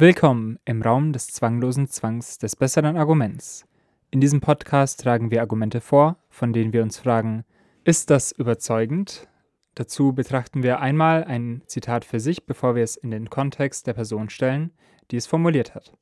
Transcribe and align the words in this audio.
Willkommen 0.00 0.58
im 0.64 0.80
Raum 0.80 1.12
des 1.12 1.26
zwanglosen 1.26 1.86
Zwangs 1.86 2.38
des 2.38 2.56
besseren 2.56 2.96
Arguments. 2.96 3.66
In 4.10 4.22
diesem 4.22 4.40
Podcast 4.40 5.02
tragen 5.02 5.30
wir 5.30 5.42
Argumente 5.42 5.82
vor, 5.82 6.16
von 6.30 6.54
denen 6.54 6.72
wir 6.72 6.82
uns 6.82 6.96
fragen, 6.96 7.44
ist 7.84 8.08
das 8.08 8.32
überzeugend? 8.32 9.28
Dazu 9.74 10.14
betrachten 10.14 10.62
wir 10.62 10.80
einmal 10.80 11.24
ein 11.24 11.60
Zitat 11.66 12.06
für 12.06 12.18
sich, 12.18 12.46
bevor 12.46 12.76
wir 12.76 12.82
es 12.82 12.96
in 12.96 13.10
den 13.10 13.28
Kontext 13.28 13.86
der 13.86 13.92
Person 13.92 14.30
stellen, 14.30 14.70
die 15.10 15.18
es 15.18 15.26
formuliert 15.26 15.74
hat. 15.74 15.92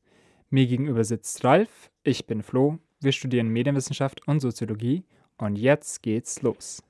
Mir 0.48 0.68
gegenüber 0.68 1.02
sitzt 1.02 1.44
Ralf, 1.44 1.90
ich 2.04 2.28
bin 2.28 2.44
Flo, 2.44 2.78
wir 3.00 3.10
studieren 3.10 3.48
Medienwissenschaft 3.48 4.28
und 4.28 4.38
Soziologie 4.38 5.06
und 5.38 5.58
jetzt 5.58 6.04
geht's 6.04 6.40
los. 6.42 6.84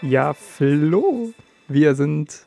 Ja, 0.00 0.32
Flo, 0.32 1.32
wir 1.66 1.94
sind 1.96 2.46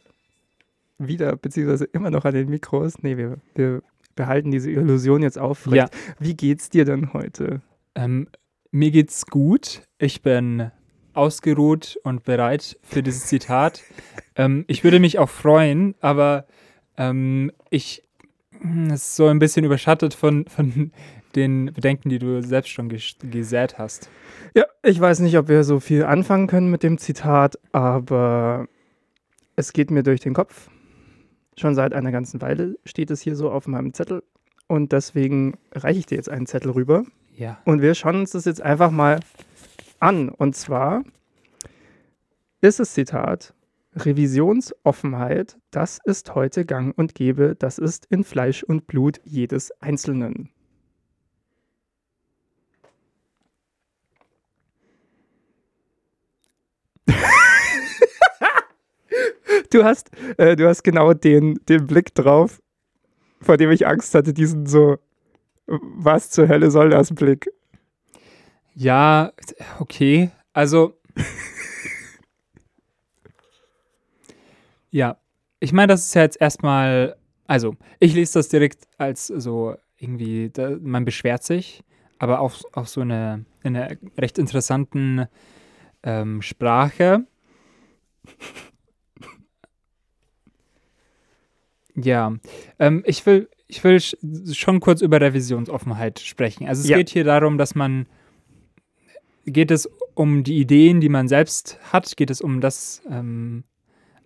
wieder, 0.98 1.36
beziehungsweise 1.36 1.86
immer 1.86 2.10
noch 2.10 2.24
an 2.24 2.34
den 2.34 2.50
Mikros. 2.50 3.04
Nee, 3.04 3.18
wir, 3.18 3.38
wir 3.56 3.82
behalten 4.16 4.52
diese 4.52 4.72
Illusion 4.72 5.22
jetzt 5.22 5.38
aufrecht. 5.38 5.76
Ja. 5.94 6.14
Wie 6.20 6.36
geht's 6.36 6.70
dir 6.70 6.86
denn 6.86 7.12
heute? 7.14 7.62
Ähm, 7.96 8.28
mir 8.72 8.92
geht's 8.92 9.26
gut. 9.26 9.82
Ich 9.98 10.22
bin 10.22 10.72
ausgeruht 11.14 12.00
und 12.04 12.24
bereit 12.24 12.78
für 12.84 13.04
dieses 13.04 13.26
Zitat. 13.26 13.84
ähm, 14.38 14.64
ich 14.68 14.86
würde 14.86 15.00
mich 15.00 15.20
auch 15.20 15.30
freuen, 15.30 15.96
aber 16.00 16.46
ähm, 16.98 17.52
ich 17.70 18.04
hm, 18.62 18.86
es 18.92 19.08
ist 19.08 19.16
so 19.18 19.28
ein 19.28 19.40
bisschen 19.40 19.66
überschattet 19.66 20.14
von, 20.14 20.46
von 20.46 20.92
den 21.36 21.72
Bedenken, 21.74 22.10
die 22.10 22.20
du 22.20 22.42
selbst 22.42 22.70
schon 22.70 22.90
ges 22.90 23.16
gesät 23.22 23.78
hast. 23.78 24.10
Ja, 24.56 24.66
ich 24.84 25.00
weiß 25.00 25.20
nicht, 25.20 25.38
ob 25.38 25.48
wir 25.48 25.64
so 25.64 25.80
viel 25.80 26.04
anfangen 26.04 26.48
können 26.48 26.70
mit 26.72 26.84
dem 26.84 26.98
Zitat, 26.98 27.58
aber 27.72 28.68
es 29.56 29.74
geht 29.74 29.92
mir 29.92 30.04
durch 30.04 30.20
den 30.22 30.34
Kopf. 30.34 30.70
Schon 31.58 31.76
seit 31.76 31.94
einer 31.94 32.12
ganzen 32.12 32.42
Weile 32.42 32.76
steht 32.86 33.12
es 33.12 33.22
hier 33.22 33.36
so 33.36 33.52
auf 33.52 33.68
meinem 33.68 33.94
Zettel 33.94 34.24
und 34.68 34.92
deswegen 34.92 35.58
reiche 35.74 36.00
ich 36.00 36.06
dir 36.06 36.16
jetzt 36.16 36.30
einen 36.30 36.46
Zettel 36.48 36.72
rüber 36.72 37.04
Ja. 37.36 37.60
und 37.66 37.82
wir 37.82 37.94
schauen 37.94 38.16
uns 38.22 38.32
das 38.32 38.46
jetzt 38.46 38.62
einfach 38.62 38.90
mal 38.92 39.20
an. 40.00 40.30
Und 40.30 40.56
zwar 40.56 41.04
ist 42.62 42.80
das 42.80 42.94
Zitat 42.94 43.54
Revisionsoffenheit, 43.96 45.58
das 45.72 46.00
ist 46.06 46.34
heute 46.36 46.66
gang 46.66 46.98
und 46.98 47.14
gäbe, 47.16 47.56
das 47.60 47.78
ist 47.78 48.06
in 48.10 48.24
Fleisch 48.24 48.64
und 48.64 48.88
Blut 48.88 49.20
jedes 49.26 49.72
Einzelnen. 49.82 50.50
Du 59.72 59.86
hast, 59.86 60.12
äh, 60.38 60.56
du 60.58 60.68
hast 60.68 60.84
genau 60.84 61.14
den, 61.14 61.60
den 61.70 61.88
Blick 61.88 62.14
drauf, 62.14 62.62
vor 63.42 63.56
dem 63.58 63.72
ich 63.72 63.88
Angst 63.88 64.14
hatte, 64.14 64.34
diesen 64.34 64.66
so, 64.66 64.98
was 65.66 66.30
zur 66.30 66.50
Hölle 66.50 66.70
soll 66.72 66.90
das 66.90 67.14
Blick? 67.16 67.50
Ja, 68.76 69.32
okay. 69.80 70.30
Also. 70.54 71.00
ja, 74.92 75.18
ich 75.62 75.72
meine, 75.72 75.94
das 75.94 76.08
ist 76.08 76.14
ja 76.16 76.24
jetzt 76.24 76.40
erstmal. 76.40 77.16
Also, 77.48 77.76
ich 78.00 78.14
lese 78.14 78.40
das 78.40 78.50
direkt 78.50 78.88
als 78.98 79.28
so 79.28 79.76
irgendwie, 79.98 80.50
da, 80.50 80.78
man 80.82 81.06
beschwert 81.06 81.44
sich, 81.44 81.84
aber 82.20 82.40
auf, 82.40 82.62
auf 82.74 82.90
so 82.90 83.02
eine, 83.02 83.46
in 83.64 83.76
einer 83.76 83.96
recht 84.18 84.38
interessanten 84.38 85.28
ähm, 86.04 86.42
Sprache. 86.42 87.26
Ja, 91.96 92.34
ähm, 92.80 93.04
ich 93.06 93.26
will, 93.26 93.50
ich 93.68 93.84
will 93.84 93.96
sch- 93.98 94.56
schon 94.56 94.80
kurz 94.80 95.02
über 95.02 95.20
Revisionsoffenheit 95.22 96.20
sprechen. 96.20 96.68
Also 96.68 96.82
es 96.82 96.90
Ja. 96.90 96.98
geht 96.98 97.10
hier 97.10 97.24
darum, 97.24 97.58
dass 97.58 97.76
man 97.76 98.06
geht 99.46 99.72
es 99.72 99.90
um 100.14 100.44
die 100.44 100.58
Ideen, 100.60 101.02
die 101.02 101.10
man 101.10 101.28
selbst 101.28 101.80
hat? 101.92 102.16
Geht 102.16 102.30
es 102.30 102.42
um 102.42 102.62
das, 102.62 103.02
ähm, 103.10 103.64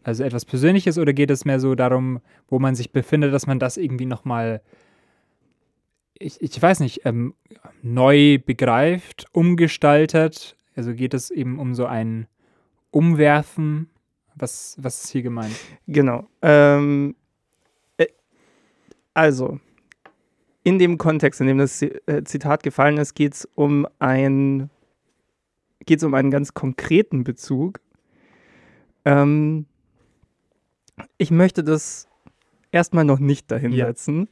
also 0.04 0.24
etwas 0.24 0.46
Persönliches, 0.46 0.98
oder 0.98 1.14
geht 1.14 1.31
es 1.31 1.46
mehr 1.46 1.59
so 1.59 1.74
darum, 1.75 2.20
wo 2.48 2.59
man 2.59 2.75
sich 2.75 2.92
befindet, 2.92 3.34
dass 3.34 3.48
man 3.48 3.59
das 3.59 3.78
irgendwie 3.78 4.06
nochmal, 4.06 4.62
ich, 6.20 6.42
ich 6.42 6.62
weiß 6.62 6.80
nicht, 6.81 7.06
ähm, 7.06 7.34
neu 7.81 8.40
begreift, 8.40 9.25
umgestaltet? 9.31 10.56
Also 10.75 10.94
geht 10.94 11.14
es 11.14 11.31
eben 11.31 11.59
um 11.59 11.74
so 11.75 11.86
ein 11.86 12.28
Umwerfen? 12.92 13.90
Was, 14.36 14.75
was 14.80 15.06
ist 15.06 15.12
hier 15.12 15.22
gemeint? 15.22 15.56
Genau. 15.88 16.28
Ähm, 16.42 17.16
äh, 17.16 17.25
also, 19.16 19.59
in 20.64 20.78
dem 20.78 20.98
Kontext, 21.00 21.42
in 21.42 21.48
dem 21.48 21.58
das 21.58 21.81
äh, 21.81 22.24
Zitat 22.26 22.62
gefallen 22.64 22.98
ist, 22.98 23.16
geht 23.16 23.34
es 23.34 23.50
um 23.56 23.88
ein 24.00 24.70
um 26.03 26.14
einen 26.16 26.31
ganz 26.31 26.53
konkreten 26.56 27.24
Bezug. 27.24 27.80
Ähm, 29.06 29.68
ich 31.18 31.30
möchte 31.30 31.64
das 31.64 32.08
erstmal 32.72 33.06
noch 33.06 33.20
nicht 33.20 33.52
dahin 33.52 33.72
Ja. 33.72 33.86
setzen. 33.88 34.28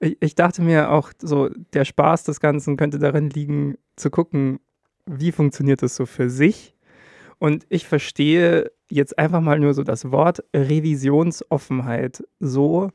Ich, 0.00 0.16
ich 0.20 0.34
dachte 0.34 0.62
mir 0.62 0.90
auch 0.90 1.12
so, 1.18 1.48
der 1.72 1.84
Spaß 1.84 2.24
des 2.24 2.40
Ganzen 2.40 2.76
könnte 2.76 2.98
darin 2.98 3.30
liegen, 3.30 3.76
zu 3.96 4.10
gucken, 4.10 4.60
wie 5.06 5.32
funktioniert 5.32 5.82
das 5.82 5.96
so 5.96 6.06
für 6.06 6.30
sich. 6.30 6.74
Und 7.38 7.66
ich 7.68 7.86
verstehe 7.88 8.70
jetzt 8.90 9.18
einfach 9.18 9.40
mal 9.40 9.58
nur 9.58 9.74
so 9.74 9.82
das 9.82 10.10
Wort 10.10 10.44
Revisionsoffenheit 10.54 12.22
so, 12.40 12.90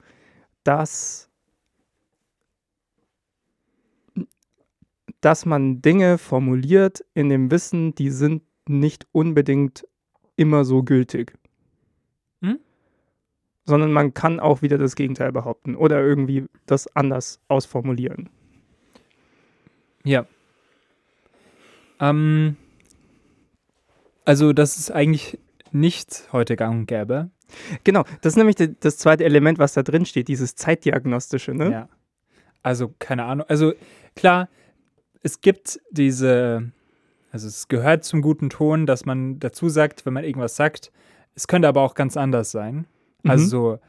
dass, 0.64 1.30
dass 5.24 5.46
man 5.46 5.82
Dinge 5.82 6.18
formuliert 6.18 7.06
in 7.14 7.30
dem 7.30 7.50
Wissen, 7.50 7.96
die 7.96 8.10
sind 8.10 8.44
nicht 8.68 9.08
unbedingt 9.14 9.88
immer 10.36 10.66
so 10.66 10.84
gültig. 10.84 11.34
Hm? 12.42 12.60
Sondern 13.64 13.94
man 13.94 14.14
kann 14.14 14.42
auch 14.42 14.62
wieder 14.62 14.78
das 14.78 14.98
Gegenteil 14.98 15.32
behaupten 15.32 15.76
oder 15.76 16.02
irgendwie 16.02 16.46
das 16.66 16.94
anders 16.94 17.40
ausformulieren. 17.48 18.30
Ja. 20.04 20.26
Ähm, 22.02 22.58
also, 24.26 24.52
das 24.52 24.76
ist 24.78 24.92
eigentlich 24.92 25.40
nicht 25.72 26.28
heute 26.34 26.58
gang 26.58 26.80
und 26.80 26.86
gäbe. 26.88 27.30
Genau, 27.86 28.04
das 28.22 28.34
ist 28.34 28.38
nämlich 28.38 28.58
das 28.82 28.98
zweite 28.98 29.24
Element, 29.24 29.58
was 29.58 29.72
da 29.72 29.84
drin 29.84 30.06
steht, 30.06 30.28
dieses 30.28 30.56
Zeitdiagnostische. 30.56 31.54
Ne? 31.54 31.72
Ja. 31.72 31.90
Also, 32.62 32.94
keine 33.00 33.24
Ahnung. 33.24 33.46
Also, 33.48 33.74
klar, 34.16 34.50
es 35.24 35.42
gibt 35.42 35.80
diese, 35.92 36.72
also 37.32 37.48
es 37.48 37.68
gehört 37.68 38.04
zum 38.04 38.22
guten 38.22 38.50
Ton, 38.50 38.86
dass 38.86 39.06
man 39.06 39.40
dazu 39.40 39.70
sagt, 39.70 40.06
wenn 40.06 40.14
man 40.14 40.24
irgendwas 40.24 40.56
sagt. 40.56 40.92
Es 41.36 41.48
könnte 41.48 41.68
aber 41.68 41.82
auch 41.82 41.96
ganz 41.96 42.16
anders 42.18 42.52
sein. 42.52 42.86
Also 43.26 43.44
Mhm. 43.46 43.50
so, 43.50 43.80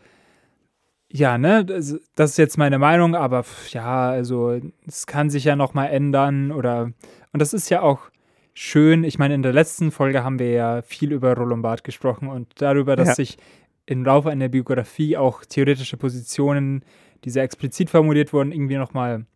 ja, 1.10 1.38
ne, 1.38 1.64
das, 1.64 1.96
das 2.16 2.30
ist 2.32 2.36
jetzt 2.38 2.58
meine 2.58 2.78
Meinung, 2.78 3.14
aber 3.14 3.44
ja, 3.70 4.10
also 4.10 4.58
es 4.86 5.06
kann 5.06 5.30
sich 5.30 5.44
ja 5.44 5.54
noch 5.54 5.74
mal 5.74 5.86
ändern 5.86 6.50
oder 6.50 6.90
und 7.32 7.40
das 7.42 7.52
ist 7.52 7.68
ja 7.68 7.82
auch 7.82 8.00
schön. 8.52 9.04
Ich 9.04 9.18
meine, 9.18 9.34
in 9.34 9.42
der 9.42 9.52
letzten 9.52 9.90
Folge 9.90 10.24
haben 10.24 10.38
wir 10.38 10.50
ja 10.52 10.82
viel 10.82 11.12
über 11.12 11.34
Roland 11.36 11.62
Barth 11.62 11.84
gesprochen 11.84 12.28
und 12.28 12.48
darüber, 12.60 12.96
dass 12.96 13.08
Ja. 13.08 13.14
sich 13.16 13.36
im 13.86 14.04
Laufe 14.04 14.30
einer 14.30 14.48
Biografie 14.48 15.16
auch 15.16 15.44
theoretische 15.44 15.96
Positionen, 15.96 16.84
die 17.24 17.30
sehr 17.30 17.42
explizit 17.42 17.90
formuliert 17.90 18.32
wurden, 18.32 18.50
irgendwie 18.52 18.76
noch 18.76 18.94
mal 18.94 19.26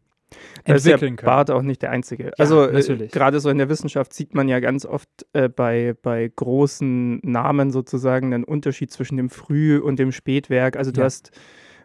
Da 0.64 0.74
ist 0.74 0.84
ja 0.86 0.92
entwickeln 0.92 1.16
können. 1.16 1.26
Barth 1.26 1.50
auch 1.50 1.62
nicht 1.62 1.82
der 1.82 1.90
Einzige. 1.90 2.32
also 2.38 2.66
äh, 2.68 3.08
gerade 3.10 3.40
so 3.40 3.48
in 3.50 3.58
der 3.58 3.68
Wissenschaft 3.68 4.12
sieht 4.12 4.34
man 4.34 4.48
ja 4.48 4.60
ganz 4.60 4.84
oft 4.84 5.08
äh, 5.32 5.48
bei, 5.48 5.94
bei 6.02 6.30
großen 6.34 7.20
Namen 7.22 7.70
sozusagen 7.70 8.34
einen 8.34 8.44
Unterschied 8.44 8.92
zwischen 8.92 9.16
dem 9.16 9.30
Früh- 9.30 9.78
und 9.78 9.98
dem 9.98 10.12
Spätwerk. 10.12 10.76
Also 10.76 10.90
du 10.92 11.00
Ja. 11.00 11.06
hast 11.06 11.30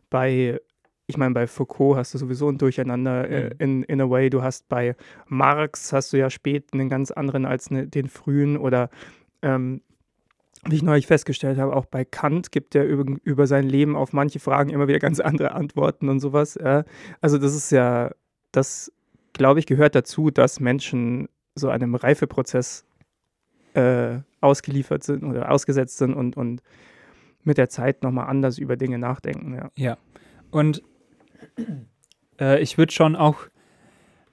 bei, 0.10 0.60
ich 1.08 1.18
meine, 1.18 1.34
bei 1.34 1.48
Foucault 1.48 1.98
hast 1.98 2.14
du 2.14 2.18
sowieso 2.18 2.50
ein 2.50 2.58
Durcheinander 2.58 3.30
äh, 3.30 3.44
Mhm. 3.46 3.52
in, 3.60 3.84
in 3.84 4.02
a 4.02 4.10
way. 4.10 4.30
Du 4.30 4.42
hast 4.44 4.68
bei 4.70 4.96
Marx 5.28 5.94
hast 5.94 6.12
du 6.14 6.18
ja 6.18 6.30
spät 6.30 6.70
einen 6.74 6.90
ganz 6.90 7.12
anderen 7.12 7.46
als 7.46 7.72
ne, 7.72 7.88
den 7.88 8.08
frühen 8.10 8.58
oder 8.58 8.90
ähm, 9.42 9.82
wie 10.66 10.76
ich 10.76 10.84
neulich 10.84 11.08
festgestellt 11.08 11.58
habe, 11.58 11.76
auch 11.76 11.86
bei 11.86 12.06
Kant 12.06 12.54
gibt 12.54 12.74
er 12.74 12.86
über, 12.86 13.04
über 13.26 13.48
sein 13.48 13.68
Leben 13.68 13.98
auf 13.98 14.14
manche 14.14 14.40
Fragen 14.40 14.70
immer 14.70 14.88
wieder 14.88 15.00
ganz 15.00 15.20
andere 15.20 15.52
Antworten 15.52 16.08
und 16.08 16.22
sowas. 16.22 16.58
Ja. 16.62 16.86
Also 17.20 17.38
das 17.38 17.54
ist 17.54 17.70
ja, 17.72 18.12
das 18.54 18.92
glaube 19.34 19.60
ich 19.60 19.66
gehört 19.66 19.96
dazu, 19.96 20.32
dass 20.32 20.62
Menschen 20.62 21.28
so 21.56 21.70
einem 21.70 21.96
Reifeprozess 21.96 22.86
äh, 23.74 24.20
ausgeliefert 24.40 25.04
sind 25.04 25.24
oder 25.24 25.52
ausgesetzt 25.52 25.98
sind 25.98 26.14
und, 26.14 26.38
und 26.38 26.62
mit 27.44 27.58
der 27.58 27.70
Zeit 27.70 28.04
nochmal 28.04 28.28
anders 28.28 28.58
über 28.58 28.78
Dinge 28.78 28.98
nachdenken. 29.00 29.56
Ja. 29.56 29.72
Ja. 29.76 29.98
Und 30.52 30.82
äh, 32.40 32.62
ich 32.62 32.78
würde 32.78 32.94
schon 32.94 33.16
auch 33.16 33.48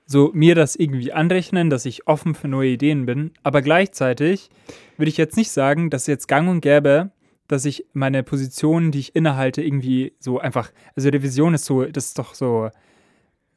so 0.06 0.30
mir 0.34 0.54
das 0.54 0.74
irgendwie 0.76 1.12
anrechnen, 1.12 1.70
dass 1.70 1.86
ich 1.86 2.06
offen 2.06 2.34
für 2.34 2.48
neue 2.48 2.70
Ideen 2.70 3.06
bin. 3.06 3.32
Aber 3.42 3.62
gleichzeitig 3.62 4.50
würde 4.96 5.08
ich 5.08 5.16
jetzt 5.16 5.36
nicht 5.36 5.50
sagen, 5.50 5.88
dass 5.88 6.06
jetzt 6.06 6.26
gang 6.26 6.48
und 6.48 6.60
gäbe, 6.60 7.10
dass 7.46 7.64
ich 7.64 7.86
meine 7.92 8.22
Positionen, 8.22 8.90
die 8.90 8.98
ich 8.98 9.14
innehalte, 9.14 9.62
irgendwie 9.62 10.14
so 10.18 10.40
einfach, 10.40 10.72
also 10.96 11.08
Revision 11.08 11.54
ist 11.54 11.64
so, 11.64 11.84
das 11.84 12.06
ist 12.06 12.18
doch 12.18 12.34
so, 12.34 12.70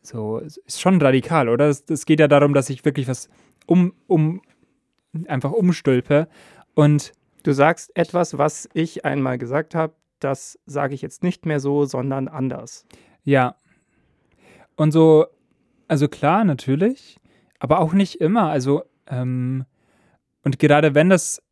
so, 0.04 0.38
ist 0.38 0.80
schon 0.80 1.02
radikal, 1.02 1.50
oder? 1.50 1.70
Es, 1.70 2.06
geht 2.06 2.20
ja 2.20 2.28
darum, 2.28 2.54
dass 2.54 2.70
ich 2.70 2.86
wirklich 2.86 3.08
was 3.08 3.30
um, 3.66 3.94
um, 4.08 4.42
einfach 5.28 5.52
umstülpe 5.52 6.28
und 6.76 7.14
Du 7.44 7.52
sagst 7.52 7.96
etwas, 7.96 8.38
was 8.38 8.70
ich 8.74 9.04
einmal 9.04 9.38
gesagt 9.38 9.76
habe, 9.76 9.94
das 10.20 10.58
sage 10.66 10.96
ich 10.96 11.02
jetzt 11.02 11.24
nicht 11.24 11.46
mehr 11.46 11.60
so, 11.60 11.84
sondern 11.84 12.30
anders. 12.30 12.86
Ja. 13.26 13.58
Und 14.78 14.94
so, 14.94 15.26
also 15.90 16.08
klar, 16.08 16.46
natürlich, 16.46 17.20
aber 17.60 17.80
auch 17.80 17.92
nicht 17.92 18.22
immer. 18.22 18.50
Also, 18.50 18.84
ähm, 19.08 19.66
und 20.44 20.58
gerade 20.58 20.96
wenn 20.96 21.10
das 21.10 21.44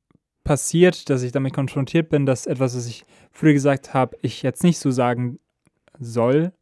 passiert, 0.46 1.10
dass 1.10 1.24
ich 1.24 1.34
damit 1.34 1.54
konfrontiert 1.54 2.10
bin, 2.10 2.26
dass 2.26 2.48
etwas, 2.48 2.76
was 2.76 2.88
ich 2.88 3.04
früher 3.32 3.54
gesagt 3.54 3.94
habe, 3.94 4.18
ich 4.22 4.44
jetzt 4.44 4.64
nicht 4.64 4.80
so 4.80 4.92
sagen 4.92 5.40
soll, 6.00 6.54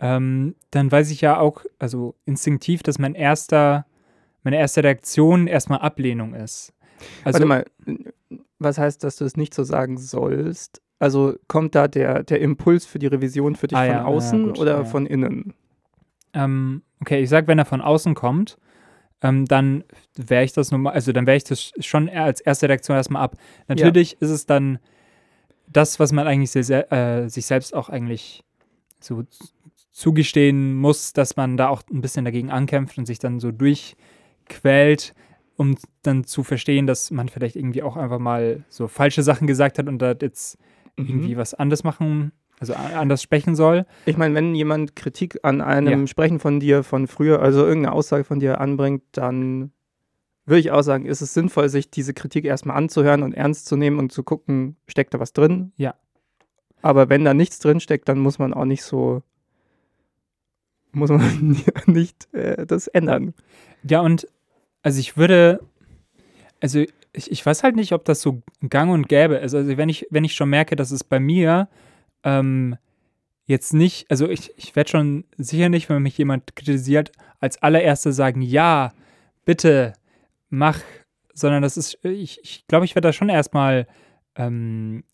ähm, 0.00 0.54
dann 0.70 0.90
weiß 0.90 1.10
ich 1.10 1.20
ja 1.20 1.38
auch, 1.38 1.64
also 1.78 2.14
instinktiv, 2.24 2.82
dass 2.82 2.98
mein 2.98 3.14
erster, 3.14 3.86
meine 4.42 4.58
erste 4.58 4.82
Reaktion 4.82 5.46
erstmal 5.46 5.80
Ablehnung 5.80 6.34
ist. 6.34 6.72
Also, 7.24 7.40
Warte 7.40 7.46
mal, 7.46 7.64
was 8.58 8.78
heißt, 8.78 9.04
dass 9.04 9.16
du 9.16 9.24
es 9.24 9.36
nicht 9.36 9.54
so 9.54 9.64
sagen 9.64 9.98
sollst? 9.98 10.80
Also 10.98 11.34
kommt 11.48 11.74
da 11.74 11.88
der, 11.88 12.22
der 12.22 12.40
Impuls 12.40 12.86
für 12.86 12.98
die 12.98 13.08
Revision 13.08 13.56
für 13.56 13.66
dich 13.66 13.76
Ah, 13.76 13.82
von 13.82 13.90
ja, 13.90 13.98
ja, 13.98 14.04
außen 14.04 14.44
gut, 14.46 14.58
oder 14.58 14.78
ja. 14.78 14.84
von 14.84 15.06
innen? 15.06 15.54
Ähm, 16.32 16.82
okay, 17.00 17.22
ich 17.22 17.28
sag, 17.28 17.46
wenn 17.46 17.58
er 17.58 17.64
von 17.64 17.80
außen 17.80 18.14
kommt, 18.14 18.58
ähm, 19.20 19.44
dann 19.46 19.84
wäre 20.16 20.44
ich 20.44 20.52
das 20.52 20.70
normal, 20.70 20.94
also 20.94 21.12
dann 21.12 21.26
wäre 21.26 21.36
ich 21.36 21.44
das 21.44 21.72
schon 21.80 22.08
als 22.08 22.40
erste 22.40 22.68
Reaktion 22.68 22.96
erstmal 22.96 23.22
ab. 23.22 23.36
Natürlich 23.68 24.20
ist 24.20 24.30
es 24.30 24.46
dann 24.46 24.78
das, 25.66 25.98
was 25.98 26.12
man 26.12 26.26
eigentlich 26.26 26.50
sehr, 26.50 26.64
sehr, 26.64 26.92
äh, 26.92 27.28
sich 27.28 27.46
selbst 27.46 27.74
auch 27.74 27.88
eigentlich 27.88 28.44
so 29.00 29.24
zugestehen 29.94 30.74
muss, 30.74 31.12
dass 31.12 31.36
man 31.36 31.56
da 31.56 31.68
auch 31.68 31.82
ein 31.90 32.00
bisschen 32.00 32.24
dagegen 32.24 32.50
ankämpft 32.50 32.98
und 32.98 33.06
sich 33.06 33.20
dann 33.20 33.38
so 33.38 33.52
durchquält, 33.52 35.14
um 35.56 35.76
dann 36.02 36.24
zu 36.24 36.42
verstehen, 36.42 36.86
dass 36.86 37.10
man 37.12 37.28
vielleicht 37.28 37.54
irgendwie 37.56 37.82
auch 37.82 37.96
einfach 37.96 38.18
mal 38.18 38.64
so 38.68 38.88
falsche 38.88 39.22
Sachen 39.22 39.46
gesagt 39.46 39.78
hat 39.78 39.88
und 39.88 39.98
da 40.00 40.12
jetzt 40.20 40.58
Mhm. 40.96 41.08
irgendwie 41.08 41.36
was 41.36 41.54
anderes 41.54 41.82
machen, 41.84 42.32
also 42.60 42.74
anders 42.74 43.22
sprechen 43.22 43.54
soll. 43.56 43.86
Ich 44.04 44.16
meine, 44.16 44.34
wenn 44.34 44.54
jemand 44.54 44.94
Kritik 44.96 45.38
an 45.42 45.60
einem 45.60 46.00
Ja. 46.02 46.06
Sprechen 46.06 46.38
von 46.40 46.60
dir 46.60 46.82
von 46.82 47.06
früher, 47.06 47.40
also 47.40 47.64
irgendeine 47.64 47.94
Aussage 47.94 48.24
von 48.24 48.38
dir 48.40 48.60
anbringt, 48.60 49.02
dann 49.12 49.72
würde 50.46 50.60
ich 50.60 50.70
auch 50.72 50.82
sagen, 50.82 51.06
ist 51.06 51.20
es 51.20 51.34
sinnvoll, 51.34 51.68
sich 51.68 51.90
diese 51.90 52.14
Kritik 52.14 52.44
erstmal 52.44 52.76
anzuhören 52.76 53.22
und 53.22 53.32
ernst 53.32 53.66
zu 53.66 53.76
nehmen 53.76 53.98
und 53.98 54.12
zu 54.12 54.22
gucken, 54.24 54.76
steckt 54.86 55.14
da 55.14 55.20
was 55.20 55.32
drin? 55.32 55.72
Ja. 55.76 55.94
Aber 56.82 57.08
wenn 57.08 57.24
da 57.24 57.32
nichts 57.32 57.58
drin 57.60 57.80
steckt, 57.80 58.08
dann 58.08 58.18
muss 58.18 58.38
man 58.38 58.52
auch 58.54 58.66
nicht 58.66 58.82
so, 58.84 59.22
muss 60.94 61.10
man 61.10 61.56
nicht 61.86 62.32
äh, 62.34 62.66
das 62.66 62.86
ändern. 62.88 63.34
Ja, 63.82 64.00
und 64.00 64.26
also 64.82 65.00
ich 65.00 65.16
würde, 65.16 65.60
also 66.60 66.80
ich, 67.12 67.30
ich 67.30 67.44
weiß 67.44 67.62
halt 67.62 67.76
nicht, 67.76 67.92
ob 67.92 68.04
das 68.04 68.20
so 68.20 68.42
gang 68.68 68.90
und 68.92 69.08
gäbe 69.08 69.36
ist. 69.36 69.54
Also 69.54 69.76
wenn 69.76 69.88
ich, 69.88 70.06
wenn 70.10 70.24
ich 70.24 70.34
schon 70.34 70.50
merke, 70.50 70.76
dass 70.76 70.90
es 70.90 71.04
bei 71.04 71.20
mir 71.20 71.68
ähm, 72.22 72.76
jetzt 73.46 73.74
nicht, 73.74 74.10
also 74.10 74.28
ich, 74.28 74.52
ich 74.56 74.74
werde 74.74 74.90
schon 74.90 75.24
sicher 75.36 75.68
nicht, 75.68 75.88
wenn 75.88 76.02
mich 76.02 76.16
jemand 76.18 76.56
kritisiert, 76.56 77.12
als 77.40 77.62
allererste 77.62 78.12
sagen, 78.12 78.40
ja, 78.42 78.92
bitte, 79.44 79.92
mach, 80.48 80.80
sondern 81.34 81.62
das 81.62 81.76
ist, 81.76 81.98
ich, 82.04 82.40
ich 82.42 82.66
glaube, 82.66 82.84
ich 82.86 82.94
werde 82.94 83.08
da 83.08 83.12
schon 83.12 83.28
erstmal 83.28 83.86
ähm, 84.36 85.04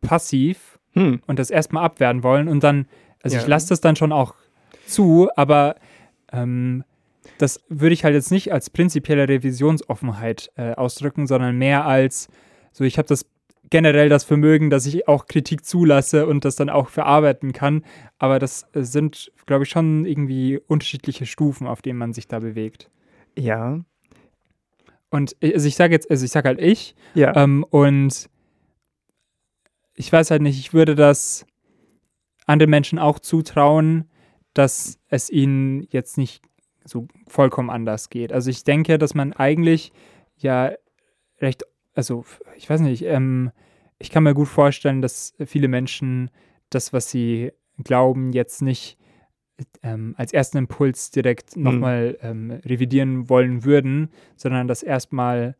passiv 0.00 0.78
Hm. 0.92 1.20
und 1.26 1.38
das 1.38 1.50
erstmal 1.50 1.84
abwehren 1.84 2.22
wollen 2.22 2.48
und 2.48 2.64
dann, 2.64 2.86
also 3.22 3.36
Ja. 3.36 3.42
ich 3.42 3.48
lasse 3.48 3.68
das 3.68 3.82
dann 3.82 3.96
schon 3.96 4.12
auch 4.12 4.34
zu, 4.86 5.28
aber 5.36 5.76
ähm, 6.32 6.84
das 7.38 7.60
würde 7.68 7.92
ich 7.92 8.04
halt 8.04 8.14
jetzt 8.14 8.30
nicht 8.30 8.52
als 8.52 8.70
prinzipielle 8.70 9.28
Revisionsoffenheit 9.28 10.50
äh, 10.56 10.72
ausdrücken, 10.74 11.26
sondern 11.26 11.56
mehr 11.58 11.84
als 11.84 12.28
so, 12.72 12.84
ich 12.84 12.98
habe 12.98 13.08
das 13.08 13.26
generell 13.68 14.08
das 14.08 14.22
Vermögen, 14.24 14.70
dass 14.70 14.86
ich 14.86 15.08
auch 15.08 15.26
Kritik 15.26 15.64
zulasse 15.64 16.26
und 16.26 16.44
das 16.44 16.56
dann 16.56 16.70
auch 16.70 16.88
verarbeiten 16.88 17.52
kann, 17.52 17.84
aber 18.18 18.38
das 18.38 18.66
äh, 18.74 18.82
sind, 18.82 19.32
glaube 19.46 19.64
ich, 19.64 19.70
schon 19.70 20.04
irgendwie 20.06 20.58
unterschiedliche 20.66 21.26
Stufen, 21.26 21.66
auf 21.66 21.82
denen 21.82 21.98
man 21.98 22.12
sich 22.12 22.28
da 22.28 22.38
bewegt. 22.38 22.90
Ja. 23.36 23.80
Und 25.10 25.36
äh, 25.40 25.52
also 25.54 25.66
ich 25.66 25.74
sage 25.76 25.94
jetzt, 25.94 26.10
also 26.10 26.24
ich 26.24 26.30
sage 26.30 26.48
halt 26.48 26.60
ich, 26.60 26.94
Ja. 27.14 27.34
ähm, 27.36 27.64
und 27.68 28.28
ich 29.94 30.12
weiß 30.12 30.30
halt 30.30 30.42
nicht, 30.42 30.58
ich 30.58 30.72
würde 30.72 30.94
das 30.94 31.46
anderen 32.46 32.70
Menschen 32.70 32.98
auch 32.98 33.18
zutrauen, 33.18 34.08
dass 34.56 34.98
es 35.08 35.28
ihnen 35.30 35.86
jetzt 35.90 36.16
nicht 36.16 36.42
so 36.84 37.08
vollkommen 37.28 37.68
anders 37.70 38.10
geht. 38.10 38.32
Also 38.32 38.48
ich 38.50 38.64
denke, 38.64 38.96
dass 38.98 39.14
man 39.14 39.32
eigentlich 39.32 39.92
ja 40.36 40.72
recht, 41.40 41.64
also 41.94 42.24
ich 42.56 42.70
weiß 42.70 42.80
nicht, 42.80 43.02
ähm, 43.04 43.50
ich 43.98 44.10
kann 44.10 44.22
mir 44.22 44.34
gut 44.34 44.48
vorstellen, 44.48 45.02
dass 45.02 45.34
viele 45.44 45.68
Menschen 45.68 46.30
das, 46.70 46.92
was 46.92 47.10
sie 47.10 47.52
glauben, 47.82 48.32
jetzt 48.32 48.62
nicht 48.62 48.98
ähm, 49.82 50.14
als 50.16 50.32
ersten 50.32 50.58
Impuls 50.58 51.10
direkt 51.10 51.56
Mhm. 51.56 51.62
nochmal 51.62 52.18
ähm, 52.22 52.50
revidieren 52.64 53.28
wollen 53.28 53.64
würden, 53.64 54.10
sondern 54.36 54.68
das 54.68 54.82
erstmal 54.82 55.56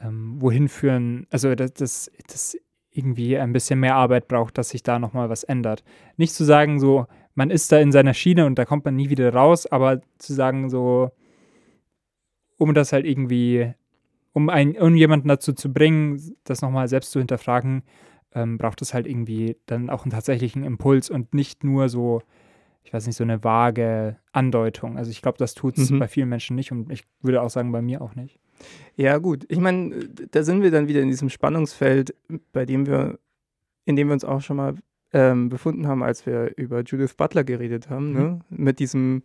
ähm, 0.00 0.40
wohin 0.40 0.68
führen, 0.68 1.26
also 1.30 1.54
dass 1.54 1.72
das, 1.72 2.10
das 2.28 2.56
irgendwie 2.90 3.38
ein 3.38 3.52
bisschen 3.52 3.80
mehr 3.80 3.94
Arbeit 3.94 4.28
braucht, 4.28 4.58
dass 4.58 4.70
sich 4.70 4.82
da 4.82 4.98
nochmal 4.98 5.30
was 5.30 5.44
ändert. 5.44 5.82
Nicht 6.16 6.34
zu 6.34 6.44
sagen, 6.44 6.78
so, 6.78 7.06
man 7.34 7.50
ist 7.50 7.70
da 7.72 7.78
in 7.78 7.92
seiner 7.92 8.14
Schiene 8.14 8.46
und 8.46 8.58
da 8.58 8.64
kommt 8.64 8.84
man 8.84 8.96
nie 8.96 9.08
wieder 9.10 9.32
raus, 9.32 9.66
aber 9.66 10.00
zu 10.18 10.32
sagen, 10.34 10.68
so, 10.70 11.10
um 12.58 12.74
das 12.74 12.92
halt 12.92 13.06
irgendwie, 13.06 13.72
um, 14.32 14.48
ein, 14.48 14.76
um 14.76 14.94
jemanden 14.94 15.28
dazu 15.28 15.52
zu 15.52 15.72
bringen, 15.72 16.20
das 16.44 16.62
nochmal 16.62 16.88
selbst 16.88 17.10
zu 17.10 17.18
hinterfragen, 17.18 17.82
ähm, 18.34 18.56
braucht 18.58 18.80
es 18.82 18.94
halt 18.94 19.06
irgendwie 19.06 19.56
dann 19.66 19.90
auch 19.90 20.04
einen 20.04 20.10
tatsächlichen 20.12 20.64
Impuls 20.64 21.10
und 21.10 21.34
nicht 21.34 21.64
nur 21.64 21.88
so, 21.88 22.22
ich 22.84 22.92
weiß 22.92 23.06
nicht, 23.06 23.16
so 23.16 23.24
eine 23.24 23.44
vage 23.44 24.16
Andeutung. 24.32 24.96
Also 24.96 25.10
ich 25.10 25.22
glaube, 25.22 25.38
das 25.38 25.54
tut 25.54 25.76
es 25.78 25.90
Mhm. 25.90 25.98
bei 25.98 26.08
vielen 26.08 26.28
Menschen 26.28 26.56
nicht 26.56 26.72
und 26.72 26.90
ich 26.90 27.02
würde 27.20 27.42
auch 27.42 27.50
sagen, 27.50 27.72
bei 27.72 27.82
mir 27.82 28.00
auch 28.00 28.14
nicht. 28.14 28.38
Ja, 28.96 29.18
gut. 29.18 29.44
Ich 29.48 29.58
meine, 29.58 30.08
da 30.30 30.42
sind 30.42 30.62
wir 30.62 30.70
dann 30.70 30.88
wieder 30.88 31.00
in 31.00 31.08
diesem 31.08 31.28
Spannungsfeld, 31.28 32.14
bei 32.52 32.64
dem 32.64 32.86
wir, 32.86 33.18
in 33.84 33.96
dem 33.96 34.08
wir 34.08 34.14
uns 34.14 34.24
auch 34.24 34.40
schon 34.40 34.56
mal 34.56 34.74
ähm, 35.12 35.48
befunden 35.48 35.86
haben, 35.86 36.02
als 36.02 36.24
wir 36.26 36.52
über 36.56 36.82
Judith 36.82 37.14
Butler 37.14 37.44
geredet 37.44 37.90
haben, 37.90 38.12
ne? 38.12 38.40
Mit 38.50 38.78
diesem, 38.78 39.22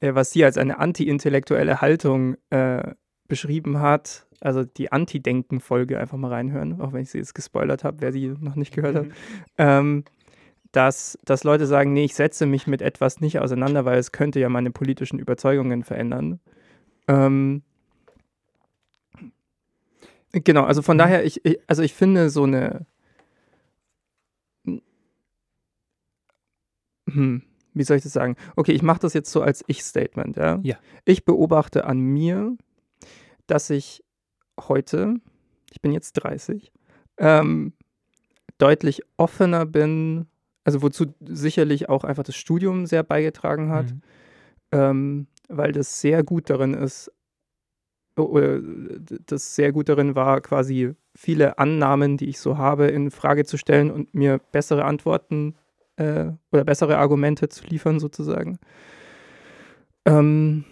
äh, 0.00 0.14
was 0.14 0.30
sie 0.32 0.44
als 0.44 0.58
eine 0.58 0.78
anti-intellektuelle 0.78 1.80
Haltung 1.80 2.36
äh, 2.50 2.94
beschrieben 3.28 3.80
hat. 3.80 4.26
Also 4.40 4.64
die 4.64 4.92
Anti-Denken-Folge 4.92 5.98
einfach 5.98 6.18
mal 6.18 6.30
reinhören, 6.32 6.80
auch 6.80 6.92
wenn 6.92 7.00
ich 7.02 7.10
sie 7.10 7.18
jetzt 7.18 7.34
gespoilert 7.34 7.84
habe, 7.84 7.96
wer 8.00 8.12
sie 8.12 8.34
noch 8.40 8.54
nicht 8.54 8.74
gehört 8.74 8.94
hat. 8.96 9.06
Ähm, 9.56 10.04
dass, 10.72 11.18
dass 11.24 11.42
Leute 11.42 11.66
sagen, 11.66 11.94
nee, 11.94 12.04
ich 12.04 12.14
setze 12.14 12.44
mich 12.44 12.66
mit 12.66 12.82
etwas 12.82 13.20
nicht 13.20 13.40
auseinander, 13.40 13.86
weil 13.86 13.98
es 13.98 14.12
könnte 14.12 14.38
ja 14.40 14.50
meine 14.50 14.70
politischen 14.70 15.18
Überzeugungen 15.18 15.84
verändern. 15.84 16.38
Ähm, 17.08 17.62
genau, 20.32 20.64
also 20.64 20.82
von 20.82 20.96
Mhm. 20.96 20.98
daher, 20.98 21.24
ich, 21.24 21.42
ich, 21.46 21.58
also 21.66 21.82
ich 21.82 21.94
finde 21.94 22.28
so 22.28 22.42
eine, 22.44 22.84
hm, 27.08 27.42
wie 27.74 27.82
soll 27.84 27.96
ich 27.98 28.02
das 28.02 28.12
sagen? 28.12 28.36
Okay, 28.56 28.72
ich 28.72 28.82
mache 28.82 29.00
das 29.00 29.12
jetzt 29.14 29.30
so 29.30 29.42
als 29.42 29.62
Ich-Statement, 29.66 30.36
ja? 30.36 30.58
Ja. 30.62 30.76
Ich 31.04 31.24
beobachte 31.24 31.84
an 31.84 31.98
mir, 32.00 32.56
dass 33.46 33.70
ich 33.70 34.02
heute, 34.60 35.16
ich 35.70 35.80
bin 35.80 35.92
jetzt 35.92 36.12
30, 36.14 36.72
ähm, 37.18 37.72
deutlich 38.58 39.02
offener 39.18 39.66
bin, 39.66 40.26
also 40.64 40.82
wozu 40.82 41.06
sicherlich 41.20 41.88
auch 41.88 42.04
einfach 42.04 42.24
das 42.24 42.36
Studium 42.36 42.86
sehr 42.86 43.02
beigetragen 43.02 43.70
hat, 43.70 43.92
Mhm. 43.92 44.00
ähm, 44.72 45.26
weil 45.48 45.72
das 45.72 46.00
sehr 46.00 46.24
gut 46.24 46.50
darin 46.50 46.74
ist, 46.74 47.12
oder 48.18 48.60
d- 48.60 49.18
das 49.26 49.54
sehr 49.54 49.72
gut 49.72 49.88
darin 49.90 50.14
war, 50.14 50.40
quasi 50.40 50.94
viele 51.14 51.58
Annahmen, 51.58 52.16
die 52.16 52.26
ich 52.30 52.40
so 52.40 52.56
habe, 52.56 52.86
in 52.86 53.10
Frage 53.10 53.44
zu 53.44 53.58
stellen 53.58 53.90
und 53.90 54.14
mir 54.14 54.38
bessere 54.52 54.84
Antworten 54.86 55.54
äh, 55.96 56.26
oder 56.52 56.64
bessere 56.64 56.98
Argumente 56.98 57.48
zu 57.48 57.66
liefern, 57.66 58.00
sozusagen. 58.00 58.58
Ähm, 60.04 60.64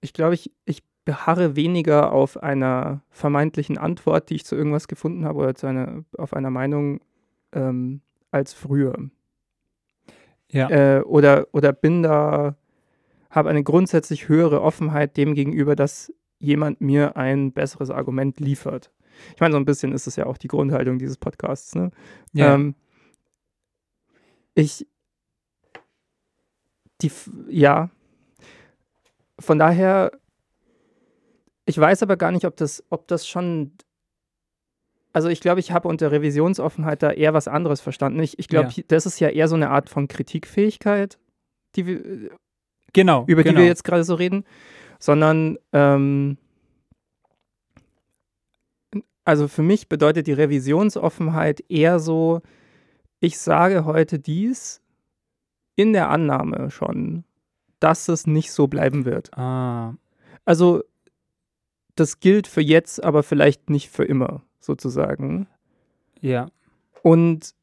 ich 0.00 0.12
glaube, 0.12 0.34
ich, 0.34 0.52
ich 0.64 0.82
beharre 1.04 1.56
weniger 1.56 2.12
auf 2.12 2.42
einer 2.42 3.02
vermeintlichen 3.10 3.78
Antwort, 3.78 4.30
die 4.30 4.36
ich 4.36 4.44
zu 4.44 4.56
irgendwas 4.56 4.88
gefunden 4.88 5.24
habe, 5.24 5.40
oder 5.40 5.54
zu 5.54 5.66
einer, 5.66 6.04
auf 6.16 6.32
einer 6.34 6.50
Meinung 6.50 7.00
ähm, 7.52 8.00
als 8.30 8.52
früher. 8.52 8.96
Ja. 10.50 10.70
Äh, 10.70 11.00
oder, 11.02 11.48
oder 11.52 11.72
bin 11.72 12.02
da, 12.02 12.56
habe 13.30 13.50
eine 13.50 13.62
grundsätzlich 13.62 14.28
höhere 14.28 14.62
Offenheit 14.62 15.16
dem 15.16 15.34
gegenüber, 15.34 15.76
dass 15.76 16.12
jemand 16.38 16.80
mir 16.80 17.16
ein 17.16 17.52
besseres 17.52 17.90
Argument 17.90 18.38
liefert. 18.40 18.90
Ich 19.34 19.40
meine, 19.40 19.52
so 19.52 19.58
ein 19.58 19.64
bisschen 19.64 19.92
ist 19.92 20.06
es 20.06 20.16
ja 20.16 20.26
auch 20.26 20.36
die 20.36 20.48
Grundhaltung 20.48 20.98
dieses 20.98 21.16
Podcasts. 21.16 21.74
Ne? 21.74 21.90
Ja. 22.32 22.54
Ähm, 22.54 22.74
ich, 24.54 24.86
die, 27.02 27.10
ja, 27.48 27.90
von 29.38 29.58
daher, 29.58 30.12
ich 31.66 31.78
weiß 31.78 32.02
aber 32.02 32.16
gar 32.16 32.30
nicht, 32.30 32.46
ob 32.46 32.56
das, 32.56 32.84
ob 32.90 33.08
das 33.08 33.26
schon, 33.26 33.72
also 35.12 35.28
ich 35.28 35.40
glaube, 35.40 35.60
ich 35.60 35.72
habe 35.72 35.88
unter 35.88 36.12
Revisionsoffenheit 36.12 37.02
da 37.02 37.10
eher 37.10 37.34
was 37.34 37.48
anderes 37.48 37.80
verstanden. 37.80 38.20
Ich, 38.22 38.38
ich 38.38 38.48
glaube, 38.48 38.70
Ja. 38.74 38.84
das 38.88 39.06
ist 39.06 39.20
ja 39.20 39.28
eher 39.28 39.48
so 39.48 39.56
eine 39.56 39.70
Art 39.70 39.88
von 39.88 40.08
Kritikfähigkeit, 40.08 41.18
die 41.74 41.86
wir, 41.86 42.30
genau. 42.92 43.24
über 43.26 43.42
genau. 43.42 43.56
die 43.56 43.62
wir 43.62 43.66
jetzt 43.66 43.84
gerade 43.84 44.04
so 44.04 44.14
reden, 44.14 44.44
sondern 44.98 45.58
ähm, 45.72 46.38
also 49.24 49.48
für 49.48 49.62
mich 49.62 49.88
bedeutet 49.88 50.26
die 50.26 50.32
Revisionsoffenheit 50.32 51.64
eher 51.68 51.98
so, 51.98 52.42
ich 53.24 53.38
sage 53.38 53.84
heute 53.84 54.18
dies 54.18 54.80
in 55.76 55.92
der 55.92 56.08
Annahme 56.10 56.70
schon, 56.70 57.24
dass 57.80 58.08
es 58.08 58.26
nicht 58.26 58.52
so 58.52 58.66
bleiben 58.68 59.04
wird. 59.04 59.36
Ah, 59.36 59.94
Also 60.44 60.84
das 61.96 62.20
gilt 62.20 62.46
für 62.46 62.60
jetzt, 62.60 63.02
aber 63.02 63.22
vielleicht 63.22 63.70
nicht 63.70 63.88
für 63.90 64.04
immer, 64.04 64.42
sozusagen. 64.60 65.46
ja. 66.20 66.46
Und 67.02 67.54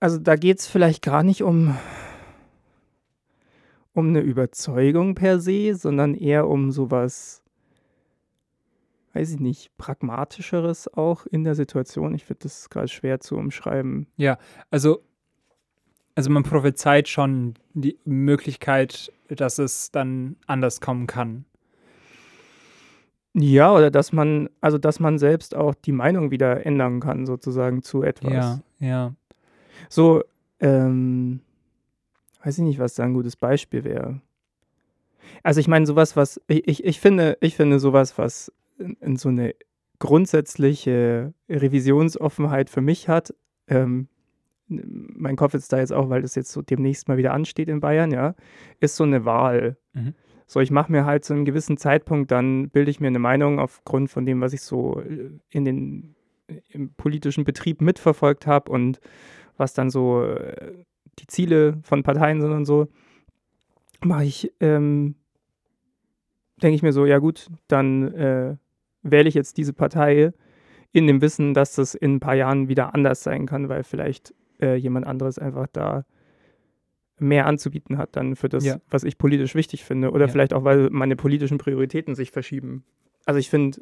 also 0.00 0.18
da 0.18 0.36
geht 0.36 0.60
es 0.60 0.66
vielleicht 0.66 1.02
gar 1.02 1.22
nicht 1.22 1.42
um, 1.42 1.76
um 3.94 4.08
eine 4.08 4.20
Überzeugung 4.20 5.14
per 5.14 5.40
se, 5.40 5.74
sondern 5.74 6.14
eher 6.14 6.46
um 6.48 6.70
sowas, 6.70 7.42
weiß 9.18 9.32
ich 9.32 9.40
nicht, 9.40 9.76
pragmatischeres 9.78 10.94
auch 10.94 11.26
in 11.26 11.42
der 11.42 11.56
Situation. 11.56 12.14
Ich 12.14 12.24
finde 12.24 12.44
das 12.44 12.70
gerade 12.70 12.86
schwer 12.86 13.18
zu 13.18 13.36
umschreiben. 13.36 14.06
Also, 14.70 15.02
also 16.14 16.30
man 16.30 16.44
prophezeit 16.44 17.08
schon 17.08 17.54
die 17.74 17.98
Möglichkeit, 18.04 19.12
dass 19.28 19.58
es 19.58 19.90
dann 19.90 20.36
anders 20.46 20.80
kommen 20.80 21.08
kann. 21.08 21.44
Ja, 23.34 23.72
oder 23.72 23.90
dass 23.90 24.12
man, 24.12 24.48
also 24.60 24.78
dass 24.78 25.00
man 25.00 25.18
selbst 25.18 25.56
auch 25.56 25.74
die 25.74 25.92
Meinung 25.92 26.30
wieder 26.30 26.64
ändern 26.64 27.00
kann, 27.00 27.26
sozusagen 27.26 27.82
zu 27.82 28.02
etwas. 28.02 28.32
Ja, 28.32 28.60
ja. 28.78 29.14
So, 29.88 30.22
ähm, 30.60 31.40
weiß 32.44 32.58
ich 32.58 32.64
nicht, 32.64 32.78
was 32.78 32.94
da 32.94 33.02
ein 33.02 33.14
gutes 33.14 33.34
Beispiel 33.34 33.82
wäre. 33.82 34.20
Also 35.42 35.58
ich 35.58 35.66
meine, 35.66 35.86
sowas, 35.86 36.14
was, 36.14 36.40
ich, 36.46 36.68
ich, 36.68 36.84
ich 36.84 37.00
finde, 37.00 37.36
ich 37.40 37.56
finde 37.56 37.80
sowas, 37.80 38.16
was 38.16 38.52
in, 38.78 38.94
in 39.00 39.16
so 39.16 39.28
eine 39.28 39.54
grundsätzliche 39.98 41.34
Revisionsoffenheit 41.48 42.70
für 42.70 42.80
mich 42.80 43.08
hat, 43.08 43.34
ähm, 43.66 44.08
mein 44.68 45.36
Kopf 45.36 45.54
ist 45.54 45.72
da 45.72 45.78
jetzt 45.78 45.92
auch, 45.92 46.10
weil 46.10 46.22
das 46.22 46.34
jetzt 46.34 46.52
so 46.52 46.62
demnächst 46.62 47.08
mal 47.08 47.16
wieder 47.16 47.32
ansteht 47.32 47.68
in 47.68 47.80
Bayern, 47.80 48.10
ja, 48.10 48.34
ist 48.80 48.96
so 48.96 49.04
eine 49.04 49.24
Wahl. 49.24 49.78
Mhm. 49.94 50.14
So, 50.46 50.60
ich 50.60 50.70
mache 50.70 50.92
mir 50.92 51.04
halt 51.04 51.24
zu 51.24 51.32
einem 51.32 51.44
gewissen 51.44 51.76
Zeitpunkt, 51.76 52.30
dann 52.30 52.70
bilde 52.70 52.90
ich 52.90 53.00
mir 53.00 53.08
eine 53.08 53.18
Meinung 53.18 53.58
aufgrund 53.58 54.10
von 54.10 54.26
dem, 54.26 54.40
was 54.40 54.52
ich 54.52 54.62
so 54.62 55.00
äh, 55.00 55.30
in 55.50 55.64
den 55.64 56.14
im 56.70 56.94
politischen 56.94 57.44
Betrieb 57.44 57.82
mitverfolgt 57.82 58.46
habe 58.46 58.70
und 58.70 59.00
was 59.56 59.74
dann 59.74 59.90
so 59.90 60.22
äh, 60.22 60.84
die 61.18 61.26
Ziele 61.26 61.78
von 61.82 62.02
Parteien 62.02 62.40
sind 62.40 62.52
und 62.52 62.64
so, 62.64 62.88
mache 64.02 64.24
ich, 64.24 64.52
ähm, 64.60 65.16
denke 66.62 66.74
ich 66.74 66.82
mir 66.82 66.92
so, 66.92 67.06
ja 67.06 67.18
gut, 67.18 67.48
dann 67.66 68.14
äh, 68.14 68.56
wähle 69.02 69.28
ich 69.28 69.34
jetzt 69.34 69.56
diese 69.56 69.72
Partei 69.72 70.32
in 70.92 71.06
dem 71.06 71.20
Wissen, 71.20 71.54
dass 71.54 71.74
das 71.74 71.94
in 71.94 72.14
ein 72.16 72.20
paar 72.20 72.34
Jahren 72.34 72.68
wieder 72.68 72.94
anders 72.94 73.22
sein 73.22 73.46
kann, 73.46 73.68
weil 73.68 73.84
vielleicht 73.84 74.34
äh, 74.60 74.74
jemand 74.74 75.06
anderes 75.06 75.38
einfach 75.38 75.66
da 75.72 76.04
mehr 77.18 77.46
anzubieten 77.46 77.98
hat 77.98 78.16
dann 78.16 78.36
für 78.36 78.48
das, 78.48 78.64
Ja. 78.64 78.76
was 78.88 79.04
ich 79.04 79.18
politisch 79.18 79.54
wichtig 79.54 79.84
finde. 79.84 80.10
Oder 80.12 80.26
Ja. 80.26 80.32
vielleicht 80.32 80.52
auch, 80.54 80.64
weil 80.64 80.88
meine 80.90 81.16
politischen 81.16 81.58
Prioritäten 81.58 82.14
sich 82.14 82.30
verschieben. 82.30 82.84
Also 83.26 83.38
ich 83.40 83.50
finde, 83.50 83.80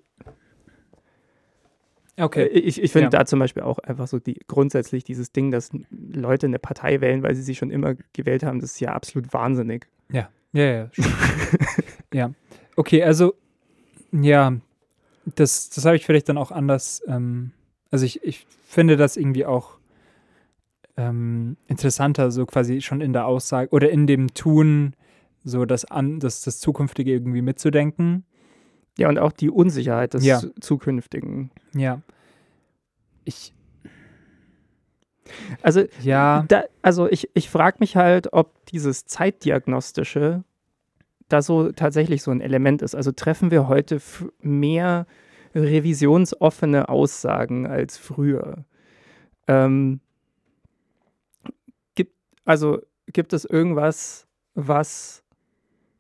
Okay. 2.18 2.44
äh, 2.44 2.58
Ich, 2.58 2.82
ich 2.82 2.92
finde 2.92 3.04
Ja. 3.06 3.11
da 3.11 3.26
zum 3.26 3.38
Beispiel 3.38 3.62
auch 3.62 3.78
einfach 3.78 4.06
so 4.06 4.18
die, 4.18 4.38
grundsätzlich 4.49 5.04
dieses 5.04 5.32
Ding, 5.32 5.50
dass 5.50 5.70
Leute 5.90 6.46
eine 6.46 6.58
Partei 6.58 7.00
wählen, 7.00 7.23
weil 7.23 7.35
sie 7.35 7.42
sie 7.42 7.54
schon 7.54 7.70
immer 7.70 7.94
gewählt 8.14 8.42
haben, 8.42 8.61
das 8.61 8.73
ist 8.73 8.80
ja 8.80 8.92
absolut 8.92 9.32
wahnsinnig. 9.35 9.87
Ja, 10.11 10.28
ja, 10.52 10.64
ja. 10.64 10.90
ja. 12.12 12.30
Okay, 12.76 13.02
also, 13.02 13.35
ja, 14.12 14.56
das, 15.35 15.68
das 15.71 15.85
habe 15.85 15.97
ich 15.97 16.06
vielleicht 16.06 16.28
dann 16.28 16.38
auch 16.38 16.50
anders. 16.50 17.02
Ähm, 17.06 17.50
also, 17.90 18.04
ich, 18.06 18.23
ich 18.25 18.47
finde 18.66 18.97
das 18.97 19.16
irgendwie 19.16 19.45
auch 19.47 19.78
ähm, 20.97 21.56
interessanter, 21.66 22.30
so 22.30 22.47
quasi 22.47 22.80
schon 22.80 23.00
in 23.00 23.12
der 23.12 23.26
Aussage 23.26 23.71
oder 23.71 23.90
in 23.90 24.06
dem 24.06 24.33
Tun, 24.35 24.95
so 25.45 25.64
das, 25.64 25.85
an, 25.85 26.21
das, 26.21 26.42
das 26.42 26.59
Zukünftige 26.61 27.12
irgendwie 27.12 27.42
mitzudenken. 27.42 28.25
Ja, 28.99 29.09
und 29.09 29.18
auch 29.18 29.33
die 29.33 29.50
Unsicherheit 29.50 30.14
des 30.14 30.25
Ja. 30.25 30.38
zu- 30.40 30.54
Zukünftigen. 30.61 31.50
Ja. 31.75 32.00
Ich, 33.25 33.52
Also, 35.61 35.85
ja, 36.02 36.45
da, 36.49 36.64
also 36.83 37.09
ich, 37.11 37.28
ich 37.35 37.50
frage 37.50 37.76
mich 37.80 37.97
halt, 37.97 38.33
ob 38.33 38.64
dieses 38.66 39.04
Zeitdiagnostische 39.06 40.45
da 41.28 41.42
so 41.42 41.73
tatsächlich 41.73 42.23
so 42.23 42.30
ein 42.30 42.40
Element 42.40 42.83
ist. 42.83 42.95
Also 42.95 43.12
treffen 43.12 43.50
wir 43.50 43.68
heute 43.68 44.00
mehr 44.40 45.06
revisionsoffene 45.54 46.88
Aussagen 46.88 47.66
als 47.66 47.99
früher. 47.99 48.64
Ähm, 49.49 50.00
gibt, 51.95 52.14
also 52.45 52.80
gibt 53.06 53.33
es 53.33 53.45
irgendwas, 53.45 54.26
was 54.54 55.25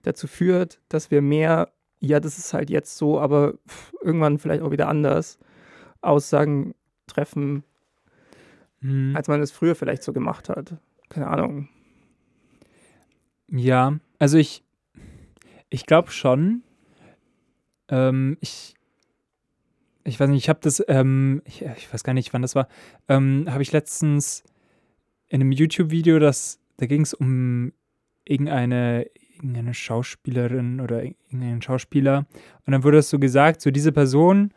dazu 0.02 0.26
führt, 0.26 0.80
dass 0.88 1.10
wir 1.10 1.22
mehr, 1.22 1.72
ja, 2.00 2.20
das 2.20 2.38
ist 2.38 2.54
halt 2.54 2.70
jetzt 2.70 2.96
so, 2.96 3.20
aber 3.20 3.54
irgendwann 4.02 4.38
vielleicht 4.38 4.62
auch 4.62 4.70
wieder 4.70 4.88
anders, 4.88 5.38
Aussagen 6.00 6.74
treffen, 7.06 7.64
hm, 8.80 9.14
als 9.16 9.28
man 9.28 9.40
es 9.40 9.50
früher 9.50 9.74
vielleicht 9.74 10.02
so 10.02 10.12
gemacht 10.12 10.48
hat. 10.48 10.76
Keine 11.08 11.28
Ahnung. 11.28 11.68
ja, 13.48 13.98
also 14.18 14.38
ich, 14.38 14.65
ich 15.70 15.86
glaube 15.86 16.10
schon. 16.10 16.62
Ähm, 17.88 18.36
ich, 18.40 18.74
ich 20.04 20.18
weiß 20.18 20.28
nicht, 20.28 20.44
ich 20.44 20.48
habe 20.48 20.60
das, 20.62 20.82
ähm, 20.88 21.42
ich, 21.44 21.62
ich 21.62 21.92
weiß 21.92 22.04
gar 22.04 22.14
nicht, 22.14 22.32
wann 22.32 22.42
das 22.42 22.54
war, 22.54 22.68
ähm, 23.08 23.46
habe 23.48 23.62
ich 23.62 23.72
letztens 23.72 24.44
in 25.28 25.40
einem 25.40 25.52
YouTube-Video, 25.52 26.18
das, 26.18 26.60
da 26.76 26.86
ging 26.86 27.02
es 27.02 27.14
um 27.14 27.72
irgendeine, 28.24 29.06
irgendeine 29.34 29.74
Schauspielerin 29.74 30.80
oder 30.80 31.02
irgendeinen 31.04 31.62
Schauspieler 31.62 32.26
und 32.64 32.72
dann 32.72 32.84
wurde 32.84 32.98
es 32.98 33.10
so 33.10 33.18
gesagt, 33.18 33.60
so 33.60 33.70
diese 33.70 33.92
Person 33.92 34.52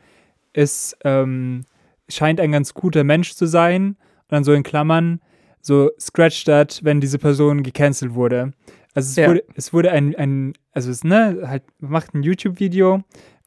ist, 0.54 0.98
ähm, 1.04 1.66
scheint 2.08 2.40
ein 2.40 2.52
ganz 2.52 2.74
guter 2.74 3.04
Mensch 3.04 3.34
zu 3.34 3.46
sein 3.46 3.90
und 3.90 3.98
dann 4.30 4.44
so 4.44 4.54
in 4.54 4.64
Klammern, 4.64 5.22
so 5.62 5.92
scratch 6.00 6.46
that, 6.46 6.80
wenn 6.84 7.02
diese 7.02 7.20
Person 7.20 7.64
gecancelt 7.64 8.14
wurde. 8.14 8.54
Also 8.96 9.10
es 9.10 9.16
Ja. 9.16 9.30
wurde, 9.30 9.44
es 9.56 9.74
wurde 9.74 9.92
ein, 9.92 10.16
ein 10.16 10.54
also 10.72 10.90
es, 10.92 11.04
ne, 11.04 11.44
halt, 11.46 11.64
macht 11.80 12.14
ein 12.14 12.24
YouTube-Video 12.24 13.04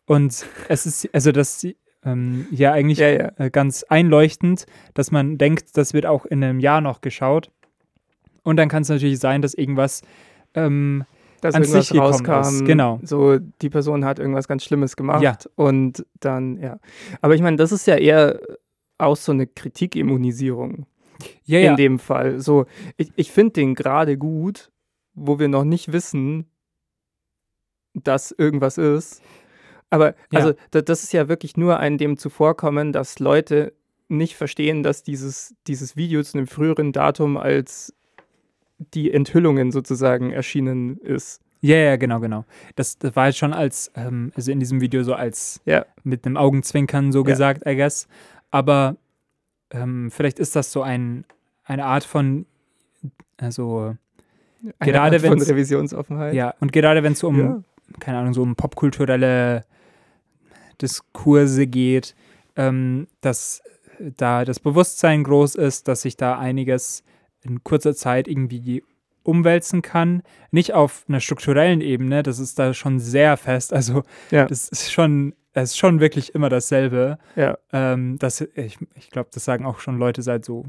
und 0.07 0.47
es 0.69 0.87
ist, 0.87 1.09
also 1.15 1.33
das 1.33 1.67
ähm, 2.05 2.47
ja 2.51 2.73
eigentlich 2.73 2.99
Ja, 2.99 3.09
ja. 3.09 3.33
äh, 3.37 3.51
ganz 3.51 3.85
einleuchtend, 3.85 4.67
dass 4.95 5.11
man 5.11 5.39
denkt, 5.39 5.77
das 5.77 5.95
wird 5.95 6.07
auch 6.07 6.27
in 6.27 6.43
einem 6.43 6.61
Jahr 6.61 6.81
noch 6.81 7.01
geschaut. 7.01 7.51
Und 8.43 8.57
dann 8.57 8.69
kann 8.69 8.83
es 8.83 8.89
natürlich 8.89 9.21
sein, 9.21 9.41
dass 9.41 9.55
irgendwas 9.55 10.03
ähm, 10.55 11.05
Dass 11.43 11.55
ans 11.55 11.69
irgendwas 11.69 11.89
gekommen 11.91 12.35
rauskam. 12.35 12.55
ist, 12.57 12.65
genau. 12.65 12.99
So, 13.05 13.39
die 13.39 13.71
Person 13.71 14.05
hat 14.05 14.19
irgendwas 14.19 14.49
ganz 14.49 14.65
Schlimmes 14.65 14.97
gemacht. 14.97 15.23
Ja. 15.23 15.39
Und 15.55 16.05
dann, 16.19 16.57
ja. 16.61 16.79
Aber 17.21 17.37
ich 17.37 17.41
meine, 17.41 17.57
das 17.57 17.71
ist 17.71 17.87
ja 17.87 17.95
eher 17.97 18.41
auch 18.99 19.17
so 19.17 19.31
eine 19.33 19.47
Kritikimmunisierung 19.47 20.87
ja, 21.45 21.61
ja, 21.61 21.71
in 21.71 21.77
dem 21.77 21.99
Fall. 22.01 22.41
So, 22.41 22.67
ich, 22.97 23.13
ich 23.15 23.31
finde 23.31 23.53
den 23.53 23.75
gerade 23.77 24.19
gut, 24.19 24.72
wo 25.15 25.39
wir 25.39 25.49
noch 25.49 25.65
nicht 25.65 25.93
wissen, 25.93 26.47
dass 27.95 28.31
irgendwas 28.33 28.79
ist. 28.79 29.23
Aber 29.91 30.15
Ja. 30.31 30.41
also 30.41 30.55
da, 30.71 30.81
das 30.81 31.03
ist 31.05 31.13
ja 31.13 31.29
wirklich 31.29 31.57
nur 31.57 31.79
ein 31.79 31.99
dem 31.99 32.17
zuvorkommen, 32.17 32.93
dass 32.93 33.19
Leute 33.19 33.75
nicht 34.09 34.37
verstehen, 34.37 34.83
dass 34.83 35.03
dieses, 35.03 35.55
dieses 35.67 35.97
Video 35.97 36.23
zu 36.23 36.39
einem 36.39 36.47
früheren 36.47 36.93
Datum 36.93 37.37
als 37.37 37.95
die 38.79 39.13
Enthüllungen 39.13 39.71
sozusagen 39.71 40.31
erschienen 40.31 40.97
ist. 40.99 41.41
ja, 41.61 41.77
ja, 41.77 41.97
genau, 41.97 42.19
genau. 42.21 42.45
Das, 42.75 42.99
das 42.99 43.15
war 43.15 43.27
jetzt 43.27 43.39
schon 43.39 43.53
als, 43.53 43.93
ähm, 43.95 44.33
also 44.35 44.51
in 44.51 44.59
diesem 44.61 44.81
Video 44.81 45.03
so 45.05 45.15
als 45.15 45.61
Ja. 45.65 45.87
mit 46.03 46.27
einem 46.27 46.37
Augenzwinkern 46.37 47.13
so 47.13 47.21
Ja. 47.21 47.25
gesagt, 47.25 47.63
I 47.67 47.77
guess. 47.77 48.09
Aber 48.51 48.97
ähm, 49.71 50.11
vielleicht 50.11 50.39
ist 50.39 50.57
das 50.57 50.73
so 50.73 50.83
ein, 50.83 51.25
eine 51.65 51.85
Art 51.85 52.05
von, 52.05 52.47
also 53.37 53.97
Eine 54.79 54.93
Gerade 54.93 55.17
Art 55.17 55.23
von 55.27 55.41
Revisionsoffenheit. 55.43 56.35
ja, 56.35 56.55
und 56.61 56.73
gerade 56.73 57.03
wenn 57.03 57.13
es 57.15 57.23
um, 57.23 57.39
Ja. 57.39 57.63
keine 58.01 58.19
Ahnung, 58.19 58.33
so 58.35 58.43
um 58.43 58.55
popkulturelle 58.55 59.65
Diskurse 60.81 61.67
geht, 61.67 62.15
ähm, 62.57 63.07
dass 63.21 63.63
da 63.99 64.45
das 64.45 64.61
Bewusstsein 64.61 65.23
groß 65.25 65.55
ist, 65.55 65.89
dass 65.89 66.03
sich 66.03 66.17
da 66.17 66.39
einiges 66.39 67.05
in 67.43 67.63
kurzer 67.63 67.95
Zeit 67.95 68.29
irgendwie 68.29 68.83
umwälzen 69.23 69.83
kann. 69.83 70.23
Nicht 70.51 70.73
auf 70.75 71.05
einer 71.09 71.21
strukturellen 71.21 71.81
Ebene, 71.81 72.23
das 72.23 72.39
ist 72.39 72.59
da 72.59 72.75
schon 72.75 72.99
sehr 72.99 73.37
fest. 73.37 73.73
Also 73.73 74.03
Ja. 74.31 74.47
das 74.47 74.69
ist 74.69 74.91
schon, 74.93 75.35
es 75.53 75.71
ist 75.71 75.79
schon 75.79 76.01
wirklich 76.01 76.35
immer 76.35 76.49
dasselbe. 76.49 77.19
Ja, 77.37 77.59
Ähm, 77.73 78.19
das, 78.19 78.41
ich 78.41 78.79
ich 78.97 79.11
glaube, 79.11 79.31
das 79.33 79.45
sagen 79.45 79.65
auch 79.67 79.79
schon 79.79 79.99
Leute 79.99 80.23
seit 80.23 80.45
so 80.45 80.65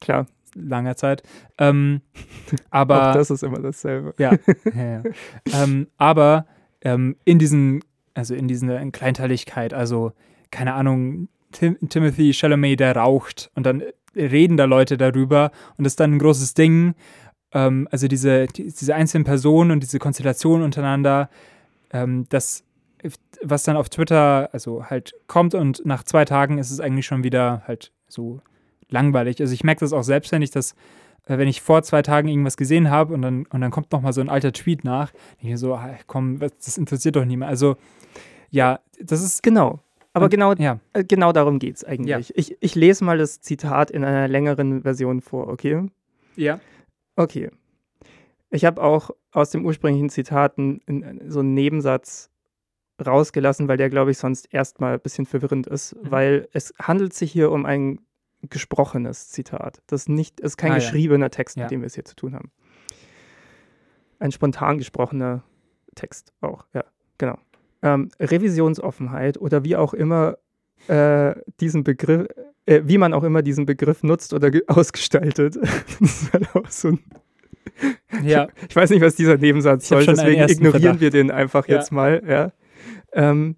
klar. 0.00 0.26
Langer 0.54 0.96
Zeit. 0.96 1.22
Ähm, 1.58 2.02
aber 2.70 3.10
Auch 3.10 3.14
das 3.14 3.30
ist 3.30 3.42
immer 3.42 3.60
dasselbe. 3.60 4.14
ja, 4.18 4.32
ja, 4.74 5.02
ja. 5.02 5.02
ähm, 5.52 5.88
aber 5.96 6.46
ähm, 6.82 7.16
in 7.24 7.38
diesen, 7.38 7.84
also 8.14 8.34
in 8.34 8.48
dieser 8.48 8.78
Kleinteiligkeit, 8.90 9.74
also 9.74 10.12
keine 10.50 10.74
Ahnung, 10.74 11.28
Tim 11.52 11.76
Timothy 11.88 12.32
Chalamet, 12.32 12.80
der 12.80 12.96
raucht 12.96 13.50
und 13.54 13.64
dann 13.64 13.82
reden 14.14 14.56
da 14.56 14.64
Leute 14.64 14.96
darüber 14.96 15.50
und 15.76 15.84
das 15.84 15.92
ist 15.92 16.00
dann 16.00 16.14
ein 16.14 16.18
großes 16.18 16.54
Ding. 16.54 16.94
Ähm, 17.52 17.88
also 17.90 18.08
diese, 18.08 18.46
die, 18.46 18.64
diese 18.64 18.94
einzelnen 18.94 19.24
Personen 19.24 19.70
und 19.70 19.82
diese 19.82 19.98
Konstellation 19.98 20.62
untereinander, 20.62 21.30
ähm, 21.90 22.26
das, 22.28 22.64
was 23.42 23.62
dann 23.62 23.76
auf 23.76 23.88
Twitter 23.88 24.50
also 24.52 24.84
halt 24.86 25.14
kommt 25.26 25.54
und 25.54 25.84
nach 25.86 26.02
zwei 26.02 26.24
Tagen 26.24 26.58
ist 26.58 26.70
es 26.70 26.80
eigentlich 26.80 27.06
schon 27.06 27.24
wieder 27.24 27.62
halt 27.66 27.92
so 28.08 28.40
langweilig. 28.90 29.40
Also 29.40 29.52
ich 29.54 29.64
merke 29.64 29.80
das 29.80 29.92
auch 29.92 30.02
selbst, 30.02 30.32
wenn 30.32 30.42
ich 30.42 30.50
das 30.50 30.74
äh, 31.26 31.36
wenn 31.38 31.48
ich 31.48 31.60
vor 31.60 31.82
zwei 31.82 32.02
Tagen 32.02 32.28
irgendwas 32.28 32.56
gesehen 32.56 32.90
habe 32.90 33.12
und 33.14 33.22
dann, 33.22 33.44
und 33.46 33.60
dann 33.60 33.70
kommt 33.70 33.92
noch 33.92 34.00
mal 34.00 34.12
so 34.12 34.20
ein 34.20 34.28
alter 34.30 34.52
Tweet 34.52 34.82
nach, 34.84 35.10
denke 35.10 35.36
ich 35.40 35.48
mir 35.50 35.58
so, 35.58 35.74
ah, 35.74 35.90
komm, 36.06 36.38
das 36.38 36.78
interessiert 36.78 37.16
doch 37.16 37.24
niemand. 37.24 37.50
Also, 37.50 37.76
ja, 38.50 38.80
das 39.00 39.22
ist, 39.22 39.42
Genau. 39.42 39.80
Aber 40.14 40.24
Und- 40.24 40.30
genau, 40.30 40.54
ja, 40.54 40.80
äh, 40.94 41.04
genau 41.04 41.32
darum 41.32 41.58
geht 41.58 41.76
es 41.76 41.84
eigentlich. 41.84 42.32
Ich, 42.34 42.56
ich 42.60 42.74
lese 42.74 43.04
mal 43.04 43.18
das 43.18 43.40
Zitat 43.42 43.90
in 43.90 44.04
einer 44.04 44.26
längeren 44.26 44.82
Version 44.82 45.20
vor, 45.20 45.48
okay? 45.48 45.86
ja, 46.36 46.58
Okay. 47.14 47.50
Ich 48.50 48.64
habe 48.64 48.82
auch 48.82 49.10
aus 49.32 49.50
dem 49.50 49.66
ursprünglichen 49.66 50.08
Zitat 50.08 50.56
einen- 50.58 50.80
einen- 50.88 51.30
so 51.30 51.40
einen 51.40 51.52
Nebensatz 51.52 52.30
rausgelassen, 53.04 53.68
weil 53.68 53.76
der, 53.76 53.90
glaube 53.90 54.10
ich, 54.10 54.18
sonst 54.18 54.52
erstmal 54.52 54.94
ein 54.94 55.00
bisschen 55.00 55.26
verwirrend 55.26 55.66
ist, 55.66 55.94
Mhm. 55.94 56.10
weil 56.10 56.48
es 56.52 56.72
handelt 56.80 57.12
sich 57.14 57.30
hier 57.30 57.50
um 57.52 57.66
ein 57.66 58.00
gesprochenes 58.48 59.30
Zitat. 59.30 59.82
Das 59.86 60.08
nicht, 60.08 60.40
ist 60.40 60.56
kein 60.56 60.70
Ah, 60.72 60.74
ja. 60.76 60.80
geschriebener 60.80 61.30
Text, 61.30 61.56
Ja. 61.56 61.64
mit 61.64 61.70
dem 61.70 61.80
wir 61.80 61.86
es 61.86 61.94
hier 61.94 62.04
zu 62.04 62.14
tun 62.16 62.34
haben. 62.34 62.50
Ein 64.18 64.32
spontan 64.32 64.78
gesprochener 64.78 65.42
Text 65.94 66.32
auch, 66.40 66.66
ja, 66.74 66.84
genau. 67.18 67.38
Ähm, 67.82 68.10
Revisionsoffenheit 68.18 69.38
oder 69.38 69.64
wie 69.64 69.76
auch 69.76 69.94
immer 69.94 70.38
äh, 70.88 71.34
diesen 71.60 71.84
Begriff, 71.84 72.26
äh, 72.66 72.82
wie 72.84 72.98
man 72.98 73.12
auch 73.14 73.22
immer 73.24 73.42
diesen 73.42 73.66
Begriff 73.66 74.02
nutzt 74.02 74.32
oder 74.32 74.50
ge- 74.50 74.62
ausgestaltet. 74.68 75.56
das 75.56 76.00
ist 76.00 76.32
halt 76.32 76.54
auch 76.56 76.68
so 76.68 76.88
ein 76.88 77.00
ja, 78.24 78.48
ich 78.68 78.74
weiß 78.74 78.90
nicht, 78.90 79.02
was 79.02 79.14
dieser 79.14 79.36
Nebensatz 79.36 79.84
Ich 79.84 79.88
soll, 79.88 80.06
deswegen 80.06 80.42
ignorieren 80.48 80.80
Verdacht. 80.82 81.00
wir 81.00 81.10
den 81.10 81.30
einfach 81.30 81.68
Ja. 81.68 81.76
jetzt 81.76 81.92
mal. 81.92 82.22
Ja. 82.26 82.52
Ähm, 83.12 83.56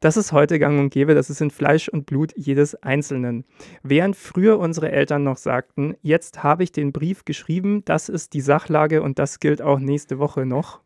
das 0.00 0.16
ist 0.16 0.32
heute 0.32 0.58
gang 0.58 0.78
und 0.78 0.90
gäbe, 0.90 1.14
das 1.14 1.30
ist 1.30 1.40
in 1.40 1.50
Fleisch 1.50 1.88
und 1.88 2.06
Blut 2.06 2.32
jedes 2.36 2.74
Einzelnen. 2.82 3.44
Während 3.82 4.16
früher 4.16 4.58
unsere 4.58 4.92
Eltern 4.92 5.24
noch 5.24 5.36
sagten, 5.36 5.96
jetzt 6.02 6.42
habe 6.42 6.62
ich 6.62 6.72
den 6.72 6.92
Brief 6.92 7.24
geschrieben, 7.24 7.84
das 7.84 8.08
ist 8.08 8.32
die 8.34 8.40
Sachlage 8.40 9.02
und 9.02 9.18
das 9.18 9.40
gilt 9.40 9.62
auch 9.62 9.78
nächste 9.78 10.18
Woche 10.18 10.46
noch, 10.46 10.80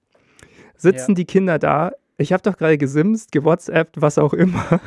sitzen 0.76 1.12
Ja. 1.12 1.16
die 1.16 1.24
Kinder 1.24 1.58
da, 1.58 1.92
ich 2.16 2.33
habe 2.33 2.42
doch 2.42 2.56
gerade 2.56 2.78
gesimst, 2.78 3.33
gewhatsappt, 3.33 4.00
was 4.00 4.18
auch 4.18 4.35
immer. 4.35 4.80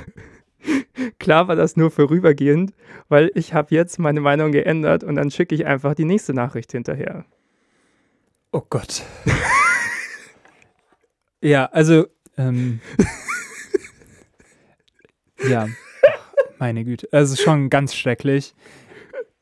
Klar 1.19 1.47
war 1.47 1.55
das 1.55 1.75
nur 1.75 1.89
vorübergehend, 1.89 2.73
weil 3.09 3.31
ich 3.33 3.53
habe 3.53 3.73
jetzt 3.73 3.97
meine 3.99 4.21
Meinung 4.21 4.51
geändert 4.51 5.03
und 5.03 5.15
dann 5.15 5.31
schicke 5.31 5.55
ich 5.55 5.65
einfach 5.65 5.95
die 5.95 6.05
nächste 6.05 6.33
Nachricht 6.33 6.71
hinterher. 6.71 7.25
oh 8.51 8.61
Gott. 8.69 9.01
ja, 11.41 11.65
also, 11.67 12.05
ähm, 12.37 12.79
ja, 15.47 15.67
meine 16.59 16.83
Güte, 16.85 17.07
also 17.11 17.35
schon 17.35 17.69
ganz 17.69 17.95
schrecklich. 17.95 18.53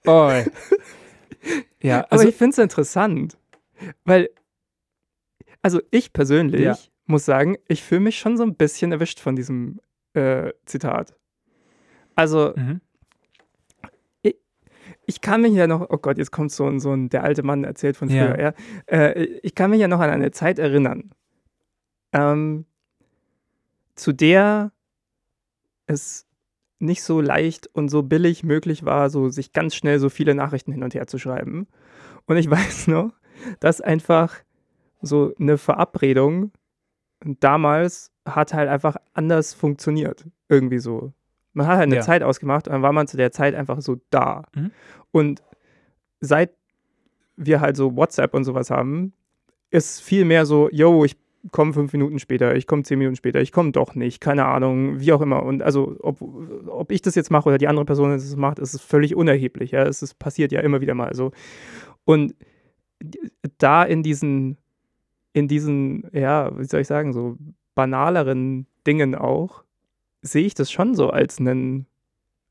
Oh, 0.06 0.32
ja, 1.82 2.00
Aber 2.06 2.14
also, 2.14 2.28
ich 2.28 2.36
finde 2.36 2.52
es 2.54 2.58
interessant, 2.58 3.38
weil, 4.06 4.30
also 5.62 5.82
ich 5.92 6.14
persönlich 6.14 6.62
Ja. 6.62 6.78
muss 7.06 7.26
sagen, 7.26 7.58
ich 7.68 7.84
fühle 7.84 8.02
mich 8.02 8.20
schon 8.20 8.38
so 8.38 8.44
ein 8.44 8.56
bisschen 8.56 8.92
erwischt 8.92 9.20
von 9.20 9.36
diesem 9.36 9.80
äh, 10.14 10.52
Zitat. 10.66 11.16
Also 12.16 12.54
mhm. 12.56 12.82
ich 15.06 15.22
kann 15.22 15.42
mich 15.42 15.54
ja 15.54 15.68
noch, 15.68 15.90
oh 15.90 15.98
Gott, 15.98 16.18
jetzt 16.18 16.32
kommt 16.32 16.52
so 16.52 16.66
ein, 16.68 16.80
so 16.80 16.92
ein 16.94 17.10
der 17.10 17.24
alte 17.24 17.44
Mann 17.44 17.64
erzählt 17.64 17.98
von 17.98 18.10
Ja. 18.10 18.26
früher, 18.28 18.40
ja. 18.40 18.54
Äh, 18.88 19.24
ich 19.42 19.56
kann 19.56 19.72
mich 19.72 19.80
ja 19.80 19.88
noch 19.88 20.00
an 20.00 20.10
eine 20.10 20.32
Zeit 20.32 20.60
erinnern, 20.60 21.12
ähm, 22.14 22.66
zu 23.96 24.12
der 24.14 24.72
es 25.90 26.26
nicht 26.80 27.04
so 27.04 27.20
leicht 27.20 27.68
und 27.74 27.90
so 27.90 28.04
billig 28.04 28.44
möglich 28.44 28.86
war, 28.86 29.10
so 29.10 29.30
sich 29.30 29.52
ganz 29.52 29.76
schnell 29.76 30.00
so 30.00 30.10
viele 30.10 30.34
Nachrichten 30.34 30.72
hin 30.72 30.84
und 30.84 30.94
her 30.94 31.08
zu 31.08 31.18
schreiben. 31.18 31.68
Und 32.26 32.38
ich 32.38 32.50
weiß 32.50 32.88
noch, 32.88 33.12
dass 33.60 33.82
einfach 33.82 34.36
so 35.02 35.34
eine 35.40 35.58
Verabredung 35.58 36.52
damals 37.40 38.12
hat 38.26 38.54
halt 38.54 38.70
einfach 38.70 38.96
anders 39.14 39.54
funktioniert. 39.54 40.26
Irgendwie 40.48 40.80
so. 40.80 41.12
Man 41.54 41.68
hat 41.68 41.78
halt 41.78 41.88
eine 41.88 41.96
Ja. 41.96 42.02
Zeit 42.02 42.24
ausgemacht 42.24 42.68
und 42.68 42.74
dann 42.74 42.82
war 42.82 42.94
man 42.94 43.08
zu 43.08 43.18
der 43.18 43.32
Zeit 43.32 43.56
einfach 43.56 43.82
so 43.82 43.98
da. 44.10 44.44
Mhm. 44.56 44.72
Und 45.12 45.44
seit 46.22 46.52
wir 47.36 47.60
halt 47.60 47.76
so 47.76 47.96
WhatsApp 47.96 48.34
und 48.34 48.44
sowas 48.44 48.70
haben, 48.70 49.14
ist 49.70 50.02
viel 50.02 50.26
mehr 50.26 50.46
so, 50.46 50.70
yo, 50.72 51.04
ich 51.04 51.18
komme 51.52 51.74
fünf 51.74 51.94
Minuten 51.94 52.20
später, 52.20 52.56
ich 52.56 52.68
komme 52.68 52.84
zehn 52.84 53.00
Minuten 53.00 53.16
später, 53.16 53.42
ich 53.42 53.52
komme 53.52 53.72
doch 53.72 53.96
nicht, 53.96 54.20
keine 54.20 54.46
Ahnung, 54.46 55.00
wie 55.00 55.14
auch 55.14 55.22
immer. 55.22 55.44
Und 55.44 55.62
also, 55.64 55.96
ob, 56.00 56.22
ob 56.68 56.92
ich 56.92 57.02
das 57.02 57.16
jetzt 57.16 57.32
mache 57.32 57.50
oder 57.50 57.58
die 57.58 57.68
andere 57.68 57.86
Person 57.86 58.12
das 58.12 58.36
macht, 58.36 58.60
ist 58.60 58.74
es 58.74 58.82
völlig 58.82 59.16
unerheblich. 59.16 59.72
Ja? 59.72 59.84
Es 59.84 60.02
ist, 60.02 60.20
passiert 60.20 60.52
ja 60.52 60.62
immer 60.62 60.82
wieder 60.82 60.96
mal 60.96 61.14
so. 61.16 61.32
Und 62.06 62.36
da 63.58 63.84
in 63.84 64.04
diesen, 64.04 64.58
in 65.34 65.48
diesen, 65.48 66.10
ja, 66.12 66.58
wie 66.58 66.66
soll 66.66 66.82
ich 66.82 66.88
sagen, 66.88 67.14
so 67.14 67.38
banaleren 67.76 68.68
Dingen 68.86 69.16
auch, 69.16 69.64
sehe 70.22 70.46
ich 70.46 70.54
das 70.54 70.72
schon 70.72 70.96
so 70.96 71.10
als 71.10 71.40
einen, 71.40 71.86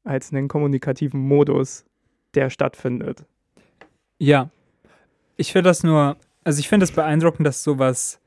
als 0.04 0.32
einen 0.32 0.48
kommunikativen 0.48 1.20
Modus, 1.20 1.84
der 2.34 2.50
stattfindet. 2.50 3.26
Ja. 4.18 4.50
Ich 5.36 5.52
finde 5.52 5.70
das 5.70 5.82
nur, 5.82 6.16
also 6.44 6.60
ich 6.60 6.68
finde 6.68 6.84
es 6.84 6.92
beeindruckend, 6.92 7.46
dass 7.46 7.62
sowas, 7.62 8.20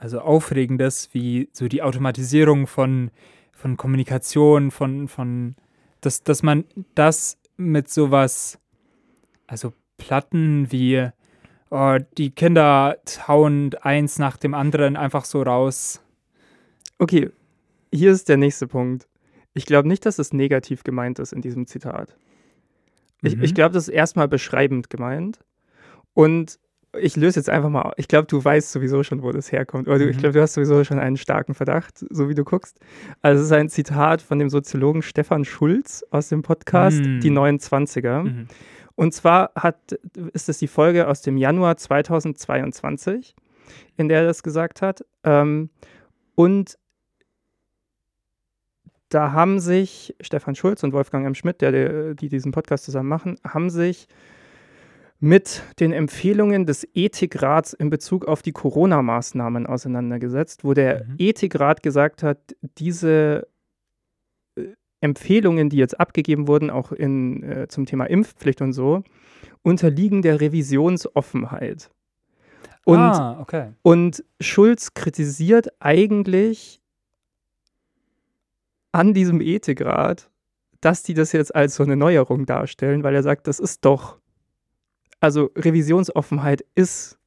also 0.00 0.20
Aufregendes, 0.20 1.10
wie 1.12 1.50
so 1.52 1.68
die 1.68 1.82
Automatisierung 1.82 2.66
von, 2.66 3.10
von 3.52 3.76
Kommunikation, 3.76 4.70
von, 4.70 5.08
von, 5.08 5.56
dass, 6.00 6.22
dass 6.22 6.42
man 6.42 6.64
das 6.94 7.36
mit 7.58 7.90
sowas, 7.90 8.58
also 9.46 9.74
Platten 9.98 10.72
wie, 10.72 11.06
oh, 11.68 11.98
die 12.16 12.30
Kinder 12.30 12.96
hauen 13.28 13.74
eins 13.82 14.18
nach 14.18 14.38
dem 14.38 14.54
anderen 14.54 14.96
einfach 14.96 15.26
so 15.26 15.42
raus. 15.42 16.00
Okay, 16.98 17.30
hier 17.92 18.12
ist 18.12 18.30
der 18.30 18.38
nächste 18.38 18.66
Punkt. 18.66 19.06
Ich 19.52 19.66
glaube 19.66 19.86
nicht, 19.86 20.06
dass 20.06 20.18
es 20.18 20.32
negativ 20.32 20.82
gemeint 20.82 21.18
ist 21.18 21.34
in 21.34 21.42
diesem 21.42 21.66
Zitat. 21.66 22.16
Ich, 23.20 23.36
Mhm. 23.36 23.42
ich 23.44 23.54
glaube, 23.54 23.74
das 23.74 23.88
ist 23.88 23.94
erstmal 23.94 24.28
beschreibend 24.28 24.88
gemeint. 24.88 25.40
Und 26.14 26.58
ich 26.98 27.16
löse 27.16 27.38
jetzt 27.38 27.48
einfach 27.48 27.68
mal, 27.68 27.92
ich 27.96 28.08
glaube, 28.08 28.26
du 28.26 28.42
weißt 28.44 28.72
sowieso 28.72 29.02
schon, 29.02 29.22
wo 29.22 29.30
das 29.32 29.52
herkommt. 29.52 29.86
Oder 29.88 30.00
du, 30.00 30.08
ich 30.10 30.16
Mhm. 30.16 30.20
glaube, 30.20 30.32
du 30.34 30.42
hast 30.42 30.54
sowieso 30.54 30.82
schon 30.84 30.98
einen 30.98 31.16
starken 31.16 31.54
Verdacht, 31.54 32.04
so 32.10 32.28
wie 32.28 32.34
du 32.34 32.42
guckst. 32.44 32.80
Also 33.22 33.40
es 33.40 33.46
ist 33.46 33.52
ein 33.52 33.68
Zitat 33.68 34.22
von 34.22 34.38
dem 34.38 34.50
Soziologen 34.50 35.02
Stefan 35.02 35.44
Schulz 35.44 36.04
aus 36.10 36.28
dem 36.28 36.42
Podcast 36.42 37.00
Mhm. 37.00 37.20
Die 37.20 37.30
29er. 37.30 38.22
Mhm. 38.24 38.48
Und 38.96 39.14
zwar 39.14 39.52
hat, 39.54 39.98
ist 40.32 40.48
es 40.48 40.58
die 40.58 40.66
Folge 40.66 41.06
aus 41.08 41.22
dem 41.22 41.36
Januar 41.36 41.76
2022, 41.76 43.34
in 43.96 44.08
der 44.08 44.20
er 44.22 44.26
das 44.26 44.42
gesagt 44.42 44.82
hat. 44.82 45.04
Ähm, 45.24 45.70
und 46.34 46.76
da 49.08 49.32
haben 49.32 49.58
sich 49.58 50.14
Stefan 50.20 50.54
Schulz 50.54 50.82
und 50.84 50.92
Wolfgang 50.92 51.26
M. 51.26 51.34
Schmidt, 51.34 51.60
der, 51.60 51.72
der, 51.72 52.14
die 52.14 52.28
diesen 52.28 52.52
Podcast 52.52 52.84
zusammen 52.84 53.08
machen, 53.08 53.36
haben 53.44 53.70
sich 53.70 54.06
mit 55.20 55.62
den 55.78 55.92
Empfehlungen 55.92 56.64
des 56.64 56.88
Ethikrats 56.94 57.74
in 57.74 57.90
Bezug 57.90 58.24
auf 58.24 58.40
die 58.40 58.52
Corona-Maßnahmen 58.52 59.66
auseinandergesetzt, 59.66 60.64
wo 60.64 60.72
der 60.72 61.04
Mhm. 61.04 61.14
Ethikrat 61.18 61.82
gesagt 61.82 62.22
hat, 62.22 62.38
diese 62.78 63.46
äh, 64.56 64.68
Empfehlungen, 65.02 65.68
die 65.68 65.76
jetzt 65.76 66.00
abgegeben 66.00 66.48
wurden, 66.48 66.70
auch 66.70 66.92
in, 66.92 67.42
äh, 67.42 67.68
zum 67.68 67.84
Thema 67.84 68.06
Impfpflicht 68.06 68.62
und 68.62 68.72
so, 68.72 69.04
unterliegen 69.62 70.22
der 70.22 70.40
Revisionsoffenheit. 70.40 71.90
Und, 72.86 72.98
ah, 72.98 73.38
okay. 73.40 73.72
und 73.82 74.24
Schulz 74.40 74.94
kritisiert 74.94 75.68
eigentlich 75.80 76.80
an 78.92 79.12
diesem 79.12 79.40
Ethikrat, 79.40 80.30
dass 80.80 81.02
die 81.02 81.14
das 81.14 81.32
jetzt 81.32 81.54
als 81.54 81.74
so 81.76 81.82
eine 81.82 81.96
Neuerung 81.96 82.46
darstellen, 82.46 83.04
weil 83.04 83.14
er 83.14 83.22
sagt, 83.22 83.46
das 83.46 83.60
ist 83.60 83.84
doch, 83.84 84.19
also 85.20 85.50
Revisionsoffenheit 85.56 86.64
ist, 86.74 87.18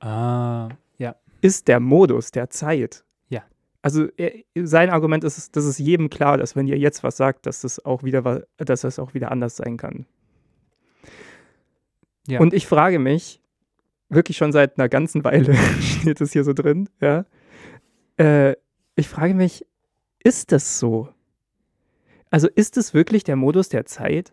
Ah, 0.00 0.68
ja. 0.98 1.14
ist 1.40 1.68
der 1.68 1.80
Modus 1.80 2.30
der 2.30 2.50
Zeit. 2.50 3.04
Ja. 3.28 3.42
Also 3.82 4.08
er, 4.16 4.32
sein 4.54 4.90
Argument 4.90 5.24
ist, 5.24 5.56
das 5.56 5.64
ist 5.64 5.78
jedem 5.78 6.10
klar, 6.10 6.36
dass 6.38 6.56
wenn 6.56 6.66
ihr 6.66 6.78
jetzt 6.78 7.02
was 7.04 7.16
sagt, 7.16 7.46
dass 7.46 7.60
das 7.62 7.84
auch 7.84 8.02
wieder, 8.02 8.44
dass 8.58 8.80
das 8.82 8.98
auch 8.98 9.14
wieder 9.14 9.30
anders 9.30 9.56
sein 9.56 9.76
kann. 9.76 10.06
Ja. 12.26 12.40
Und 12.40 12.52
ich 12.54 12.66
frage 12.66 12.98
mich, 12.98 13.40
wirklich 14.08 14.36
schon 14.36 14.52
seit 14.52 14.78
einer 14.78 14.88
ganzen 14.88 15.24
Weile 15.24 15.54
steht 15.80 16.20
es 16.20 16.32
hier 16.32 16.44
so 16.44 16.52
drin, 16.52 16.88
ja. 17.00 17.24
Äh, 18.18 18.56
ich 18.96 19.08
frage 19.08 19.34
mich, 19.34 19.66
ist 20.24 20.52
das 20.52 20.78
so? 20.78 21.08
Also 22.30 22.48
ist 22.48 22.76
es 22.76 22.94
wirklich 22.94 23.24
der 23.24 23.36
Modus 23.36 23.68
der 23.68 23.86
Zeit? 23.86 24.32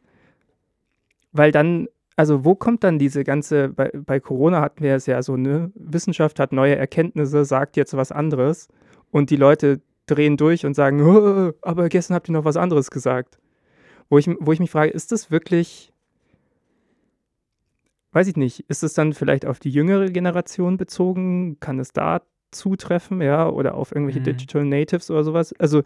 Weil 1.31 1.51
dann, 1.51 1.87
also 2.15 2.45
wo 2.45 2.55
kommt 2.55 2.83
dann 2.83 2.99
diese 2.99 3.23
ganze, 3.23 3.69
bei, 3.69 3.89
bei 3.93 4.19
Corona 4.19 4.61
hatten 4.61 4.83
wir 4.83 4.95
es 4.95 5.05
ja 5.05 5.21
so, 5.21 5.35
ne, 5.37 5.71
Wissenschaft 5.75 6.39
hat 6.39 6.51
neue 6.51 6.75
Erkenntnisse, 6.75 7.45
sagt 7.45 7.75
jetzt 7.77 7.95
was 7.97 8.11
anderes 8.11 8.67
und 9.11 9.29
die 9.29 9.35
Leute 9.35 9.81
drehen 10.05 10.37
durch 10.37 10.65
und 10.65 10.73
sagen, 10.75 11.01
"Oh, 11.01 11.53
aber 11.61 11.89
gestern 11.89 12.15
habt 12.15 12.29
ihr 12.29 12.33
noch 12.33 12.45
was 12.45 12.57
anderes 12.57 12.91
gesagt. 12.91 13.39
Wo 14.09 14.17
ich, 14.17 14.27
wo 14.39 14.51
ich 14.51 14.59
mich 14.59 14.69
frage, 14.71 14.91
ist 14.91 15.11
das 15.11 15.31
wirklich, 15.31 15.93
weiß 18.11 18.27
ich 18.27 18.35
nicht, 18.35 18.65
ist 18.67 18.83
es 18.83 18.93
dann 18.93 19.13
vielleicht 19.13 19.45
auf 19.45 19.59
die 19.59 19.69
jüngere 19.71 20.09
Generation 20.11 20.77
bezogen? 20.77 21.57
Kann 21.59 21.79
es 21.79 21.93
da 21.93 22.21
zutreffen, 22.51 23.21
ja, 23.21 23.49
oder 23.49 23.75
auf 23.75 23.91
irgendwelche 23.91 24.19
Mhm. 24.19 24.25
Digital 24.25 24.65
Natives 24.65 25.09
oder 25.09 25.23
sowas? 25.23 25.53
Also 25.57 25.81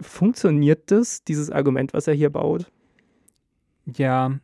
funktioniert 0.00 0.90
das, 0.90 1.24
dieses 1.24 1.50
Argument, 1.50 1.92
was 1.94 2.06
er 2.06 2.14
hier 2.14 2.30
baut? 2.30 2.70
Ja. 3.86 4.38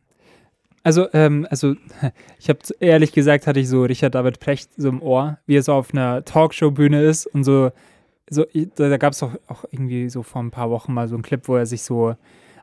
Also, 0.89 1.07
ähm, 1.13 1.45
also 1.51 1.75
ich 2.39 2.49
habe 2.49 2.61
ehrlich 2.79 3.11
gesagt, 3.11 3.45
hatte 3.45 3.59
ich 3.59 3.69
so 3.69 3.83
Richard 3.83 4.15
David 4.15 4.39
Precht 4.39 4.71
so 4.75 4.89
im 4.89 5.03
Ohr, 5.03 5.37
wie 5.45 5.55
er 5.55 5.61
so 5.61 5.73
auf 5.73 5.93
einer 5.93 6.25
Talkshow-Bühne 6.25 7.03
ist 7.03 7.27
und 7.27 7.43
so, 7.43 7.71
so 8.27 8.47
da, 8.75 8.89
da 8.89 8.97
gab 8.97 9.13
es 9.13 9.21
auch, 9.21 9.35
auch 9.45 9.65
irgendwie 9.69 10.09
so 10.09 10.23
vor 10.23 10.41
ein 10.41 10.49
paar 10.49 10.71
Wochen 10.71 10.91
mal 10.91 11.07
so 11.07 11.13
einen 11.13 11.21
Clip, 11.21 11.47
wo 11.47 11.57
er 11.57 11.67
sich 11.67 11.83
so, 11.83 12.15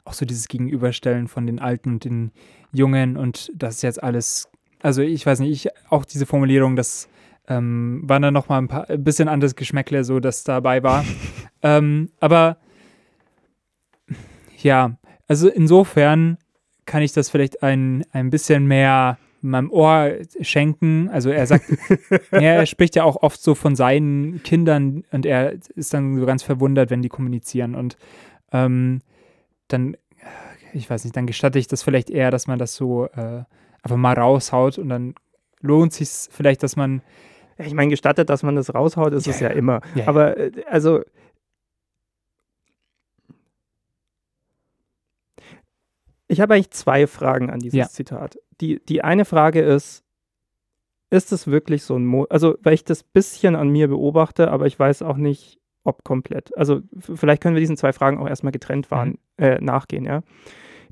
auch 0.05 0.13
so 0.13 0.27
dieses 0.27 0.49
Gegenüberstellen 0.49 1.29
von 1.29 1.47
den 1.47 1.61
Alten 1.61 1.91
und 1.91 2.05
den 2.05 2.33
Jungen 2.73 3.17
und 3.17 3.53
das 3.55 3.77
ist 3.77 3.83
jetzt 3.83 4.03
alles, 4.03 4.49
also 4.83 5.03
ich 5.03 5.25
weiß 5.25 5.39
nicht, 5.39 5.53
ich, 5.67 5.73
auch 5.89 6.05
diese 6.05 6.27
Formulierung, 6.27 6.75
das 6.75 7.09
ähm, 7.47 8.03
war 8.07 8.19
dann 8.19 8.35
nochmal 8.35 8.61
ein, 8.61 8.67
paar, 8.67 8.91
ein 8.91 9.05
bisschen 9.05 9.29
anderes 9.29 9.55
Geschmäckle, 9.55 10.03
so 10.03 10.19
das 10.19 10.43
dabei 10.43 10.83
war. 10.83 11.05
ähm, 11.63 12.11
aber 12.19 12.57
ja, 14.65 14.99
also 15.29 15.49
insofern 15.49 16.39
kann 16.87 17.03
ich 17.03 17.13
das 17.13 17.29
vielleicht 17.29 17.63
ein, 17.63 18.05
ein 18.13 18.31
bisschen 18.31 18.67
mehr 18.67 19.19
meinem 19.43 19.71
Ohr 19.71 20.13
schenken. 20.41 21.09
Also 21.11 21.31
er 21.31 21.47
sagt, 21.47 21.65
ja, 22.33 22.41
er 22.41 22.67
spricht 22.67 22.97
ja 22.97 23.05
auch 23.05 23.17
oft 23.23 23.41
so 23.41 23.55
von 23.55 23.77
seinen 23.77 24.43
Kindern 24.43 25.05
und 25.13 25.27
er 25.27 25.53
ist 25.75 25.95
dann 25.95 26.19
so 26.19 26.27
ganz 26.27 26.43
verwundert, 26.43 26.91
wenn 26.91 27.03
die 27.03 27.09
kommunizieren. 27.09 27.75
Und 27.75 27.97
ähm, 28.53 29.01
dann, 29.69 29.97
ich 30.73 30.89
weiß 30.89 31.05
nicht, 31.05 31.17
dann 31.17 31.27
gestatte 31.27 31.59
ich 31.59 31.69
das 31.69 31.83
vielleicht 31.83 32.11
eher, 32.11 32.31
dass 32.31 32.47
man 32.47 32.59
das 32.59 32.75
so 32.75 33.07
äh, 33.07 33.45
einfach 33.83 33.97
mal 33.97 34.15
raushaut 34.15 34.79
und 34.79 34.89
dann 34.89 35.15
lohnt 35.61 35.93
sich 35.93 36.09
vielleicht, 36.31 36.63
dass 36.63 36.77
man 36.77 37.03
Ich 37.59 37.75
meine, 37.75 37.91
gestattet, 37.91 38.29
dass 38.31 38.43
man 38.43 38.57
das 38.57 38.75
raushaut, 38.75 39.13
ist 39.13 39.27
Ja, 39.27 39.33
es 39.33 39.41
ja, 39.41 39.49
ja. 39.51 39.55
immer. 39.55 39.81
Ja, 39.95 40.03
ja. 40.03 40.09
Aber 40.09 40.37
äh, 40.37 40.51
also. 40.69 41.03
Ich 46.29 46.41
habe 46.41 46.55
eigentlich 46.55 46.71
zwei 46.71 47.07
Fragen 47.07 47.51
an 47.51 47.61
dieses 47.61 47.79
Ja. 47.79 47.89
Zitat. 47.89 48.39
Die, 48.61 48.81
die 48.85 49.03
eine 49.03 49.25
Frage 49.25 49.61
ist, 49.61 50.03
ist 51.11 51.33
es 51.33 51.47
wirklich 51.47 51.85
so 51.85 51.97
ein 51.97 52.05
Mo 52.05 52.25
also 52.25 52.57
weil 52.63 52.75
ich 52.75 52.85
das 52.85 53.03
bisschen 53.05 53.55
an 53.55 53.69
mir 53.69 53.89
beobachte, 53.89 54.51
aber 54.51 54.67
ich 54.67 54.79
weiß 54.79 55.03
auch 55.03 55.17
nicht, 55.17 55.61
ob 55.85 56.03
komplett. 56.03 56.57
Also 56.57 56.83
vielleicht 56.99 57.43
können 57.43 57.55
wir 57.55 57.61
diesen 57.61 57.77
zwei 57.77 57.93
Fragen 57.93 58.19
auch 58.19 58.29
erstmal 58.29 58.51
getrennt 58.53 58.91
waren, 58.91 59.19
äh, 59.37 59.61
nachgehen, 59.61 60.05
ja. 60.05 60.23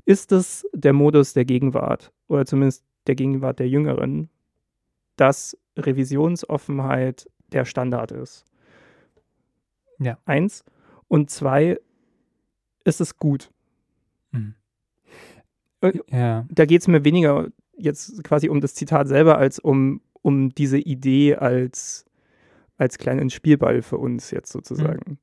Ist 0.05 0.31
es 0.31 0.65
der 0.73 0.93
Modus 0.93 1.33
der 1.33 1.45
Gegenwart 1.45 2.13
oder 2.27 2.45
zumindest 2.45 2.85
der 3.07 3.15
Gegenwart 3.15 3.59
der 3.59 3.67
Jüngeren, 3.67 4.29
dass 5.17 5.57
Revisionsoffenheit 5.77 7.29
der 7.51 7.65
Standard 7.65 8.11
ist? 8.11 8.45
Ja. 9.99 10.17
Eins. 10.25 10.63
Und 11.07 11.29
zwei, 11.29 11.79
ist 12.83 13.01
es 13.01 13.17
gut? 13.17 13.51
Mhm. 14.31 14.55
Äh, 15.89 16.17
Ja, 16.17 16.45
Da 16.49 16.65
geht 16.65 16.81
es 16.81 16.87
mir 16.87 17.03
weniger 17.03 17.47
jetzt 17.77 18.23
quasi 18.23 18.49
um 18.49 18.61
das 18.61 18.73
Zitat 18.73 19.07
selber, 19.07 19.37
als 19.37 19.59
um, 19.59 20.01
um 20.21 20.49
diese 20.55 20.77
Idee 20.77 21.35
als, 21.35 22.05
als 22.77 22.97
kleinen 22.97 23.29
Spielball 23.29 23.81
für 23.81 23.97
uns 23.97 24.31
jetzt 24.31 24.51
sozusagen. 24.51 25.19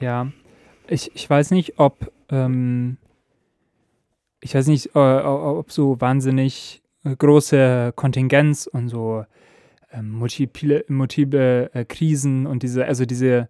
ja. 0.00 0.30
Ich, 0.90 1.10
ich 1.14 1.28
weiß 1.28 1.50
nicht, 1.50 1.78
ob 1.78 2.10
ähm, 2.30 2.96
ich 4.40 4.54
weiß 4.54 4.68
nicht, 4.68 4.94
äh, 4.94 4.98
ob 4.98 5.70
so 5.72 6.00
wahnsinnig 6.00 6.82
äh, 7.04 7.14
große 7.16 7.92
Kontingenz 7.96 8.66
und 8.66 8.88
so 8.88 9.24
ähm, 9.92 10.10
multiple, 10.10 10.84
multiple 10.88 11.70
äh, 11.74 11.84
Krisen 11.84 12.46
und 12.46 12.62
diese, 12.62 12.84
also 12.84 13.04
diese, 13.04 13.48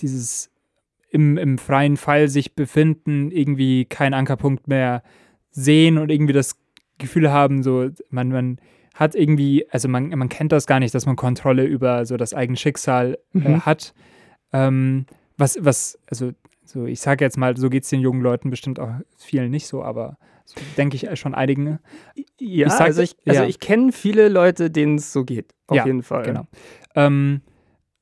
dieses 0.00 0.50
im, 1.14 1.38
im 1.38 1.58
freien 1.58 1.96
Fall 1.96 2.28
sich 2.28 2.54
befinden, 2.54 3.30
irgendwie 3.30 3.84
keinen 3.84 4.14
Ankerpunkt 4.14 4.68
mehr 4.68 5.02
sehen 5.50 5.96
und 5.98 6.10
irgendwie 6.10 6.32
das 6.32 6.56
Gefühl 6.98 7.30
haben, 7.30 7.62
so, 7.62 7.88
man, 8.10 8.28
man 8.28 8.58
hat 8.94 9.14
irgendwie, 9.14 9.66
also 9.70 9.88
man, 9.88 10.08
man 10.10 10.28
kennt 10.28 10.52
das 10.52 10.66
gar 10.66 10.80
nicht, 10.80 10.94
dass 10.94 11.06
man 11.06 11.16
Kontrolle 11.16 11.64
über 11.64 12.04
so 12.04 12.16
das 12.16 12.34
eigene 12.34 12.56
Schicksal 12.56 13.18
äh, 13.34 13.38
Mhm. 13.38 13.64
hat. 13.66 13.94
Ähm, 14.52 15.06
was, 15.36 15.56
was, 15.60 15.98
also, 16.08 16.32
so 16.64 16.86
ich 16.86 17.00
sage 17.00 17.24
jetzt 17.24 17.36
mal, 17.38 17.56
so 17.56 17.70
geht 17.70 17.84
es 17.84 17.90
den 17.90 18.00
jungen 18.00 18.20
Leuten 18.22 18.50
bestimmt 18.50 18.78
auch 18.80 18.90
vielen 19.16 19.50
nicht 19.50 19.66
so, 19.66 19.82
aber 19.82 20.16
so 20.44 20.56
denke 20.76 20.96
ich 20.96 21.18
schon 21.18 21.34
einigen. 21.34 21.78
Ja, 22.40 22.66
Ich 22.66 22.72
sag- 22.72 22.86
also 22.86 23.02
ich, 23.02 23.16
also 23.26 23.42
ja. 23.42 23.48
ich 23.48 23.60
kenne 23.60 23.92
viele 23.92 24.28
Leute, 24.28 24.70
denen 24.70 24.96
es 24.96 25.12
so 25.12 25.24
geht. 25.24 25.54
Auf 25.68 25.76
Ja, 25.76 25.86
jeden 25.86 26.02
Fall. 26.02 26.24
Genau. 26.24 26.46
Ähm, 26.94 27.40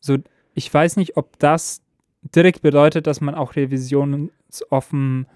so, 0.00 0.16
ich 0.54 0.72
weiß 0.72 0.96
nicht, 0.96 1.16
ob 1.16 1.38
das 1.38 1.81
direkt 2.22 2.62
bedeutet, 2.62 3.06
dass 3.06 3.20
man 3.20 3.34
auch 3.34 3.56
revisionsoffen 3.56 5.26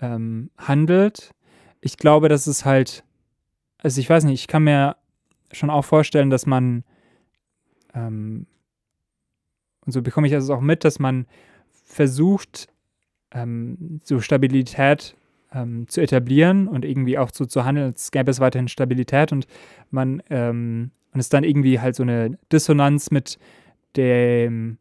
ähm, 0.00 0.50
handelt. 0.58 1.32
Ich 1.80 1.96
glaube, 1.96 2.28
dass 2.28 2.46
es 2.46 2.64
halt, 2.64 3.04
also 3.78 4.00
ich 4.00 4.08
weiß 4.08 4.24
nicht, 4.24 4.40
ich 4.40 4.48
kann 4.48 4.64
mir 4.64 4.96
schon 5.52 5.70
auch 5.70 5.84
vorstellen, 5.84 6.30
dass 6.30 6.46
man, 6.46 6.84
ähm, 7.94 8.46
und 9.84 9.92
so 9.92 10.02
bekomme 10.02 10.26
ich 10.26 10.32
das 10.32 10.50
auch 10.50 10.60
mit, 10.60 10.84
dass 10.84 10.98
man 10.98 11.26
versucht, 11.84 12.68
ähm, 13.32 14.00
so 14.04 14.20
Stabilität 14.20 15.16
ähm, 15.52 15.88
zu 15.88 16.00
etablieren 16.00 16.68
und 16.68 16.84
irgendwie 16.84 17.18
auch 17.18 17.30
so 17.32 17.46
zu 17.46 17.64
handeln, 17.64 17.86
als 17.86 18.10
gäbe 18.10 18.30
es 18.30 18.40
weiterhin 18.40 18.68
Stabilität 18.68 19.32
und 19.32 19.46
man 19.90 20.22
ähm, 20.30 20.90
und 21.12 21.20
es 21.20 21.28
dann 21.28 21.44
irgendwie 21.44 21.78
halt 21.78 21.94
so 21.94 22.02
eine 22.02 22.38
Dissonanz 22.50 23.10
mit 23.10 23.38
dem 23.96 24.78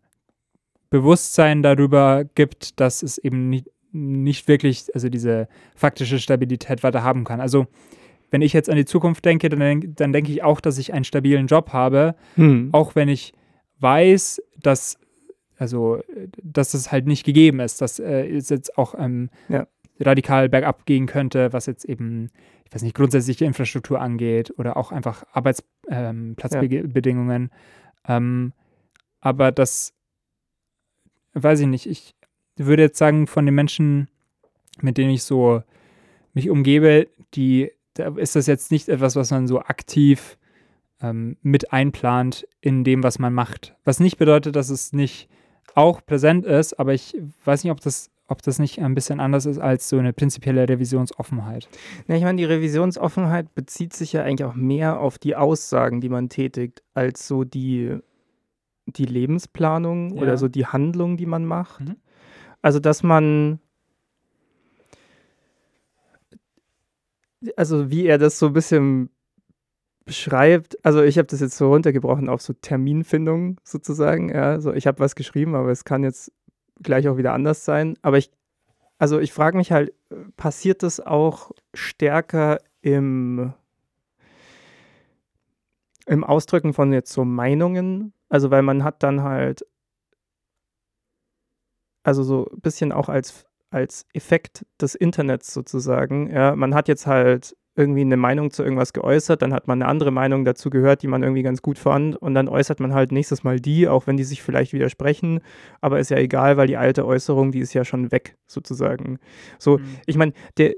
Bewusstsein 0.92 1.64
darüber 1.64 2.24
gibt, 2.36 2.80
dass 2.80 3.02
es 3.02 3.18
eben 3.18 3.50
nicht, 3.50 3.68
nicht 3.92 4.48
wirklich, 4.48 4.86
also 4.94 5.10
diese 5.10 5.48
faktische 5.76 6.20
Stabilität 6.20 6.84
weiter 6.84 7.04
haben 7.04 7.24
kann. 7.24 7.42
Also 7.42 7.66
wenn 8.30 8.44
ich 8.44 8.54
jetzt 8.54 8.70
an 8.70 8.76
die 8.78 8.86
Zukunft 8.86 9.26
denke, 9.26 9.50
dann, 9.50 9.60
denk- 9.60 9.96
dann 9.98 10.14
denke 10.14 10.32
ich 10.32 10.44
auch, 10.44 10.62
dass 10.62 10.78
ich 10.78 10.94
einen 10.94 11.04
stabilen 11.04 11.48
Job 11.48 11.74
habe, 11.74 12.16
Hm. 12.36 12.70
auch 12.72 12.94
wenn 12.96 13.10
ich 13.10 13.34
weiß, 13.80 14.42
dass 14.62 14.98
also 15.58 16.02
dass 16.42 16.72
das 16.72 16.92
halt 16.92 17.06
nicht 17.06 17.24
gegeben 17.24 17.60
ist, 17.60 17.82
dass 17.82 18.00
äh, 18.00 18.28
es 18.28 18.50
jetzt 18.50 18.80
auch 18.80 18.96
ähm, 18.98 19.30
Ja. 19.48 19.68
radikal 20.00 20.50
bergab 20.50 20.88
gehen 20.88 21.06
könnte, 21.06 21.54
was 21.54 21.68
jetzt 21.68 21.86
eben, 21.86 22.32
ich 22.66 22.74
weiß 22.74 22.82
nicht, 22.82 22.96
grundsätzliche 22.96 23.46
Infrastruktur 23.46 24.02
angeht 24.02 24.52
oder 24.58 24.76
auch 24.76 24.92
einfach 24.92 25.24
Arbeitsplatzbedingungen. 25.34 27.52
Ähm, 28.08 28.54
aber 29.20 29.52
das 29.52 29.94
weiß 31.34 31.62
ich 31.62 31.68
nicht. 31.68 31.86
Ich 31.86 32.16
würde 32.58 32.84
jetzt 32.84 32.98
sagen, 32.98 33.28
von 33.28 33.46
den 33.46 33.56
Menschen, 33.56 34.08
mit 34.82 34.98
denen 34.98 35.12
ich 35.12 35.24
so 35.24 35.64
mich 36.34 36.50
umgebe, 36.50 37.08
die, 37.34 37.72
da 37.94 38.16
ist 38.16 38.36
das 38.36 38.48
jetzt 38.48 38.72
nicht 38.72 38.90
etwas, 38.90 39.16
was 39.16 39.32
man 39.32 39.48
so 39.48 39.60
aktiv 39.60 40.38
ähm, 41.02 41.38
mit 41.42 41.74
einplant 41.74 42.48
in 42.62 42.84
dem, 42.84 43.04
was 43.04 43.20
man 43.20 43.34
macht. 43.34 43.76
Was 43.84 44.00
nicht 44.00 44.18
bedeutet, 44.18 44.56
dass 44.56 44.70
es 44.70 44.94
nicht 44.94 45.30
auch 45.76 46.06
präsent 46.06 46.46
ist, 46.46 46.80
aber 46.80 46.94
ich 46.94 47.16
weiß 47.46 47.64
nicht, 47.64 47.72
ob 47.72 47.80
das, 47.80 48.10
ob 48.28 48.42
das 48.42 48.60
nicht 48.60 48.80
ein 48.80 48.96
bisschen 48.96 49.20
anders 49.20 49.46
ist 49.46 49.58
als 49.58 49.90
so 49.90 49.98
eine 49.98 50.14
prinzipielle 50.14 50.68
Revisionsoffenheit. 50.68 51.70
Ja, 52.08 52.16
ich 52.16 52.24
meine, 52.24 52.38
die 52.38 52.46
Revisionsoffenheit 52.46 53.54
bezieht 53.56 53.94
sich 53.94 54.14
ja 54.14 54.24
eigentlich 54.24 54.46
auch 54.46 54.56
mehr 54.56 55.00
auf 55.00 55.18
die 55.18 55.36
Aussagen, 55.36 56.02
die 56.02 56.10
man 56.10 56.30
tätigt, 56.30 56.84
als 56.94 57.28
so 57.28 57.44
die, 57.44 57.98
die 58.86 59.06
Lebensplanung 59.06 60.16
Ja. 60.16 60.22
oder 60.22 60.38
so 60.38 60.48
die 60.48 60.66
Handlung, 60.66 61.18
die 61.18 61.26
man 61.26 61.46
macht. 61.46 61.82
Mhm. 61.82 61.96
Also, 62.62 62.80
dass 62.80 63.04
man, 63.04 63.60
also 67.56 67.90
wie 67.90 68.06
er 68.06 68.18
das 68.18 68.38
so 68.40 68.48
ein 68.48 68.54
bisschen 68.54 69.10
beschreibt, 70.06 70.84
also 70.86 71.02
ich 71.02 71.18
habe 71.18 71.28
das 71.28 71.40
jetzt 71.40 71.58
so 71.58 71.70
runtergebrochen 71.72 72.28
auf 72.30 72.42
so 72.42 72.54
Terminfindung 72.54 73.60
sozusagen, 73.64 74.30
ja, 74.30 74.60
so 74.60 74.74
ich 74.74 74.88
habe 74.88 75.00
was 75.00 75.16
geschrieben, 75.16 75.56
aber 75.56 75.70
es 75.70 75.86
kann 75.86 76.04
jetzt 76.04 76.32
gleich 76.82 77.08
auch 77.08 77.18
wieder 77.18 77.34
anders 77.34 77.66
sein, 77.66 77.98
aber 78.02 78.18
ich, 78.18 78.32
also 78.98 79.20
ich 79.20 79.32
frage 79.32 79.58
mich 79.58 79.72
halt, 79.72 79.94
passiert 80.38 80.84
das 80.84 81.00
auch 81.00 81.52
stärker 81.74 82.60
im, 82.82 83.54
im 86.08 86.24
Ausdrücken 86.24 86.74
von 86.74 86.92
jetzt 86.94 87.14
so 87.14 87.24
Meinungen, 87.24 88.14
also 88.32 88.50
weil 88.50 88.62
man 88.64 88.84
hat 88.84 89.04
dann 89.04 89.22
halt, 89.24 89.66
also 92.04 92.24
so 92.24 92.48
ein 92.52 92.62
bisschen 92.62 92.92
auch 92.92 93.10
als, 93.10 93.46
als 93.70 94.06
Effekt 94.14 94.66
des 94.80 94.96
Internets 94.96 95.54
sozusagen, 95.54 96.32
ja, 96.32 96.56
man 96.56 96.74
hat 96.74 96.88
jetzt 96.88 97.06
halt 97.08 97.56
irgendwie 97.76 98.02
eine 98.02 98.18
Meinung 98.18 98.52
zu 98.52 98.64
irgendwas 98.64 98.92
geäußert, 98.92 99.42
dann 99.42 99.54
hat 99.54 99.68
man 99.68 99.82
eine 99.82 99.90
andere 99.90 100.12
Meinung 100.12 100.44
dazu 100.44 100.70
gehört, 100.70 101.04
die 101.04 101.08
man 101.08 101.24
irgendwie 101.24 101.44
ganz 101.44 101.62
gut 101.62 101.80
fand 101.80 102.18
und 102.18 102.34
dann 102.34 102.50
äußert 102.50 102.80
man 102.82 102.94
halt 102.94 103.12
nächstes 103.14 103.44
Mal 103.44 103.60
die, 103.62 103.88
auch 103.88 104.08
wenn 104.08 104.18
die 104.18 104.26
sich 104.26 104.42
vielleicht 104.44 104.74
widersprechen, 104.74 105.40
aber 105.80 106.00
ist 106.00 106.10
ja 106.10 106.18
egal, 106.18 106.58
weil 106.58 106.68
die 106.68 106.76
alte 106.78 107.06
Äußerung, 107.06 107.52
die 107.52 107.60
ist 107.60 107.74
ja 107.74 107.86
schon 107.86 108.12
weg 108.12 108.38
sozusagen. 108.46 109.20
So, 109.58 109.78
Mhm. 109.78 109.84
ich 110.06 110.18
meine, 110.18 110.34
der 110.58 110.74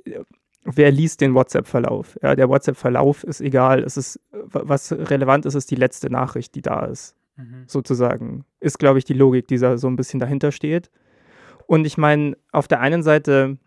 wer 0.66 0.92
liest 0.92 1.22
den 1.22 1.34
WhatsApp-Verlauf? 1.34 2.18
Ja, 2.22 2.36
der 2.36 2.48
WhatsApp-Verlauf 2.48 3.24
ist 3.24 3.42
egal, 3.42 3.84
es 3.84 3.98
ist 3.98 4.20
was 4.32 4.92
relevant 4.92 5.46
ist, 5.46 5.56
ist 5.56 5.72
die 5.72 5.76
letzte 5.76 6.10
Nachricht, 6.10 6.56
die 6.56 6.62
da 6.62 6.86
ist 6.86 7.16
Mhm. 7.36 7.64
sozusagen. 7.68 8.46
Ist, 8.60 8.80
glaube 8.80 9.00
ich, 9.00 9.06
die 9.06 9.14
Logik, 9.14 9.48
die 9.48 9.58
da 9.58 9.78
so 9.78 9.88
ein 9.88 9.96
bisschen 9.96 10.20
dahinter 10.20 10.52
steht. 10.52 10.92
Und 11.66 11.86
ich 11.86 11.98
meine, 11.98 12.38
auf 12.52 12.68
der 12.68 12.80
einen 12.80 13.04
Seite 13.04 13.58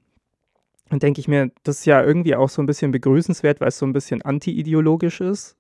denke 0.92 1.20
ich 1.20 1.28
mir, 1.28 1.50
das 1.64 1.80
ist 1.80 1.86
ja 1.86 2.02
irgendwie 2.02 2.36
auch 2.36 2.48
so 2.48 2.62
ein 2.62 2.66
bisschen 2.66 2.92
begrüßenswert, 2.92 3.60
weil 3.60 3.68
es 3.68 3.78
so 3.78 3.86
ein 3.86 3.92
bisschen 3.92 4.22
anti-ideologisch 4.22 5.20
ist. 5.20 5.56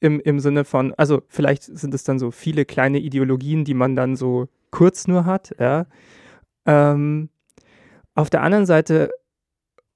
Im, 0.00 0.20
Im 0.20 0.38
Sinne 0.38 0.64
von, 0.64 0.94
also 0.94 1.22
vielleicht 1.28 1.64
sind 1.64 1.92
es 1.92 2.04
dann 2.04 2.18
so 2.18 2.30
viele 2.30 2.64
kleine 2.64 2.98
Ideologien, 2.98 3.64
die 3.64 3.74
man 3.74 3.96
dann 3.96 4.14
so 4.14 4.48
kurz 4.70 5.08
nur 5.08 5.24
hat, 5.24 5.54
ja. 5.58 5.86
Ähm, 6.66 7.30
auf 8.14 8.30
der 8.30 8.42
anderen 8.42 8.64
Seite, 8.64 9.10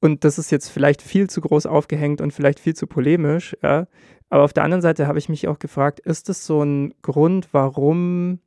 und 0.00 0.24
das 0.24 0.38
ist 0.38 0.50
jetzt 0.50 0.68
vielleicht 0.68 1.02
viel 1.02 1.30
zu 1.30 1.40
groß 1.40 1.66
aufgehängt 1.66 2.20
und 2.20 2.32
vielleicht 2.32 2.58
viel 2.58 2.74
zu 2.74 2.88
polemisch, 2.88 3.56
ja, 3.62 3.86
aber 4.32 4.44
auf 4.44 4.54
der 4.54 4.64
anderen 4.64 4.80
Seite 4.80 5.06
habe 5.06 5.18
ich 5.18 5.28
mich 5.28 5.46
auch 5.46 5.58
gefragt, 5.58 6.00
ist 6.00 6.30
es 6.30 6.46
so 6.46 6.62
ein 6.62 6.94
Grund, 7.02 7.52
warum 7.52 8.40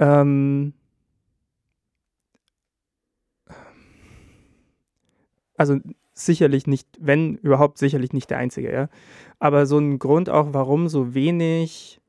ähm, 0.00 0.72
also 5.56 5.78
sicherlich 6.14 6.66
nicht, 6.66 6.88
wenn 6.98 7.36
überhaupt 7.36 7.78
sicherlich 7.78 8.12
nicht 8.12 8.28
der 8.30 8.38
einzige, 8.38 8.72
ja, 8.72 8.88
aber 9.38 9.66
so 9.66 9.78
ein 9.78 10.00
Grund 10.00 10.28
auch, 10.28 10.52
warum 10.52 10.88
so 10.88 11.14
wenig 11.14 12.00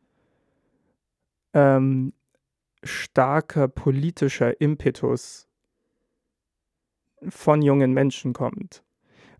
ähm, 1.53 2.12
starker 2.81 3.67
politischer 3.67 4.59
Impetus 4.59 5.47
von 7.29 7.62
jungen 7.62 7.93
Menschen 7.93 8.33
kommt. 8.33 8.82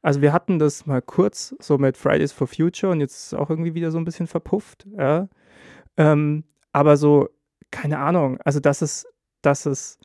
Also 0.04 0.22
wir 0.22 0.34
hatten 0.34 0.60
das 0.60 0.86
mal 0.86 1.02
kurz 1.02 1.56
so 1.60 1.78
mit 1.78 1.98
Fridays 1.98 2.34
for 2.34 2.46
Future 2.46 2.92
und 2.92 3.00
jetzt 3.00 3.16
ist 3.16 3.28
es 3.28 3.34
auch 3.34 3.50
irgendwie 3.50 3.74
wieder 3.74 3.89
so 3.89 3.98
ein 3.98 4.06
bisschen 4.06 4.28
verpufft, 4.28 4.86
ja. 4.98 5.30
Ähm, 5.96 6.44
aber 6.74 6.98
so, 6.98 7.30
keine 7.72 8.00
Ahnung, 8.00 8.38
also 8.44 8.60
dass 8.60 8.82
es, 8.82 9.08
dass 9.42 9.66
es 9.66 9.98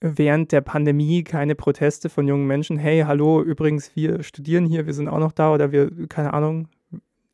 während 0.00 0.52
der 0.52 0.60
Pandemie 0.60 1.24
keine 1.24 1.56
Proteste 1.56 2.08
von 2.08 2.28
jungen 2.28 2.46
Menschen, 2.46 2.78
hey, 2.78 3.02
hallo, 3.04 3.42
übrigens, 3.42 3.96
wir 3.96 4.22
studieren 4.22 4.64
hier, 4.64 4.86
wir 4.86 4.94
sind 4.94 5.08
auch 5.08 5.18
noch 5.18 5.32
da 5.32 5.52
oder 5.52 5.72
wir, 5.72 5.90
keine 6.08 6.32
Ahnung, 6.32 6.68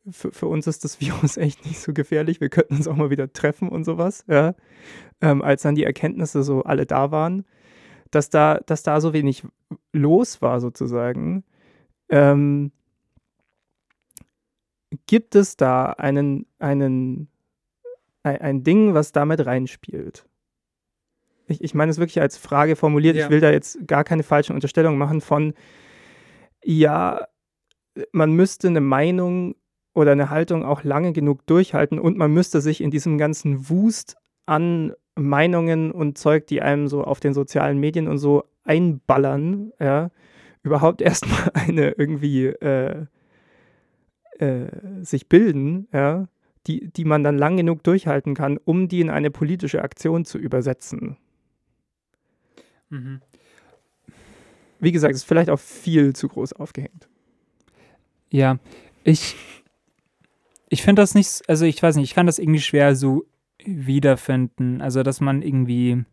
für, 0.09 0.31
für 0.31 0.47
uns 0.47 0.65
ist 0.65 0.83
das 0.83 0.99
Virus 0.99 1.37
echt 1.37 1.63
nicht 1.65 1.79
so 1.79 1.93
gefährlich, 1.93 2.41
wir 2.41 2.49
könnten 2.49 2.77
uns 2.77 2.87
auch 2.87 2.95
mal 2.95 3.11
wieder 3.11 3.31
treffen 3.31 3.69
und 3.69 3.83
sowas, 3.83 4.25
ja. 4.27 4.55
Ähm, 5.21 5.43
als 5.43 5.61
dann 5.61 5.75
die 5.75 5.83
Erkenntnisse 5.83 6.41
so 6.41 6.63
alle 6.63 6.87
da 6.87 7.11
waren, 7.11 7.45
dass 8.11 8.29
da, 8.29 8.59
dass 8.65 8.83
da 8.83 9.01
so 9.01 9.13
wenig 9.13 9.43
los 9.91 10.41
war 10.41 10.59
sozusagen. 10.59 11.43
Ähm, 12.09 12.71
gibt 15.07 15.35
es 15.35 15.57
da 15.57 15.87
einen, 15.91 16.45
einen, 16.59 17.27
ein, 18.23 18.41
ein 18.41 18.63
Ding, 18.63 18.93
was 18.93 19.11
damit 19.11 19.45
reinspielt? 19.45 20.27
Ich, 21.47 21.61
ich 21.63 21.73
meine 21.73 21.91
es 21.91 21.97
wirklich 21.97 22.21
als 22.21 22.37
Frage 22.37 22.75
formuliert. 22.75 23.15
Ja. 23.15 23.25
Ich 23.25 23.29
will 23.29 23.41
da 23.41 23.51
jetzt 23.51 23.87
gar 23.87 24.03
keine 24.03 24.23
falschen 24.23 24.53
Unterstellungen 24.53 24.97
machen 24.97 25.21
von, 25.21 25.53
ja, 26.63 27.27
man 28.11 28.33
müsste 28.33 28.67
eine 28.67 28.81
Meinung 28.81 29.55
oder 29.93 30.11
eine 30.11 30.29
Haltung 30.29 30.65
auch 30.65 30.83
lange 30.83 31.13
genug 31.13 31.45
durchhalten 31.45 31.99
und 31.99 32.17
man 32.17 32.31
müsste 32.31 32.61
sich 32.61 32.81
in 32.81 32.91
diesem 32.91 33.17
ganzen 33.17 33.69
Wust 33.69 34.17
an 34.45 34.93
Meinungen 35.15 35.91
und 35.91 36.17
Zeug, 36.17 36.47
die 36.47 36.61
einem 36.61 36.87
so 36.87 37.03
auf 37.03 37.19
den 37.19 37.33
sozialen 37.33 37.79
Medien 37.79 38.07
und 38.07 38.17
so 38.17 38.43
einballern, 38.63 39.71
ja, 39.79 40.11
überhaupt 40.63 41.01
erstmal 41.01 41.51
eine 41.53 41.91
irgendwie 41.91 42.47
äh, 42.47 43.05
äh, 44.39 44.67
sich 45.01 45.27
bilden, 45.29 45.87
ja, 45.93 46.27
die, 46.67 46.91
die 46.91 47.05
man 47.05 47.23
dann 47.23 47.37
lang 47.37 47.57
genug 47.57 47.83
durchhalten 47.83 48.33
kann, 48.33 48.57
um 48.57 48.87
die 48.87 49.01
in 49.01 49.09
eine 49.09 49.31
politische 49.31 49.81
Aktion 49.83 50.25
zu 50.25 50.37
übersetzen. 50.37 51.17
Mhm. 52.89 53.21
Wie 54.79 54.91
gesagt, 54.91 55.13
ist 55.13 55.23
vielleicht 55.23 55.49
auch 55.49 55.59
viel 55.59 56.13
zu 56.13 56.27
groß 56.27 56.53
aufgehängt. 56.53 57.07
Ja, 58.29 58.57
ich, 59.03 59.35
ich 60.69 60.83
finde 60.83 61.01
das 61.01 61.15
nicht, 61.15 61.43
also 61.47 61.65
ich 61.65 61.81
weiß 61.81 61.95
nicht, 61.95 62.09
ich 62.09 62.15
kann 62.15 62.25
das 62.25 62.39
irgendwie 62.39 62.59
schwer 62.59 62.95
so 62.95 63.25
wiederfinden. 63.65 64.81
Also, 64.81 65.03
dass 65.03 65.21
man 65.21 65.41
irgendwie, 65.41 66.03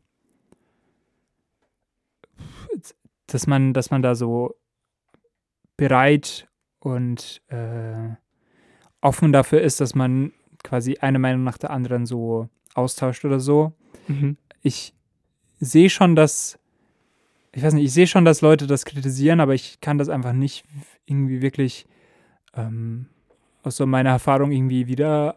dass 3.26 3.46
man, 3.46 3.72
dass 3.72 3.90
man 3.90 4.02
da 4.02 4.14
so 4.14 4.56
bereit 5.76 6.48
und 6.80 7.42
äh, 7.48 8.16
offen 9.00 9.32
dafür 9.32 9.60
ist, 9.60 9.80
dass 9.80 9.94
man 9.94 10.32
quasi 10.62 10.98
eine 10.98 11.18
Meinung 11.18 11.44
nach 11.44 11.58
der 11.58 11.70
anderen 11.70 12.06
so 12.06 12.48
austauscht 12.74 13.24
oder 13.24 13.40
so. 13.40 13.72
Mhm. 14.08 14.36
ich 14.62 14.94
sehe 15.60 15.90
schon, 15.90 16.16
dass, 16.16 16.58
ich 17.52 17.62
weiß 17.62 17.74
nicht, 17.74 17.84
ich 17.84 17.92
sehe 17.92 18.06
schon, 18.06 18.24
dass 18.24 18.40
Leute 18.40 18.66
das 18.66 18.84
kritisieren, 18.84 19.40
aber 19.40 19.54
ich 19.54 19.80
kann 19.80 19.98
das 19.98 20.08
einfach 20.08 20.32
nicht 20.32 20.64
irgendwie 21.06 21.40
wirklich 21.40 21.86
ähm, 22.54 23.06
aus 23.62 23.76
so 23.76 23.86
meiner 23.86 24.10
Erfahrung 24.10 24.50
irgendwie 24.50 24.86
wieder 24.88 25.36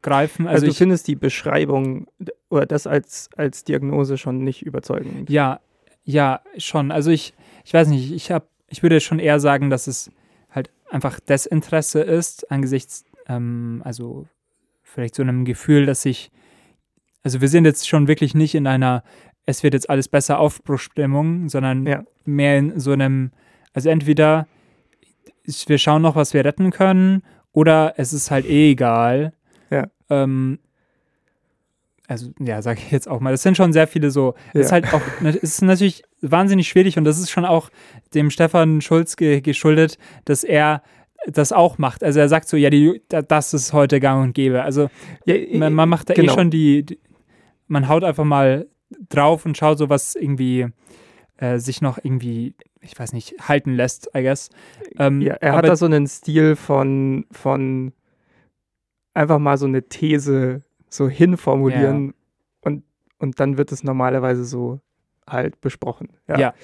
aufgreifen. 0.00 0.46
Also, 0.46 0.54
Also, 0.56 0.66
du 0.66 0.72
ich, 0.72 0.78
findest 0.78 1.08
die 1.08 1.16
Beschreibung 1.16 2.06
oder 2.48 2.66
das 2.66 2.86
als, 2.86 3.30
als 3.36 3.64
Diagnose 3.64 4.18
schon 4.18 4.42
nicht 4.44 4.62
überzeugend. 4.62 5.30
ja, 5.30 5.60
ja, 6.04 6.40
schon. 6.56 6.90
Also 6.90 7.10
ich, 7.10 7.34
ich 7.64 7.74
weiß 7.74 7.88
nicht, 7.88 8.10
ich 8.12 8.30
habe, 8.30 8.46
ich 8.68 8.82
würde 8.82 9.00
schon 9.00 9.18
eher 9.18 9.38
sagen, 9.38 9.70
dass 9.70 9.86
es 9.86 10.10
halt 10.50 10.70
einfach 10.90 11.20
Desinteresse 11.20 12.00
ist 12.00 12.50
angesichts, 12.50 13.04
ähm, 13.28 13.82
also 13.84 14.26
vielleicht 14.82 15.14
so 15.14 15.22
einem 15.22 15.44
Gefühl, 15.44 15.86
dass 15.86 16.04
ich, 16.06 16.32
also 17.22 17.40
wir 17.40 17.48
sind 17.48 17.64
jetzt 17.66 17.86
schon 17.88 18.08
wirklich 18.08 18.34
nicht 18.34 18.54
in 18.54 18.66
einer, 18.66 19.04
es 19.46 19.62
wird 19.62 19.74
jetzt 19.74 19.90
alles 19.90 20.08
besser 20.08 20.38
Aufbruchstimmung, 20.40 21.48
sondern 21.48 21.86
Ja. 21.86 22.02
mehr 22.24 22.58
in 22.58 22.80
so 22.80 22.92
einem, 22.92 23.30
also 23.74 23.88
entweder 23.90 24.48
wir 25.66 25.78
schauen 25.78 26.02
noch, 26.02 26.16
was 26.16 26.34
wir 26.34 26.44
retten 26.44 26.70
können, 26.70 27.22
oder 27.52 27.94
es 27.98 28.12
ist 28.12 28.30
halt 28.30 28.46
eh 28.46 28.70
egal. 28.72 29.32
Ähm, 30.10 30.58
also 32.08 32.30
ja, 32.40 32.60
sage 32.60 32.80
ich 32.84 32.90
jetzt 32.90 33.08
auch 33.08 33.20
mal. 33.20 33.30
Das 33.30 33.42
sind 33.42 33.56
schon 33.56 33.72
sehr 33.72 33.86
viele 33.86 34.10
so. 34.10 34.34
Ja. 34.52 34.60
Ist 34.60 34.72
halt 34.72 34.92
auch, 34.92 35.00
es 35.24 35.36
ist 35.36 35.62
natürlich 35.62 36.02
wahnsinnig 36.20 36.68
schwierig 36.68 36.98
und 36.98 37.04
das 37.04 37.18
ist 37.20 37.30
schon 37.30 37.44
auch 37.44 37.70
dem 38.14 38.30
Stefan 38.30 38.80
Schulz 38.80 39.16
ge 39.16 39.40
geschuldet, 39.40 39.96
dass 40.24 40.42
er 40.42 40.82
das 41.26 41.52
auch 41.52 41.78
macht. 41.78 42.02
Also 42.02 42.18
er 42.18 42.28
sagt 42.28 42.48
so, 42.48 42.56
ja, 42.56 42.70
die, 42.70 43.02
da- 43.08 43.22
das 43.22 43.54
ist 43.54 43.72
heute 43.72 44.00
gang 44.00 44.24
und 44.24 44.32
gäbe. 44.34 44.62
Also 44.62 44.90
Ja, 45.24 45.34
man, 45.58 45.72
man 45.72 45.88
macht 45.88 46.10
da 46.10 46.14
genau. 46.14 46.32
eh 46.32 46.34
schon 46.34 46.50
die, 46.50 46.82
die, 46.84 46.98
man 47.68 47.88
haut 47.88 48.02
einfach 48.02 48.24
mal 48.24 48.66
drauf 49.08 49.44
und 49.46 49.56
schaut 49.56 49.78
so, 49.78 49.88
was 49.88 50.16
irgendwie 50.16 50.66
äh, 51.36 51.58
sich 51.58 51.80
noch 51.82 51.98
irgendwie, 52.02 52.54
ich 52.80 52.98
weiß 52.98 53.12
nicht, 53.12 53.34
halten 53.46 53.74
lässt, 53.74 54.10
I 54.16 54.22
guess. 54.22 54.48
Ähm, 54.98 55.20
Ja, 55.20 55.34
er 55.34 55.52
hat 55.52 55.58
aber- 55.58 55.68
da 55.68 55.76
so 55.76 55.86
einen 55.86 56.06
Stil 56.08 56.56
von, 56.56 57.26
von 57.30 57.92
einfach 59.14 59.38
mal 59.38 59.56
so 59.58 59.66
eine 59.66 59.82
These 59.88 60.62
so 60.88 61.08
hinformulieren 61.08 62.14
und 62.62 62.84
und 63.18 63.38
dann 63.38 63.58
wird 63.58 63.70
es 63.70 63.84
normalerweise 63.84 64.44
so 64.44 64.80
halt 65.28 65.60
besprochen. 65.60 66.08
Ja. 66.26 66.38
Ja. 66.38 66.54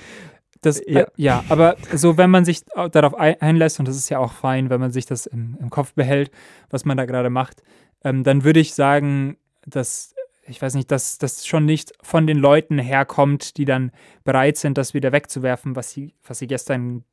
Das, 0.62 0.80
Ja. 0.86 1.02
Äh, 1.02 1.06
ja, 1.16 1.44
aber 1.50 1.76
so, 1.92 2.16
wenn 2.16 2.30
man 2.30 2.44
sich 2.46 2.62
au- 2.74 2.88
darauf 2.88 3.14
ein- 3.14 3.40
einlässt, 3.42 3.78
und 3.78 3.86
das 3.86 3.94
ist 3.96 4.08
ja 4.08 4.18
auch 4.18 4.32
fein, 4.32 4.70
wenn 4.70 4.80
man 4.80 4.90
sich 4.90 5.04
das 5.06 5.26
im, 5.26 5.56
im 5.60 5.68
Kopf 5.70 5.92
behält, 5.92 6.30
was 6.70 6.84
man 6.86 6.96
da 6.96 7.04
gerade 7.04 7.28
macht, 7.30 7.62
ähm, 8.04 8.24
dann 8.24 8.42
würde 8.42 8.58
ich 8.60 8.72
sagen, 8.74 9.36
dass, 9.66 10.14
ich 10.46 10.60
weiß 10.62 10.74
nicht, 10.74 10.90
dass 10.90 11.18
das 11.18 11.46
schon 11.46 11.66
nicht 11.66 11.92
von 12.02 12.26
den 12.26 12.38
Leuten 12.38 12.78
herkommt, 12.78 13.58
die 13.58 13.66
dann 13.66 13.92
bereit 14.24 14.56
sind, 14.56 14.78
das 14.78 14.94
wieder 14.94 15.12
wegzuwerfen, 15.12 15.76
was 15.76 15.90
sie, 15.90 16.14
was 16.26 16.38
sie 16.38 16.46
gestern 16.46 17.04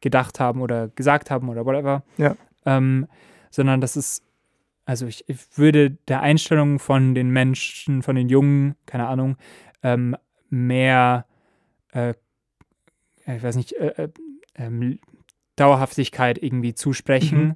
gedacht 0.00 0.38
haben 0.38 0.60
oder 0.62 0.88
gesagt 0.88 1.30
haben 1.30 1.48
oder 1.48 1.66
whatever. 1.66 2.04
Ja. 2.18 2.36
Ähm, 2.64 3.08
sondern 3.50 3.80
das 3.80 3.96
ist, 3.96 4.22
also 4.86 5.06
ich, 5.06 5.28
ich 5.28 5.38
würde 5.58 5.90
der 6.08 6.22
Einstellung 6.22 6.78
von 6.78 7.14
den 7.14 7.28
Menschen, 7.30 8.02
von 8.02 8.16
den 8.16 8.28
Jungen, 8.30 8.76
keine 8.86 9.06
Ahnung, 9.08 9.36
ähm, 9.82 10.16
mehr, 10.48 11.26
äh, 11.92 12.14
ich 13.26 13.42
weiß 13.42 13.56
nicht, 13.56 13.72
äh, 13.74 14.04
äh, 14.04 14.08
ähm, 14.54 14.98
Dauerhaftigkeit 15.56 16.42
irgendwie 16.42 16.74
zusprechen. 16.74 17.38
Mhm. 17.44 17.54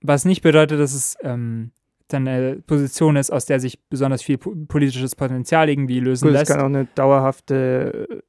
Was 0.00 0.24
nicht 0.24 0.42
bedeutet, 0.42 0.80
dass 0.80 0.94
es 0.94 1.16
ähm, 1.22 1.72
dann 2.08 2.26
eine 2.26 2.56
Position 2.56 3.16
ist, 3.16 3.30
aus 3.30 3.46
der 3.46 3.60
sich 3.60 3.80
besonders 3.88 4.22
viel 4.22 4.38
po 4.38 4.54
politisches 4.68 5.14
Potenzial 5.16 5.68
irgendwie 5.68 6.00
lösen 6.00 6.26
Gut, 6.28 6.34
es 6.34 6.40
lässt. 6.40 6.52
kann 6.52 6.60
auch 6.60 6.66
eine 6.66 6.86
dauerhafte 6.94 8.06
äh, 8.10 8.20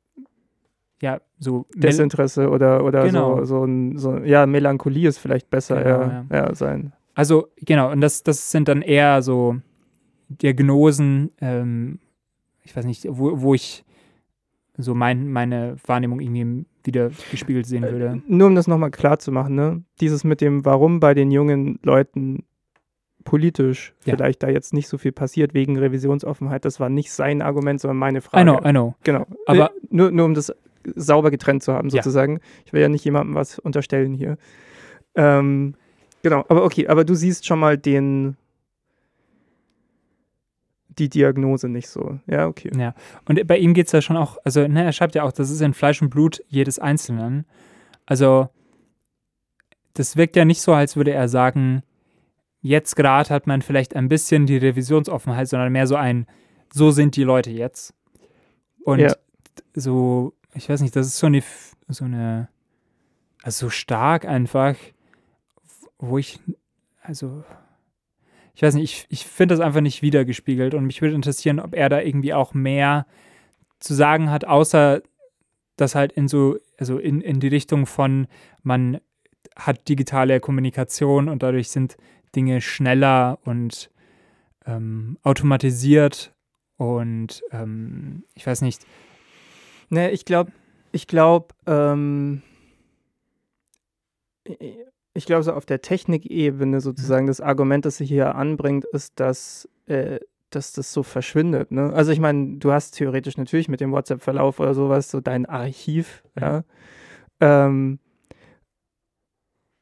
Ja, 1.02 1.22
so 1.40 1.68
Desinteresse 1.76 2.50
oder, 2.50 2.84
oder 2.84 3.06
Genau. 3.06 3.38
so, 3.38 3.46
so, 3.46 3.64
ein, 3.66 3.98
so, 3.98 4.18
ja, 4.18 4.46
Melancholie 4.48 5.08
ist 5.08 5.20
vielleicht 5.20 5.50
besser 5.50 5.82
Genau, 5.84 6.02
ja, 6.02 6.26
ja. 6.32 6.56
sein. 6.56 6.92
Also, 7.18 7.48
genau, 7.58 7.92
und 7.92 8.00
das, 8.02 8.22
das 8.22 8.52
sind 8.52 8.68
dann 8.68 8.84
eher 8.84 9.24
so 9.24 9.58
Diagnosen, 10.30 11.32
ähm, 11.42 11.98
ich 12.64 12.76
weiß 12.76 12.86
nicht, 12.86 13.08
wo, 13.10 13.42
wo 13.42 13.54
ich 13.56 13.84
so 14.78 14.94
mein, 14.94 15.32
meine 15.32 15.78
Wahrnehmung 15.88 16.20
irgendwie 16.20 16.66
wieder 16.84 17.10
gespiegelt 17.32 17.66
sehen 17.66 17.82
würde. 17.82 18.22
Nur 18.28 18.48
um 18.48 18.54
das 18.54 18.68
nochmal 18.68 18.92
klar 18.92 19.18
zu 19.18 19.32
machen, 19.32 19.56
ne? 19.56 19.84
dieses 20.00 20.24
mit 20.24 20.42
dem, 20.42 20.64
warum 20.64 21.00
bei 21.00 21.16
den 21.16 21.32
jungen 21.32 21.80
Leuten 21.82 22.44
politisch 23.24 23.96
Ja. 24.06 24.14
vielleicht 24.16 24.44
da 24.44 24.50
jetzt 24.50 24.74
nicht 24.74 24.88
so 24.88 25.00
viel 25.00 25.12
passiert 25.12 25.56
wegen 25.56 25.76
Revisionsoffenheit, 25.78 26.66
das 26.66 26.80
war 26.80 26.90
nicht 26.90 27.12
sein 27.12 27.42
Argument, 27.42 27.82
sondern 27.82 27.98
meine 27.98 28.22
Frage. 28.22 28.48
I 28.48 28.54
know, 28.54 28.60
I 28.64 28.72
know. 28.72 28.96
Genau. 29.04 29.26
Aber- 29.48 29.72
äh, 29.72 29.80
nur, 29.90 30.12
nur 30.12 30.26
um 30.26 30.36
das 30.36 30.54
sauber 30.96 31.32
getrennt 31.32 31.64
zu 31.64 31.74
haben, 31.74 31.90
Ja. 31.90 32.04
sozusagen. 32.04 32.40
Ich 32.66 32.74
will 32.74 32.82
ja 32.82 32.90
nicht 32.90 33.04
jemandem 33.04 33.34
was 33.34 33.58
unterstellen 33.60 34.14
hier. 34.14 34.38
Ähm, 35.16 35.74
genau, 36.24 36.46
aber 36.48 36.64
okay, 36.64 36.88
aber 36.88 37.04
du 37.06 37.16
siehst 37.16 37.46
schon 37.46 37.60
mal 37.60 37.78
den 37.78 38.38
die 40.98 41.10
Diagnose 41.10 41.70
nicht 41.70 41.90
so. 41.90 42.20
Ja, 42.28 42.48
okay. 42.48 42.72
Ja. 42.76 42.96
Und 43.26 43.46
bei 43.48 43.58
ihm 43.58 43.74
geht 43.74 43.86
es 43.88 43.92
ja 43.92 44.02
schon 44.02 44.18
auch, 44.18 44.38
also 44.44 44.68
ne, 44.68 44.84
er 44.84 44.92
schreibt 44.92 45.16
ja 45.16 45.24
auch, 45.24 45.32
das 45.32 45.50
ist 45.52 45.62
in 45.62 45.74
Fleisch 45.74 46.02
und 46.02 46.10
Blut 46.10 46.44
jedes 46.48 46.80
Einzelnen. 46.80 47.46
Also 48.06 48.50
das 49.94 50.18
wirkt 50.18 50.36
ja 50.36 50.46
nicht 50.46 50.62
so, 50.62 50.74
als 50.74 50.96
würde 50.96 51.12
er 51.12 51.28
sagen, 51.28 51.84
jetzt 52.62 52.96
gerade 52.96 53.30
hat 53.30 53.48
man 53.48 53.62
vielleicht 53.62 53.96
ein 53.96 54.10
bisschen 54.10 54.46
die 54.46 54.58
Revisionsoffenheit, 54.58 55.48
sondern 55.48 55.72
mehr 55.72 55.88
so 55.88 55.96
ein, 55.96 56.26
so 56.74 56.92
sind 56.92 57.16
die 57.16 57.24
Leute 57.24 57.52
jetzt. 57.52 57.94
Und 58.84 59.00
Ja. 59.00 59.14
so, 59.74 60.34
ich 60.54 60.68
weiß 60.70 60.82
nicht, 60.82 60.96
das 60.96 61.08
ist 61.08 61.18
so 61.18 61.28
eine, 61.28 61.44
so 61.88 62.06
eine, 62.06 62.50
also 63.44 63.68
so 63.68 63.70
stark 63.70 64.26
einfach, 64.26 64.76
wo 66.00 66.18
ich, 66.18 66.40
also 67.02 67.44
ich 68.54 68.62
weiß 68.62 68.76
nicht, 68.76 68.84
ich, 68.84 69.22
ich 69.22 69.26
finde 69.26 69.56
das 69.56 69.64
einfach 69.64 69.82
nicht 69.82 70.02
wiedergespiegelt 70.02 70.74
und 70.74 70.86
mich 70.86 71.02
würde 71.02 71.16
interessieren, 71.16 71.60
ob 71.60 71.74
er 71.76 71.90
da 71.90 72.02
irgendwie 72.02 72.34
auch 72.34 72.54
mehr 72.54 73.06
zu 73.80 73.94
sagen 73.94 74.30
hat, 74.30 74.46
außer 74.46 75.02
das 75.76 75.94
halt 75.94 76.12
in 76.12 76.28
so, 76.28 76.58
also 76.78 76.98
in, 76.98 77.22
in 77.22 77.40
die 77.40 77.50
Richtung 77.50 77.86
von, 77.86 78.28
man 78.64 79.00
hat 79.56 79.88
digitale 79.88 80.40
Kommunikation 80.40 81.30
und 81.30 81.44
dadurch 81.44 81.70
sind 81.70 81.98
Dinge 82.36 82.62
schneller 82.62 83.40
und 83.44 83.92
ähm, 84.66 85.18
automatisiert 85.24 86.34
und 86.78 87.42
ähm, 87.52 88.24
ich 88.34 88.46
weiß 88.46 88.62
nicht, 88.62 88.86
Ne, 89.90 90.12
ich 90.12 90.26
glaube, 90.26 90.52
ich 90.92 91.08
glaube, 91.08 91.48
ähm, 91.66 92.42
ich 95.18 95.26
glaube, 95.26 95.44
so 95.44 95.52
auf 95.54 95.66
der 95.66 95.82
Technikebene 95.82 96.80
sozusagen, 96.80 97.28
das 97.28 97.42
Argument, 97.42 97.86
das 97.86 97.98
sie 97.98 98.06
hier 98.06 98.36
anbringt, 98.36 98.86
ist, 98.86 99.20
dass, 99.20 99.68
äh, 99.88 100.20
dass 100.52 100.74
das 100.74 100.94
so 100.94 101.04
verschwindet. 101.04 101.72
Ne? 101.72 101.92
Also 101.94 102.12
ich 102.12 102.20
meine, 102.20 102.58
du 102.58 102.72
hast 102.72 102.92
theoretisch 102.92 103.36
natürlich 103.38 103.68
mit 103.68 103.82
dem 103.82 103.92
WhatsApp-Verlauf 103.92 104.60
oder 104.60 104.74
sowas 104.74 105.10
so 105.12 105.20
dein 105.20 105.46
Archiv, 105.46 106.24
ja. 106.40 106.64
Ähm, 107.42 108.00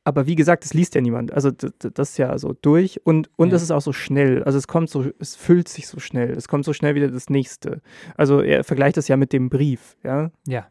aber 0.08 0.28
wie 0.28 0.36
gesagt, 0.36 0.64
das 0.64 0.74
liest 0.76 0.94
ja 0.94 1.02
niemand. 1.02 1.34
Also 1.34 1.50
das 1.52 2.10
ist 2.12 2.18
ja 2.18 2.38
so 2.38 2.54
durch 2.62 3.02
und, 3.06 3.32
und 3.38 3.50
Ja. 3.50 3.56
es 3.56 3.64
ist 3.64 3.72
auch 3.72 3.82
so 3.82 3.92
schnell. 3.92 4.44
Also 4.44 4.58
es 4.60 4.68
kommt 4.68 4.90
so, 4.90 5.06
es 5.20 5.36
füllt 5.36 5.68
sich 5.68 5.88
so 5.88 6.00
schnell. 6.00 6.32
Es 6.32 6.48
kommt 6.48 6.64
so 6.64 6.74
schnell 6.74 6.94
wieder 6.94 7.08
das 7.10 7.30
nächste. 7.32 7.82
Also 8.16 8.42
er 8.42 8.64
vergleicht 8.64 8.98
das 8.98 9.08
ja 9.08 9.18
mit 9.18 9.34
dem 9.34 9.50
Brief, 9.50 9.98
ja. 10.04 10.30
ja, 10.48 10.68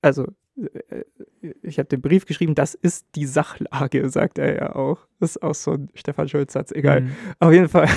Also 0.00 0.28
ich 1.62 1.78
habe 1.78 1.88
den 1.88 2.00
Brief 2.00 2.26
geschrieben, 2.26 2.54
das 2.54 2.74
ist 2.74 3.06
die 3.14 3.26
Sachlage, 3.26 4.08
sagt 4.08 4.38
er 4.38 4.54
ja 4.54 4.76
auch. 4.76 5.06
Das 5.20 5.36
ist 5.36 5.42
auch 5.42 5.54
so 5.54 5.72
ein 5.72 5.90
Stefan 5.94 6.28
Schulz-Satz, 6.28 6.70
egal. 6.72 7.02
Mhm. 7.02 7.12
Auf 7.40 7.52
jeden 7.52 7.68
Fall. 7.68 7.88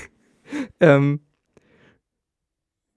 ähm, 0.80 1.20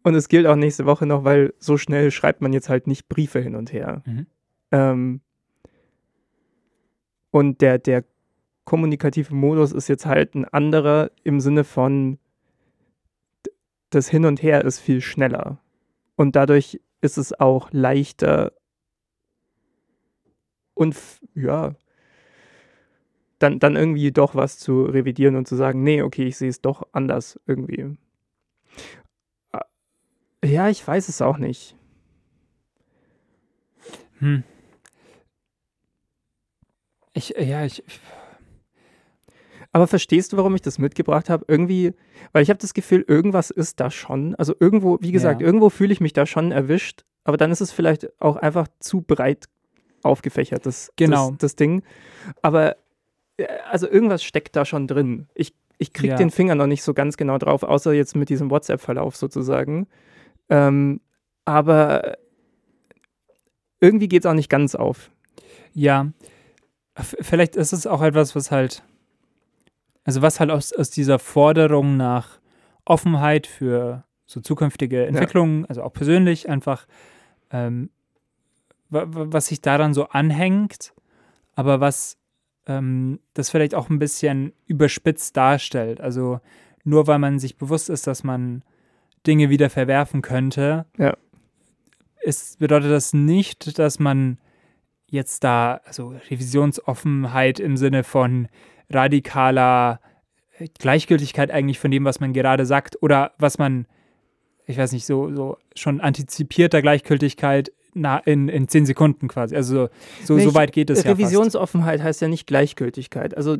und 0.03 0.15
es 0.15 0.29
gilt 0.29 0.47
auch 0.47 0.55
nächste 0.55 0.85
Woche 0.85 1.05
noch, 1.05 1.23
weil 1.23 1.53
so 1.59 1.77
schnell 1.77 2.09
schreibt 2.11 2.41
man 2.41 2.53
jetzt 2.53 2.69
halt 2.69 2.87
nicht 2.87 3.07
Briefe 3.07 3.39
hin 3.39 3.55
und 3.55 3.71
her. 3.71 4.01
Mhm. 4.05 4.25
Ähm, 4.71 5.21
und 7.31 7.61
der, 7.61 7.77
der 7.77 8.05
kommunikative 8.65 9.35
Modus 9.35 9.71
ist 9.71 9.87
jetzt 9.87 10.05
halt 10.05 10.35
ein 10.35 10.45
anderer 10.45 11.11
im 11.23 11.39
Sinne 11.39 11.63
von, 11.63 12.17
das 13.91 14.09
Hin 14.09 14.25
und 14.25 14.41
Her 14.41 14.63
ist 14.63 14.79
viel 14.79 15.01
schneller. 15.01 15.59
Und 16.15 16.35
dadurch 16.35 16.79
ist 17.01 17.17
es 17.17 17.39
auch 17.39 17.69
leichter 17.71 18.51
und 20.73 20.95
ja, 21.35 21.75
dann, 23.39 23.59
dann 23.59 23.75
irgendwie 23.75 24.11
doch 24.11 24.35
was 24.35 24.59
zu 24.59 24.83
revidieren 24.83 25.35
und 25.35 25.47
zu 25.47 25.55
sagen, 25.55 25.83
nee, 25.83 26.01
okay, 26.01 26.25
ich 26.25 26.37
sehe 26.37 26.49
es 26.49 26.61
doch 26.61 26.83
anders 26.91 27.39
irgendwie. 27.47 27.95
Ah, 29.53 29.65
Ja, 30.45 30.69
ich 30.69 30.87
weiß 30.87 31.09
es 31.09 31.21
auch 31.21 31.37
nicht. 31.39 31.75
Hm. 34.19 34.43
Ich, 37.13 37.29
ja, 37.37 37.65
ich, 37.65 37.83
Aber 39.71 39.85
verstehst 39.87 40.33
du, 40.33 40.37
warum 40.37 40.55
ich 40.55 40.61
das 40.61 40.79
mitgebracht 40.79 41.29
habe? 41.29 41.45
Irgendwie, 41.47 41.93
weil 42.31 42.41
ich 42.41 42.49
habe 42.49 42.57
das 42.59 42.73
Gefühl, 42.73 43.05
irgendwas 43.07 43.51
ist 43.51 43.79
da 43.79 43.91
schon. 43.91 44.33
Also 44.35 44.55
irgendwo, 44.59 44.97
wie 45.01 45.11
gesagt, 45.11 45.41
Ja. 45.41 45.47
irgendwo 45.47 45.69
fühle 45.69 45.93
ich 45.93 46.01
mich 46.01 46.13
da 46.13 46.25
schon 46.25 46.51
erwischt, 46.51 47.03
aber 47.23 47.37
dann 47.37 47.51
ist 47.51 47.61
es 47.61 47.71
vielleicht 47.71 48.09
auch 48.19 48.35
einfach 48.35 48.67
zu 48.79 49.01
breit 49.01 49.45
aufgefächert, 50.01 50.65
das, 50.65 50.91
Genau. 50.95 51.29
das, 51.31 51.37
das 51.39 51.55
Ding. 51.55 51.83
Aber 52.41 52.77
äh, 53.37 53.45
also 53.69 53.87
irgendwas 53.87 54.23
steckt 54.23 54.55
da 54.55 54.65
schon 54.65 54.87
drin. 54.87 55.27
Ich, 55.35 55.53
ich 55.77 55.93
kriege 55.93 56.13
Ja. 56.13 56.15
den 56.17 56.31
Finger 56.31 56.55
noch 56.55 56.67
nicht 56.67 56.81
so 56.83 56.93
ganz 56.95 57.15
genau 57.17 57.37
drauf, 57.37 57.61
außer 57.63 57.93
jetzt 57.93 58.15
mit 58.15 58.29
diesem 58.29 58.49
WhatsApp-Verlauf 58.49 59.15
sozusagen. 59.17 59.87
Ähm, 60.49 60.99
aber 61.45 62.17
irgendwie 63.79 64.07
geht 64.07 64.25
es 64.25 64.29
auch 64.29 64.33
nicht 64.33 64.49
ganz 64.49 64.73
auf. 64.75 65.11
Ja, 65.73 66.11
vielleicht 66.95 67.55
ist 67.55 67.71
es 67.73 67.85
auch 67.87 68.01
etwas, 68.01 68.35
was 68.35 68.51
halt, 68.51 68.83
also 70.09 70.23
was 70.23 70.39
halt 70.39 70.49
aus, 70.49 70.73
aus 70.73 70.89
dieser 70.89 71.19
Forderung 71.19 71.95
nach 71.95 72.39
Offenheit 72.83 73.45
für 73.45 74.05
so 74.25 74.41
zukünftige 74.41 75.05
Entwicklungen, 75.05 75.65
also 75.67 75.83
auch 75.83 75.93
persönlich 75.93 76.49
einfach, 76.49 76.87
ähm, 77.51 77.91
wa- 78.89 79.05
wa- 79.07 79.27
was 79.29 79.45
sich 79.45 79.61
daran 79.61 79.93
so 79.93 80.07
anhängt, 80.07 80.93
aber 81.53 81.79
was 81.79 82.17
ähm, 82.65 83.19
das 83.35 83.51
vielleicht 83.51 83.75
auch 83.75 83.91
ein 83.91 83.99
bisschen 83.99 84.51
überspitzt 84.65 85.37
darstellt. 85.37 86.01
Also 86.01 86.39
nur 86.83 87.05
weil 87.05 87.19
man 87.19 87.37
sich 87.37 87.55
bewusst 87.57 87.87
ist, 87.91 88.07
dass 88.07 88.23
man 88.23 88.63
Dinge 89.27 89.51
wieder 89.51 89.69
verwerfen 89.69 90.23
könnte, 90.23 90.87
Ja. 90.97 91.15
ist, 92.23 92.57
bedeutet 92.57 92.89
das 92.89 93.13
nicht, 93.13 93.77
dass 93.77 93.99
man 93.99 94.39
jetzt 95.07 95.43
da, 95.43 95.81
also 95.85 96.15
Revisionsoffenheit 96.31 97.59
im 97.59 97.77
Sinne 97.77 98.03
von 98.03 98.47
radikaler 98.89 99.99
äh, 100.57 100.67
Gleichgültigkeit 100.77 101.51
eigentlich 101.51 101.79
von 101.79 101.91
dem, 101.91 102.05
was 102.05 102.19
man 102.19 102.33
gerade 102.33 102.65
sagt 102.65 103.01
oder 103.01 103.31
was 103.37 103.57
man, 103.57 103.85
ich 104.65 104.77
weiß 104.77 104.91
nicht, 104.91 105.05
so, 105.05 105.33
so 105.33 105.57
schon 105.75 106.01
antizipierter 106.01 106.81
Gleichgültigkeit 106.81 107.71
na, 107.93 108.17
in, 108.19 108.49
in 108.49 108.67
zehn 108.67 108.85
Sekunden 108.85 109.27
quasi. 109.27 109.55
Also 109.55 109.89
so, 110.23 110.37
so 110.37 110.53
weit 110.53 110.71
geht 110.71 110.89
es 110.89 111.03
ja. 111.03 111.11
Revisionsoffenheit 111.11 112.01
heißt 112.03 112.21
ja 112.21 112.27
nicht 112.27 112.47
Gleichgültigkeit. 112.47 113.35
Also 113.35 113.57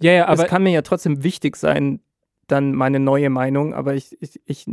Ja, 0.00 0.12
ja, 0.12 0.26
aber 0.26 0.44
es 0.44 0.48
kann 0.48 0.62
mir 0.62 0.72
ja 0.72 0.82
trotzdem 0.82 1.22
wichtig 1.22 1.56
sein, 1.56 2.00
dann 2.46 2.72
meine 2.72 3.00
neue 3.00 3.30
Meinung, 3.30 3.74
aber 3.74 3.94
ich, 3.94 4.16
ich, 4.20 4.40
ich, 4.44 4.66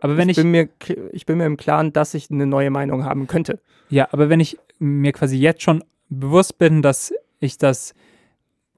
Aber 0.00 0.16
wenn 0.16 0.28
ich, 0.28 0.38
ich, 0.38 0.42
bin 0.42 0.50
mir, 0.50 0.68
ich 1.12 1.26
bin 1.26 1.38
mir 1.38 1.46
im 1.46 1.56
Klaren, 1.56 1.92
dass 1.92 2.14
ich 2.14 2.30
eine 2.30 2.46
neue 2.46 2.70
Meinung 2.70 3.04
haben 3.04 3.26
könnte. 3.26 3.60
ja, 3.90 4.08
aber 4.12 4.28
wenn 4.28 4.40
ich 4.40 4.58
mir 4.78 5.12
quasi 5.12 5.36
jetzt 5.36 5.62
schon 5.62 5.84
bewusst 6.08 6.58
bin, 6.58 6.80
dass 6.80 7.12
ich 7.40 7.58
das 7.58 7.94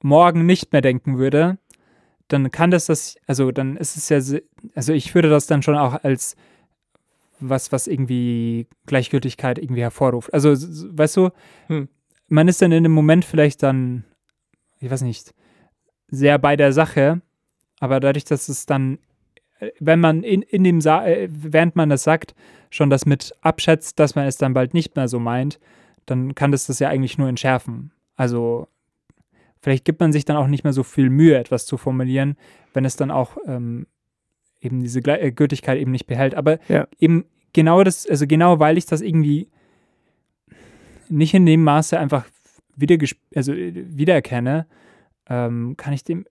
morgen 0.07 0.47
nicht 0.47 0.73
mehr 0.73 0.83
denken 0.83 1.19
würde, 1.19 1.59
dann 2.29 2.51
kann 2.51 2.71
das 2.71 2.87
das, 2.87 3.17
also 3.27 3.51
dann 3.51 3.77
ist 3.77 3.97
es 3.97 4.09
ja, 4.09 4.39
also 4.75 4.93
ich 4.93 5.15
würde 5.15 5.29
das 5.29 5.47
dann 5.47 5.63
schon 5.63 5.77
auch 5.77 6.03
als 6.03 6.37
was, 7.39 7.71
was 7.73 7.87
irgendwie 7.87 8.67
Gleichgültigkeit 8.87 9.59
irgendwie 9.59 9.83
hervorruft. 9.83 10.33
Also, 10.33 10.51
weißt 10.53 11.17
du, 11.19 11.31
Hm. 11.67 11.89
man 12.29 12.49
ist 12.49 12.63
dann 12.63 12.73
in 12.73 12.85
dem 12.85 12.93
Moment 12.93 13.25
vielleicht 13.25 13.63
dann, 13.63 14.05
ich 14.81 14.91
weiß 14.91 15.03
nicht, 15.03 15.35
sehr 16.09 16.39
bei 16.39 16.57
der 16.57 16.73
Sache, 16.73 17.21
aber 17.81 18.01
dadurch, 18.01 18.25
dass 18.25 18.49
es 18.49 18.65
dann, 18.65 18.99
wenn 19.81 20.01
man 20.01 20.23
in, 20.23 20.43
in 20.43 20.65
dem, 20.65 20.81
Sa 20.81 21.05
äh, 21.05 21.29
während 21.31 21.77
man 21.77 21.91
das 21.91 22.05
sagt, 22.05 22.35
schon 22.71 22.91
das 22.91 23.07
mit 23.07 23.35
abschätzt, 23.41 23.99
dass 23.99 24.15
man 24.15 24.27
es 24.27 24.39
dann 24.39 24.55
bald 24.55 24.73
nicht 24.73 24.97
mehr 24.97 25.09
so 25.09 25.19
meint, 25.19 25.59
dann 26.07 26.35
kann 26.35 26.53
das 26.53 26.67
das 26.67 26.79
ja 26.79 26.89
eigentlich 26.89 27.19
nur 27.19 27.29
entschärfen. 27.29 27.93
Also 28.17 28.69
vielleicht 29.67 29.85
gibt 29.85 29.99
man 29.99 30.12
sich 30.12 30.25
dann 30.25 30.37
auch 30.37 30.47
nicht 30.47 30.62
mehr 30.62 30.73
so 30.73 30.85
viel 30.85 31.11
Mühe, 31.11 31.37
etwas 31.37 31.67
zu 31.67 31.77
formulieren, 31.77 32.37
wenn 32.73 32.85
es 32.85 32.95
dann 32.95 33.11
auch 33.11 33.37
ähm, 33.49 33.89
eben 34.61 34.81
diese 34.81 35.03
Gle 35.03 35.19
äh, 35.19 35.33
Gültigkeit 35.33 35.77
eben 35.81 35.91
nicht 35.91 36.07
behält. 36.07 36.37
Aber 36.37 36.61
Ja. 36.69 36.87
eben 37.01 37.25
genau 37.53 37.83
das, 37.83 38.07
also 38.09 38.29
genau 38.29 38.61
weil 38.61 38.79
ich 38.79 38.87
das 38.87 39.01
irgendwie 39.01 39.49
nicht 41.09 41.35
in 41.35 41.47
dem 41.47 41.64
Maße 41.64 41.99
einfach 41.99 42.27
wieder 42.77 42.97
also 43.35 43.53
äh, 43.53 43.73
wiedererkenne, 43.75 44.67
ähm, 45.29 45.75
kann 45.77 45.93
ich 45.95 46.05
dem 46.05 46.27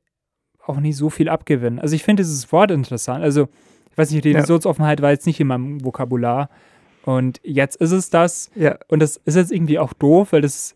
auch 0.66 0.80
nicht 0.80 0.96
so 0.96 1.10
viel 1.10 1.28
abgewinnen. 1.28 1.80
Also 1.80 1.94
ich 1.94 2.04
finde 2.06 2.24
dieses 2.24 2.50
Wort 2.54 2.72
interessant. 2.72 3.22
Also 3.22 3.50
ich 3.92 3.98
weiß 3.98 4.12
nicht, 4.12 4.24
Revisionsoffenheit 4.26 5.02
war 5.02 5.12
jetzt 5.12 5.28
nicht 5.28 5.42
in 5.42 5.48
meinem 5.48 5.84
Vokabular. 5.84 6.50
Und 7.04 7.42
jetzt 7.44 7.76
ist 7.82 7.92
es 7.92 8.10
das. 8.10 8.50
Ja, 8.56 8.78
Und 8.88 9.02
das 9.02 9.18
ist 9.26 9.36
jetzt 9.36 9.52
irgendwie 9.52 9.78
auch 9.78 9.92
doof, 9.92 10.32
weil 10.32 10.42
das 10.42 10.74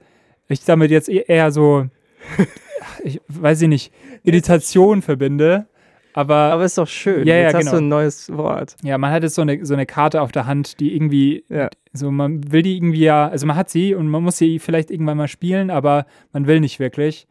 ich 0.49 0.65
damit 0.65 0.91
jetzt 0.91 1.07
e- 1.07 1.23
eher 1.25 1.51
so, 1.51 1.85
ich 3.03 3.21
weiß 3.27 3.61
ich 3.63 3.67
nicht, 3.67 3.93
Irritation 4.23 5.01
verbinde. 5.01 5.67
Aber, 6.13 6.35
aber 6.35 6.65
ist 6.65 6.77
doch 6.77 6.87
schön. 6.87 7.27
Ja, 7.27 7.35
ja, 7.35 7.41
Jetzt 7.43 7.53
hast 7.53 7.59
genau. 7.65 7.71
du 7.73 7.77
ein 7.77 7.87
neues 7.87 8.35
Wort. 8.35 8.75
ja, 8.83 8.97
man 8.97 9.11
hat 9.11 9.23
jetzt 9.23 9.35
so 9.35 9.43
eine, 9.43 9.63
so 9.65 9.73
eine 9.75 9.85
Karte 9.85 10.21
auf 10.21 10.31
der 10.31 10.47
Hand, 10.47 10.79
die 10.79 10.95
irgendwie, 10.95 11.45
Ja. 11.49 11.69
so 11.93 12.09
man 12.11 12.51
will 12.51 12.63
die 12.63 12.75
irgendwie 12.75 13.01
ja, 13.01 13.27
also 13.27 13.45
man 13.45 13.55
hat 13.55 13.69
sie 13.69 13.93
und 13.93 14.07
man 14.07 14.23
muss 14.23 14.37
sie 14.37 14.59
vielleicht 14.59 14.89
irgendwann 14.91 15.17
mal 15.17 15.27
spielen, 15.27 15.69
aber 15.69 16.05
man 16.33 16.47
will 16.47 16.59
nicht 16.59 16.79
wirklich. 16.79 17.27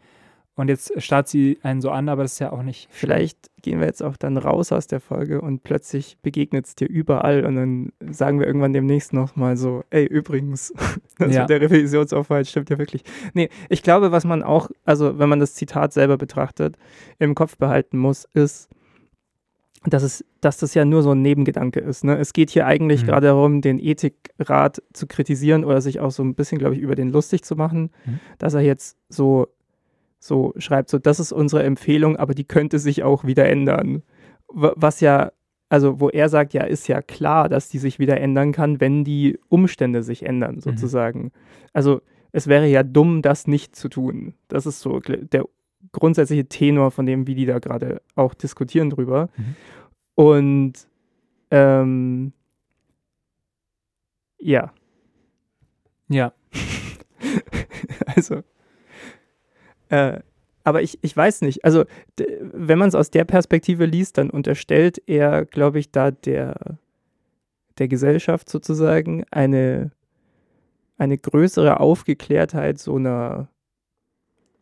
Und 0.58 0.66
jetzt 0.68 0.92
starrt 1.00 1.28
sie 1.28 1.58
einen 1.62 1.80
so 1.80 1.90
an, 1.90 2.08
aber 2.08 2.22
das 2.22 2.32
ist 2.32 2.38
ja 2.40 2.50
auch 2.50 2.64
nicht. 2.64 2.88
Vielleicht 2.90 3.38
gehen 3.62 3.78
wir 3.78 3.86
jetzt 3.86 4.02
auch 4.02 4.16
dann 4.16 4.36
raus 4.36 4.72
aus 4.72 4.88
der 4.88 4.98
Folge 4.98 5.40
und 5.40 5.62
plötzlich 5.62 6.18
begegnet 6.20 6.66
es 6.66 6.74
dir 6.74 6.88
überall 6.88 7.44
und 7.46 7.54
dann 7.54 7.92
sagen 8.10 8.40
wir 8.40 8.46
irgendwann 8.48 8.72
demnächst 8.72 9.12
nochmal 9.12 9.56
so, 9.56 9.84
ey, 9.90 10.04
übrigens, 10.04 10.72
das 11.18 11.32
Ja. 11.34 11.42
mit 11.42 11.50
der 11.50 11.60
Revisionsoffenheit 11.60 12.48
stimmt 12.48 12.70
ja 12.70 12.78
wirklich. 12.78 13.04
Nee, 13.34 13.50
ich 13.68 13.84
glaube, 13.84 14.10
was 14.10 14.24
man 14.24 14.42
auch, 14.42 14.68
also 14.84 15.18
wenn 15.20 15.28
man 15.28 15.38
das 15.38 15.54
Zitat 15.54 15.92
selber 15.92 16.16
betrachtet, 16.18 16.76
im 17.20 17.36
Kopf 17.36 17.56
behalten 17.56 17.96
muss, 17.96 18.28
ist, 18.34 18.68
dass, 19.84 20.02
es, 20.02 20.24
dass 20.40 20.58
das 20.58 20.74
ja 20.74 20.84
nur 20.84 21.04
so 21.04 21.12
ein 21.12 21.22
Nebengedanke 21.22 21.78
ist. 21.78 22.02
Ne? 22.02 22.18
Es 22.18 22.32
geht 22.32 22.50
hier 22.50 22.66
eigentlich 22.66 23.02
Mhm. 23.02 23.06
gerade 23.06 23.28
darum, 23.28 23.60
den 23.60 23.78
Ethikrat 23.78 24.82
zu 24.92 25.06
kritisieren 25.06 25.64
oder 25.64 25.80
sich 25.80 26.00
auch 26.00 26.10
so 26.10 26.24
ein 26.24 26.34
bisschen, 26.34 26.58
glaube 26.58 26.74
ich, 26.74 26.80
über 26.80 26.96
den 26.96 27.10
lustig 27.10 27.44
zu 27.44 27.54
machen, 27.54 27.90
Mhm. 28.04 28.18
dass 28.38 28.54
er 28.54 28.60
jetzt 28.62 28.96
so 29.08 29.46
so 30.18 30.52
schreibt, 30.58 30.90
so 30.90 30.98
das 30.98 31.20
ist 31.20 31.32
unsere 31.32 31.62
Empfehlung, 31.62 32.16
aber 32.16 32.34
die 32.34 32.44
könnte 32.44 32.78
sich 32.78 33.02
auch 33.02 33.24
wieder 33.24 33.48
ändern. 33.48 34.02
Was 34.48 35.00
ja, 35.00 35.32
also 35.68 36.00
wo 36.00 36.08
er 36.08 36.28
sagt, 36.28 36.54
ja, 36.54 36.64
ist 36.64 36.88
ja 36.88 37.02
klar, 37.02 37.48
dass 37.48 37.68
die 37.68 37.78
sich 37.78 37.98
wieder 37.98 38.20
ändern 38.20 38.52
kann, 38.52 38.80
wenn 38.80 39.04
die 39.04 39.38
Umstände 39.48 40.02
sich 40.02 40.24
ändern, 40.24 40.60
sozusagen. 40.60 41.32
Also 41.72 42.00
es 42.32 42.46
wäre 42.46 42.66
ja 42.66 42.82
dumm, 42.82 43.22
das 43.22 43.46
nicht 43.46 43.76
zu 43.76 43.88
tun. 43.88 44.34
Das 44.48 44.66
ist 44.66 44.80
so 44.80 45.00
der 45.00 45.44
grundsätzliche 45.92 46.46
Tenor 46.46 46.90
von 46.90 47.06
dem, 47.06 47.26
wie 47.26 47.34
die 47.34 47.46
da 47.46 47.58
gerade 47.58 48.02
auch 48.14 48.34
diskutieren 48.34 48.90
drüber. 48.90 49.28
Mhm. 49.36 49.56
Und 50.14 50.72
ähm, 51.50 52.32
ja, 54.38 54.72
Ja, 56.08 56.32
also, 58.06 58.42
äh, 59.88 60.20
aber 60.64 60.82
ich, 60.82 60.98
ich 61.00 61.16
weiß 61.16 61.40
nicht. 61.42 61.64
Also, 61.64 61.84
wenn 62.40 62.78
man 62.78 62.88
es 62.88 62.94
aus 62.94 63.10
der 63.10 63.24
Perspektive 63.24 63.86
liest, 63.86 64.18
dann 64.18 64.28
unterstellt 64.28 65.00
er, 65.06 65.46
glaube 65.46 65.78
ich, 65.78 65.90
da 65.90 66.10
der, 66.10 66.78
der 67.78 67.88
Gesellschaft 67.88 68.50
sozusagen 68.50 69.24
eine, 69.30 69.92
eine 70.98 71.16
größere 71.16 71.80
Aufgeklärtheit 71.80 72.78
so 72.78 72.96
einer 72.96 73.48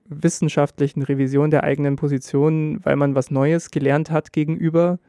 wissenschaftlichen 0.09 1.03
Revision 1.03 1.51
der 1.51 1.65
eigenen 1.65 1.97
Positionen, 1.97 2.85
weil 2.85 2.95
man 2.95 3.15
was 3.15 3.33
Neues 3.33 3.73
gelernt 3.73 4.11
hat 4.11 4.33
gegenüber, 4.33 5.01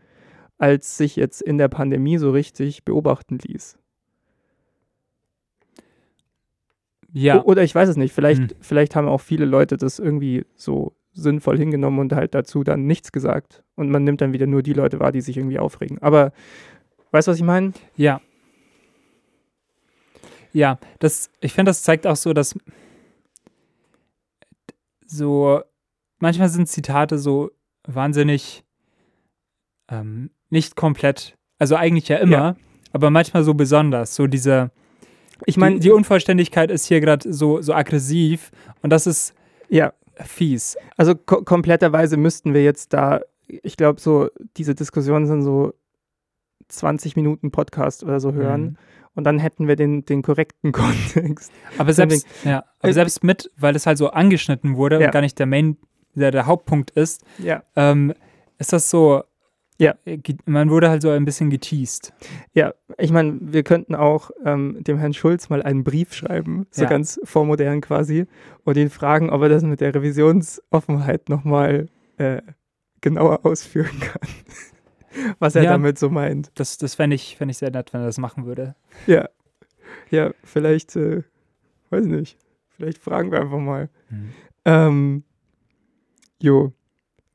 als 0.57 0.97
sich 0.97 1.15
jetzt 1.15 1.41
in 1.41 1.57
der 1.57 1.67
Pandemie 1.67 2.17
so 2.17 2.31
richtig 2.31 2.83
beobachten 2.83 3.37
ließ. 3.37 3.77
Ja, 7.21 7.43
Oder 7.43 7.63
ich 7.63 7.73
weiß 7.73 7.89
es 7.89 7.97
nicht, 7.97 8.13
vielleicht, 8.13 8.41
Hm. 8.41 8.57
vielleicht 8.61 8.95
haben 8.95 9.07
auch 9.07 9.21
viele 9.21 9.45
Leute 9.45 9.77
das 9.77 9.99
irgendwie 9.99 10.45
so 10.55 10.93
sinnvoll 11.13 11.57
hingenommen 11.57 11.99
und 11.99 12.13
halt 12.13 12.35
dazu 12.35 12.63
dann 12.63 12.85
nichts 12.85 13.11
gesagt. 13.11 13.63
Und 13.75 13.89
man 13.89 14.03
nimmt 14.03 14.21
dann 14.21 14.33
wieder 14.33 14.45
nur 14.47 14.61
die 14.61 14.73
Leute 14.73 14.99
wahr, 14.99 15.11
die 15.11 15.21
sich 15.21 15.35
irgendwie 15.37 15.57
aufregen. 15.59 15.97
Aber 16.01 16.31
weißt 17.11 17.27
du, 17.27 17.31
was 17.31 17.37
ich 17.37 17.43
meine? 17.43 17.73
ja. 17.95 18.21
Ja, 20.53 20.79
das, 20.99 21.29
ich 21.41 21.53
finde, 21.53 21.69
das 21.69 21.83
zeigt 21.83 22.07
auch 22.07 22.15
so, 22.15 22.33
dass 22.33 22.55
so, 25.05 25.61
manchmal 26.19 26.49
sind 26.49 26.67
Zitate 26.67 27.17
so 27.17 27.51
wahnsinnig 27.85 28.63
ähm, 29.89 30.31
nicht 30.49 30.75
komplett, 30.75 31.37
also 31.59 31.75
eigentlich 31.75 32.07
ja 32.07 32.17
immer, 32.17 32.31
Ja. 32.37 32.55
aber 32.91 33.09
manchmal 33.11 33.43
so 33.43 33.53
besonders. 33.53 34.15
So 34.15 34.25
diese, 34.27 34.71
Ich 35.45 35.57
meine, 35.57 35.79
die, 35.79 35.91
Unvollständigkeit 35.91 36.71
ist 36.71 36.85
hier 36.85 36.99
gerade 36.99 37.31
so, 37.31 37.61
so 37.61 37.73
aggressiv 37.73 38.51
und 38.81 38.89
das 38.91 39.07
ist 39.07 39.33
ja, 39.69 39.93
fies. 40.25 40.77
also 40.97 41.13
ko 41.15 41.43
kompletterweise 41.43 42.17
müssten 42.17 42.53
wir 42.53 42.63
jetzt 42.63 42.93
da, 42.93 43.21
ich 43.47 43.77
glaube, 43.77 43.99
so, 44.01 44.29
diese 44.57 44.73
Diskussionen 44.75 45.27
sind 45.27 45.43
so 45.43 45.73
20 46.69 47.15
Minuten 47.15 47.51
Podcast 47.51 48.03
oder 48.03 48.19
so 48.19 48.33
hören. 48.33 48.61
Mhm. 48.61 48.75
Und 49.15 49.23
dann 49.23 49.39
hätten 49.39 49.67
wir 49.67 49.75
den, 49.75 50.05
den 50.05 50.21
korrekten 50.21 50.71
Kontext. 50.73 51.51
Aber 51.77 51.91
selbst, 51.93 52.27
ja, 52.43 52.63
aber 52.79 52.89
Äh, 52.89 52.93
selbst 52.93 53.23
mit, 53.23 53.49
weil 53.57 53.75
es 53.75 53.85
halt 53.87 53.97
so 53.97 54.09
angeschnitten 54.11 54.75
wurde 54.75 54.99
Ja. 54.99 55.07
und 55.07 55.11
gar 55.11 55.21
nicht 55.21 55.39
der 55.39 55.45
Main, 55.47 55.77
der, 56.13 56.31
der 56.31 56.45
Hauptpunkt 56.45 56.91
ist, 56.91 57.23
Ja. 57.39 57.63
ähm, 57.75 58.13
ist 58.59 58.73
das 58.73 58.89
so, 58.89 59.23
Ja. 59.79 59.95
äh, 60.05 60.17
man 60.45 60.69
wurde 60.71 60.89
halt 60.89 61.01
so 61.03 61.09
ein 61.09 61.23
bisschen 61.25 61.49
geteased. 61.49 62.11
Ja, 62.53 62.73
ich 62.97 63.11
meine, 63.11 63.37
wir 63.41 63.63
könnten 63.63 63.93
auch 63.95 64.31
ähm, 64.43 64.83
dem 64.83 64.97
Herrn 64.97 65.13
Schulz 65.13 65.49
mal 65.49 65.61
einen 65.61 65.83
Brief 65.83 66.13
schreiben, 66.13 66.65
so 66.71 66.83
Ja. 66.83 66.89
ganz 66.89 67.19
vormodern 67.23 67.81
quasi, 67.81 68.25
und 68.63 68.75
ihn 68.77 68.89
fragen, 68.89 69.29
ob 69.29 69.41
er 69.43 69.49
das 69.49 69.63
mit 69.63 69.79
der 69.81 69.93
Revisionsoffenheit 69.93 71.29
nochmal 71.29 71.87
äh, 72.17 72.41
genauer 73.01 73.45
ausführen 73.45 73.99
kann. 73.99 74.21
Was 75.39 75.55
er 75.55 75.63
Ja. 75.63 75.71
damit 75.71 75.97
so 75.99 76.09
meint. 76.09 76.51
Das, 76.55 76.77
das 76.77 76.95
fände 76.95 77.15
ich, 77.15 77.37
fänd 77.37 77.51
ich 77.51 77.57
sehr 77.57 77.71
nett, 77.71 77.93
wenn 77.93 78.01
er 78.01 78.07
das 78.07 78.17
machen 78.17 78.45
würde. 78.45 78.75
Ja, 79.05 79.29
ja, 80.09 80.31
vielleicht, 80.43 80.95
äh, 80.95 81.21
weiß 81.91 82.05
nicht, 82.05 82.37
vielleicht 82.75 82.97
fragen 82.97 83.31
wir 83.31 83.41
einfach 83.41 83.59
mal. 83.59 83.89
Ähm, 84.65 85.23
jo, 86.41 86.73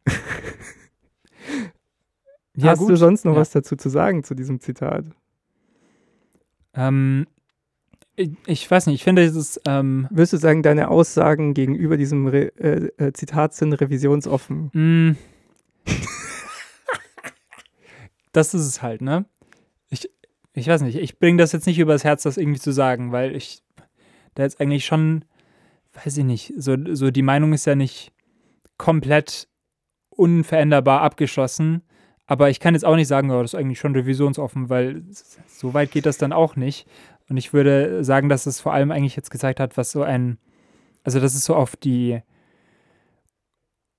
Ja, 2.56 2.70
hast 2.70 2.80
du 2.82 2.86
gut. 2.88 2.98
sonst 2.98 3.24
noch 3.24 3.32
Ja. 3.34 3.40
was 3.40 3.50
dazu 3.50 3.76
zu 3.76 3.88
sagen 3.88 4.24
zu 4.24 4.34
diesem 4.34 4.60
Zitat? 4.60 5.06
Ähm, 6.74 7.26
ich, 8.16 8.30
ich 8.46 8.70
weiß 8.70 8.86
nicht, 8.86 8.96
ich 8.96 9.04
finde 9.04 9.22
dieses, 9.22 9.60
ähm, 9.66 10.06
Würdest 10.10 10.34
du 10.34 10.36
sagen, 10.36 10.62
deine 10.62 10.88
Aussagen 10.88 11.54
gegenüber 11.54 11.96
diesem 11.96 12.26
Re 12.26 12.52
äh, 12.58 12.90
äh, 13.06 13.12
Zitat 13.12 13.54
sind 13.54 13.72
revisionsoffen? 13.74 14.70
mh, 14.72 15.16
das 18.32 18.54
ist 18.54 18.66
es 18.66 18.82
halt, 18.82 19.02
ne? 19.02 19.26
Ich, 19.90 20.08
ich 20.54 20.66
weiß 20.68 20.82
nicht, 20.82 20.96
ich 20.96 21.18
bringe 21.18 21.38
das 21.38 21.52
jetzt 21.52 21.66
nicht 21.66 21.78
übers 21.78 22.04
Herz, 22.04 22.22
das 22.22 22.36
irgendwie 22.38 22.60
zu 22.60 22.72
sagen, 22.72 23.12
weil 23.12 23.34
ich 23.36 23.62
da 24.34 24.42
jetzt 24.42 24.60
eigentlich 24.60 24.86
schon, 24.86 25.24
weiß 26.04 26.16
ich 26.16 26.24
nicht, 26.24 26.52
so, 26.56 26.76
so 26.94 27.10
die 27.10 27.22
Meinung 27.22 27.52
ist 27.52 27.66
ja 27.66 27.74
nicht 27.74 28.12
komplett 28.78 29.48
unveränderbar 30.10 31.02
abgeschlossen, 31.02 31.82
aber 32.32 32.48
ich 32.48 32.60
kann 32.60 32.72
jetzt 32.72 32.86
auch 32.86 32.96
nicht 32.96 33.08
sagen, 33.08 33.30
oh, 33.30 33.42
das 33.42 33.52
ist 33.52 33.60
eigentlich 33.60 33.78
schon 33.78 33.94
revisionsoffen, 33.94 34.70
weil 34.70 35.02
so 35.48 35.74
weit 35.74 35.90
geht 35.90 36.06
das 36.06 36.16
dann 36.16 36.32
auch 36.32 36.56
nicht. 36.56 36.88
Und 37.28 37.36
ich 37.36 37.52
würde 37.52 38.02
sagen, 38.04 38.30
dass 38.30 38.46
es 38.46 38.58
vor 38.58 38.72
allem 38.72 38.90
eigentlich 38.90 39.16
jetzt 39.16 39.30
gezeigt 39.30 39.60
hat, 39.60 39.76
was 39.76 39.92
so 39.92 40.02
ein, 40.02 40.38
also 41.04 41.20
dass 41.20 41.34
es 41.34 41.44
so 41.44 41.54
auf 41.54 41.76
die 41.76 42.22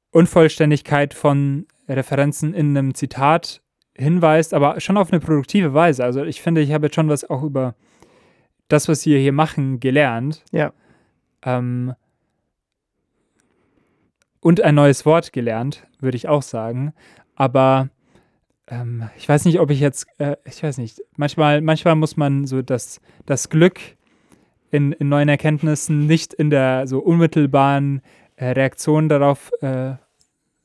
Unvollständigkeit 0.10 1.14
von 1.14 1.68
Referenzen 1.88 2.56
in 2.56 2.76
einem 2.76 2.96
Zitat 2.96 3.62
hinweist, 3.96 4.56
aber 4.56 4.80
schon 4.80 4.98
auf 4.98 5.12
eine 5.12 5.20
produktive 5.20 5.76
Weise. 5.76 6.04
Also 6.04 6.24
ich 6.24 6.42
finde, 6.42 6.62
ich 6.62 6.74
habe 6.74 6.88
jetzt 6.88 6.96
schon 6.96 7.10
was 7.10 7.30
auch 7.30 7.44
über 7.44 7.76
das, 8.68 8.88
was 8.88 9.06
wir 9.06 9.20
hier 9.20 9.32
machen, 9.32 9.80
gelernt. 9.80 10.44
Ja. 10.52 10.74
Ähm, 11.44 11.94
und 14.40 14.60
ein 14.62 14.74
neues 14.74 15.06
Wort 15.06 15.34
gelernt, 15.34 15.86
würde 16.00 16.18
ich 16.18 16.28
auch 16.28 16.42
sagen. 16.42 16.94
Aber 17.36 17.92
ähm, 18.68 19.10
ich 19.18 19.28
weiß 19.28 19.46
nicht, 19.46 19.60
ob 19.60 19.70
ich 19.72 19.80
jetzt, 19.80 20.08
äh, 20.20 20.36
ich 20.46 20.62
weiß 20.64 20.78
nicht, 20.78 21.02
manchmal, 21.18 21.62
manchmal 21.62 21.96
muss 21.96 22.18
man 22.18 22.46
so 22.48 22.62
das, 22.62 23.02
das 23.26 23.50
Glück 23.50 23.80
in, 24.72 24.92
in 24.94 25.10
neuen 25.10 25.30
Erkenntnissen 25.30 26.08
nicht 26.08 26.34
in 26.34 26.50
der 26.50 26.88
so 26.88 27.00
unmittelbaren 27.00 28.02
äh, 28.36 28.50
Reaktion 28.52 29.10
darauf 29.10 29.52
äh, 29.62 29.94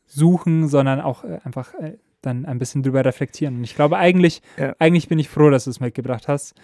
suchen, 0.07 0.69
sondern 0.69 1.01
auch 1.01 1.25
äh, 1.25 1.39
einfach 1.45 1.75
äh, 1.75 1.99
dann 2.23 2.47
ein 2.47 2.59
bisschen 2.59 2.83
drüber 2.83 3.05
reflektieren. 3.05 3.57
Und 3.57 3.65
ich 3.65 3.75
glaube, 3.75 3.97
eigentlich, 3.99 4.43
Ja. 4.57 4.75
eigentlich 4.79 5.09
bin 5.09 5.19
ich 5.19 5.29
froh, 5.29 5.51
dass 5.51 5.65
du 5.65 5.71
es 5.71 5.81
mitgebracht 5.81 6.29
hast. 6.29 6.55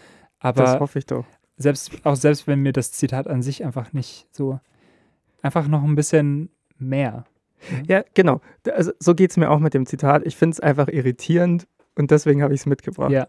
das 0.40 0.56
Aber 0.58 0.80
hoffe 0.80 0.98
ich 0.98 1.06
doch. 1.06 1.24
selbst, 1.56 1.92
auch 2.04 2.16
selbst 2.16 2.46
wenn 2.46 2.60
mir 2.60 2.72
das 2.72 2.92
Zitat 2.92 3.28
an 3.28 3.42
sich 3.42 3.64
einfach 3.64 3.92
nicht 3.92 4.26
so, 4.32 4.58
einfach 5.42 5.68
noch 5.68 5.82
ein 5.84 5.94
bisschen 5.94 6.48
mehr. 6.78 7.24
Ja, 7.86 8.04
genau. 8.14 8.40
Also, 8.70 8.92
so 8.98 9.14
geht 9.14 9.30
es 9.30 9.36
mir 9.36 9.50
auch 9.50 9.58
mit 9.58 9.74
dem 9.74 9.86
Zitat. 9.86 10.26
Ich 10.26 10.36
finde 10.36 10.54
es 10.54 10.60
einfach 10.60 10.88
irritierend 10.88 11.66
und 11.94 12.10
deswegen 12.10 12.42
habe 12.42 12.54
ich 12.54 12.60
es 12.60 12.66
mitgebracht. 12.66 13.10
Ja. 13.10 13.26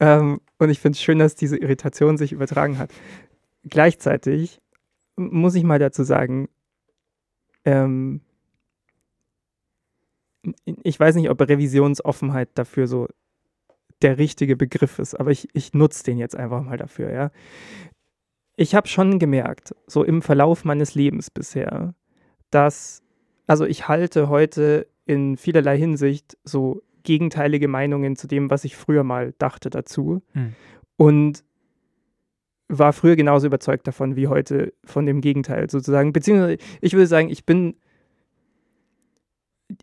Ähm, 0.00 0.40
und 0.58 0.70
ich 0.70 0.80
finde 0.80 0.96
es 0.96 1.02
schön, 1.02 1.18
dass 1.18 1.34
diese 1.34 1.56
Irritation 1.56 2.16
sich 2.16 2.32
übertragen 2.32 2.78
hat. 2.78 2.92
Gleichzeitig 3.64 4.60
muss 5.16 5.54
ich 5.54 5.64
mal 5.64 5.78
dazu 5.78 6.02
sagen, 6.02 6.48
ähm, 7.64 8.20
ich 10.64 11.00
weiß 11.00 11.14
nicht, 11.14 11.30
ob 11.30 11.40
Revisionsoffenheit 11.40 12.50
dafür 12.54 12.86
so 12.86 13.08
der 14.02 14.18
richtige 14.18 14.56
Begriff 14.56 14.98
ist, 14.98 15.14
aber 15.14 15.30
ich, 15.30 15.48
ich 15.54 15.72
nutze 15.72 16.04
den 16.04 16.18
jetzt 16.18 16.36
einfach 16.36 16.62
mal 16.62 16.76
dafür, 16.76 17.10
ja. 17.12 17.30
Ich 18.56 18.74
habe 18.74 18.86
schon 18.86 19.18
gemerkt, 19.18 19.74
so 19.86 20.04
im 20.04 20.22
Verlauf 20.22 20.64
meines 20.64 20.94
Lebens 20.94 21.30
bisher, 21.30 21.94
dass, 22.50 23.02
also 23.46 23.64
ich 23.64 23.88
halte 23.88 24.28
heute 24.28 24.86
in 25.06 25.36
vielerlei 25.36 25.76
Hinsicht 25.76 26.36
so 26.44 26.82
gegenteilige 27.02 27.68
Meinungen 27.68 28.16
zu 28.16 28.26
dem, 28.26 28.50
was 28.50 28.64
ich 28.64 28.76
früher 28.76 29.04
mal 29.04 29.34
dachte 29.38 29.70
dazu. 29.70 30.22
Hm. 30.32 30.54
Und 30.96 31.44
war 32.68 32.92
früher 32.92 33.16
genauso 33.16 33.46
überzeugt 33.46 33.86
davon 33.86 34.16
wie 34.16 34.28
heute 34.28 34.72
von 34.84 35.06
dem 35.06 35.20
Gegenteil 35.20 35.68
sozusagen. 35.70 36.12
Beziehungsweise 36.12 36.56
ich 36.80 36.94
würde 36.94 37.06
sagen, 37.06 37.28
ich 37.28 37.44
bin, 37.44 37.76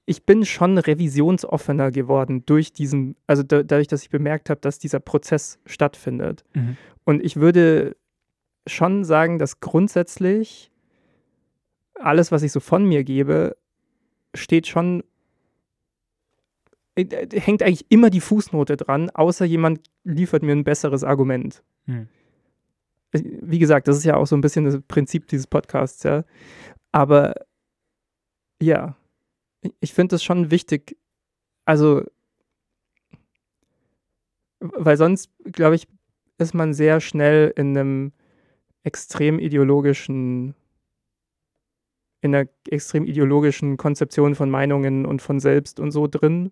ich 0.05 0.25
bin 0.25 0.45
schon 0.45 0.77
revisionsoffener 0.77 1.91
geworden 1.91 2.43
durch 2.45 2.73
diesen, 2.73 3.15
also 3.27 3.43
da, 3.43 3.61
dadurch, 3.61 3.87
dass 3.87 4.01
ich 4.01 4.09
bemerkt 4.09 4.49
habe, 4.49 4.61
dass 4.61 4.79
dieser 4.79 4.99
Prozess 4.99 5.59
stattfindet. 5.65 6.43
Mhm. 6.55 6.77
Und 7.03 7.23
ich 7.23 7.35
würde 7.35 7.95
schon 8.67 9.03
sagen, 9.03 9.37
dass 9.37 9.59
grundsätzlich 9.59 10.70
alles, 12.01 12.31
was 12.31 12.43
ich 12.43 12.51
so 12.51 12.59
von 12.59 12.85
mir 12.85 13.03
gebe, 13.03 13.55
steht 14.33 14.67
schon, 14.67 15.03
äh, 16.95 17.03
äh, 17.03 17.39
hängt 17.39 17.63
eigentlich 17.63 17.85
immer 17.89 18.09
die 18.09 18.21
Fußnote 18.21 18.77
dran, 18.77 19.09
außer 19.09 19.45
jemand 19.45 19.81
liefert 20.03 20.43
mir 20.43 20.51
ein 20.53 20.63
besseres 20.63 21.03
Argument. 21.03 21.63
Hm. 21.85 22.07
Äh, 23.13 23.21
Wie 23.41 23.59
gesagt, 23.59 23.87
das 23.87 23.97
ist 23.97 24.05
ja 24.05 24.15
auch 24.15 24.27
so 24.27 24.35
ein 24.35 24.41
bisschen 24.41 24.65
das 24.65 24.79
Prinzip 24.87 25.27
dieses 25.27 25.47
Podcasts, 25.47 26.03
ja. 26.03 26.23
Aber 26.91 27.33
ja, 28.61 28.95
ich- 29.79 29.93
finde 29.93 30.15
es 30.15 30.23
schon 30.23 30.51
wichtig, 30.51 30.97
also, 31.65 32.03
weil 34.59 34.97
sonst, 34.97 35.29
glaube 35.43 35.75
ich, 35.75 35.87
ist 36.37 36.53
man 36.53 36.73
sehr 36.73 37.01
schnell 37.01 37.53
in 37.55 37.77
einem 37.77 38.11
extrem 38.83 39.39
ideologischen, 39.39 40.55
in 42.21 42.35
einer 42.35 42.47
extrem 42.69 43.05
ideologischen 43.05 43.77
Konzeption 43.77 44.35
von 44.35 44.49
Meinungen 44.49 45.05
und 45.05 45.21
von 45.21 45.39
selbst 45.39 45.79
und 45.79 45.91
so 45.91 46.07
drin. 46.07 46.51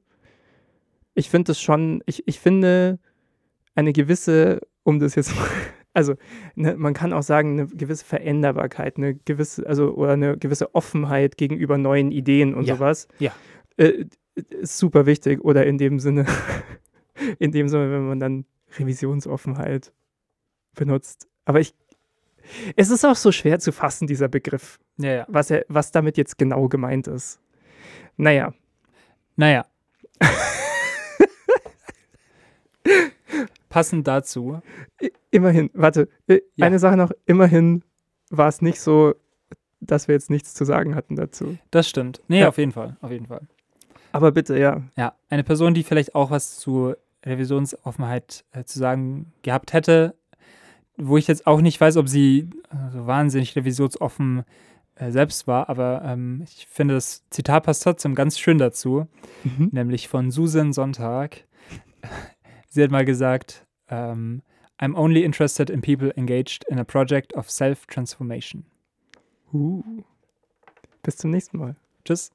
Ich 1.13 1.29
finde 1.29 1.51
es 1.51 1.61
schon, 1.61 2.01
ich, 2.05 2.27
ich 2.27 2.39
finde 2.39 2.99
eine 3.75 3.93
gewisse, 3.93 4.61
um 4.83 4.99
das 4.99 5.15
jetzt, 5.15 5.33
also 5.93 6.15
ne, 6.55 6.75
man 6.75 6.93
kann 6.93 7.13
auch 7.13 7.23
sagen, 7.23 7.53
eine 7.53 7.67
gewisse 7.67 8.05
Veränderbarkeit, 8.05 8.97
eine 8.97 9.15
gewisse, 9.15 9.65
also 9.67 9.93
oder 9.93 10.13
eine 10.13 10.37
gewisse 10.37 10.73
Offenheit 10.75 11.37
gegenüber 11.37 11.77
neuen 11.77 12.11
Ideen 12.11 12.53
und 12.55 12.65
Ja, 12.65 12.75
sowas. 12.75 13.07
ja. 13.19 13.31
Äh, 13.77 14.05
ist 14.35 14.77
super 14.77 15.05
wichtig. 15.05 15.43
Oder 15.43 15.65
in 15.65 15.77
dem 15.77 15.99
Sinne, 15.99 16.25
in 17.39 17.51
dem 17.51 17.67
Sinne, 17.67 17.91
wenn 17.91 18.07
man 18.07 18.19
dann 18.19 18.45
Revisionsoffenheit 18.77 19.91
benutzt. 20.75 21.27
Aber 21.45 21.59
ich, 21.59 21.73
es 22.75 22.89
ist 22.89 23.05
auch 23.05 23.15
so 23.15 23.31
schwer 23.31 23.59
zu 23.59 23.71
fassen, 23.71 24.07
dieser 24.07 24.27
Begriff, 24.27 24.79
Ja, 24.97 25.11
ja. 25.13 25.25
was, 25.27 25.49
er, 25.51 25.65
was 25.69 25.91
damit 25.91 26.17
jetzt 26.17 26.37
genau 26.37 26.67
gemeint 26.67 27.07
ist. 27.07 27.39
Naja, 28.17 28.53
Naja. 29.35 29.65
Passend 33.69 34.07
dazu, 34.07 34.61
immerhin, 35.31 35.69
warte, 35.73 36.09
äh, 36.27 36.39
Ja. 36.55 36.65
eine 36.65 36.79
Sache 36.79 36.97
noch, 36.97 37.11
immerhin 37.25 37.83
war 38.31 38.47
es 38.47 38.61
nicht 38.61 38.81
so, 38.81 39.13
dass 39.79 40.07
wir 40.07 40.15
jetzt 40.15 40.29
nichts 40.31 40.53
zu 40.53 40.65
sagen 40.65 40.95
hatten 40.95 41.15
dazu. 41.15 41.57
das 41.71 41.87
stimmt. 41.87 42.21
Nee, 42.27 42.43
auf 42.45 42.57
jeden 42.57 42.71
Fall, 42.71 42.97
auf 43.01 43.11
jeden 43.11 43.27
Fall. 43.27 43.41
Aber 44.11 44.31
bitte, 44.31 44.57
ja. 44.57 44.81
Ja, 44.97 45.13
eine 45.29 45.43
Person, 45.43 45.73
die 45.75 45.83
vielleicht 45.83 46.15
auch 46.15 46.31
was 46.31 46.57
zu 46.57 46.95
Revisionsoffenheit 47.23 48.43
äh, 48.53 48.63
zu 48.63 48.79
sagen 48.79 49.31
gehabt 49.43 49.73
hätte, 49.73 50.15
wo 50.99 51.17
ich 51.17 51.27
jetzt 51.27 51.47
auch 51.47 51.61
nicht 51.61 51.79
weiß, 51.79 51.97
ob 51.97 52.07
sie 52.09 52.49
so 52.91 53.07
wahnsinnig 53.07 53.55
revisionsoffen 53.55 54.43
äh, 54.95 55.11
selbst 55.11 55.47
war, 55.47 55.69
aber 55.69 56.01
ähm, 56.03 56.41
ich 56.43 56.67
finde, 56.69 56.95
das 56.95 57.27
Zitat 57.29 57.63
passt 57.63 57.83
trotzdem 57.83 58.15
ganz 58.15 58.37
schön 58.37 58.57
dazu, 58.57 59.07
Mhm. 59.43 59.69
nämlich 59.71 60.07
von 60.07 60.29
Susan 60.31 60.73
Sonntag. 60.73 61.45
Sie 62.69 62.83
hat 62.83 62.91
mal 62.91 63.05
gesagt, 63.05 63.65
ähm, 63.89 64.41
I'm 64.79 64.95
only 64.95 65.23
interested 65.23 65.69
in 65.69 65.81
people 65.81 66.11
engaged 66.15 66.63
in 66.69 66.79
a 66.79 66.83
project 66.83 67.33
of 67.35 67.49
self-transformation. 67.49 68.65
Uh. 69.53 69.81
Bis 71.01 71.17
zum 71.17 71.31
nächsten 71.31 71.57
Mal. 71.57 71.75
Tschüss. 72.05 72.31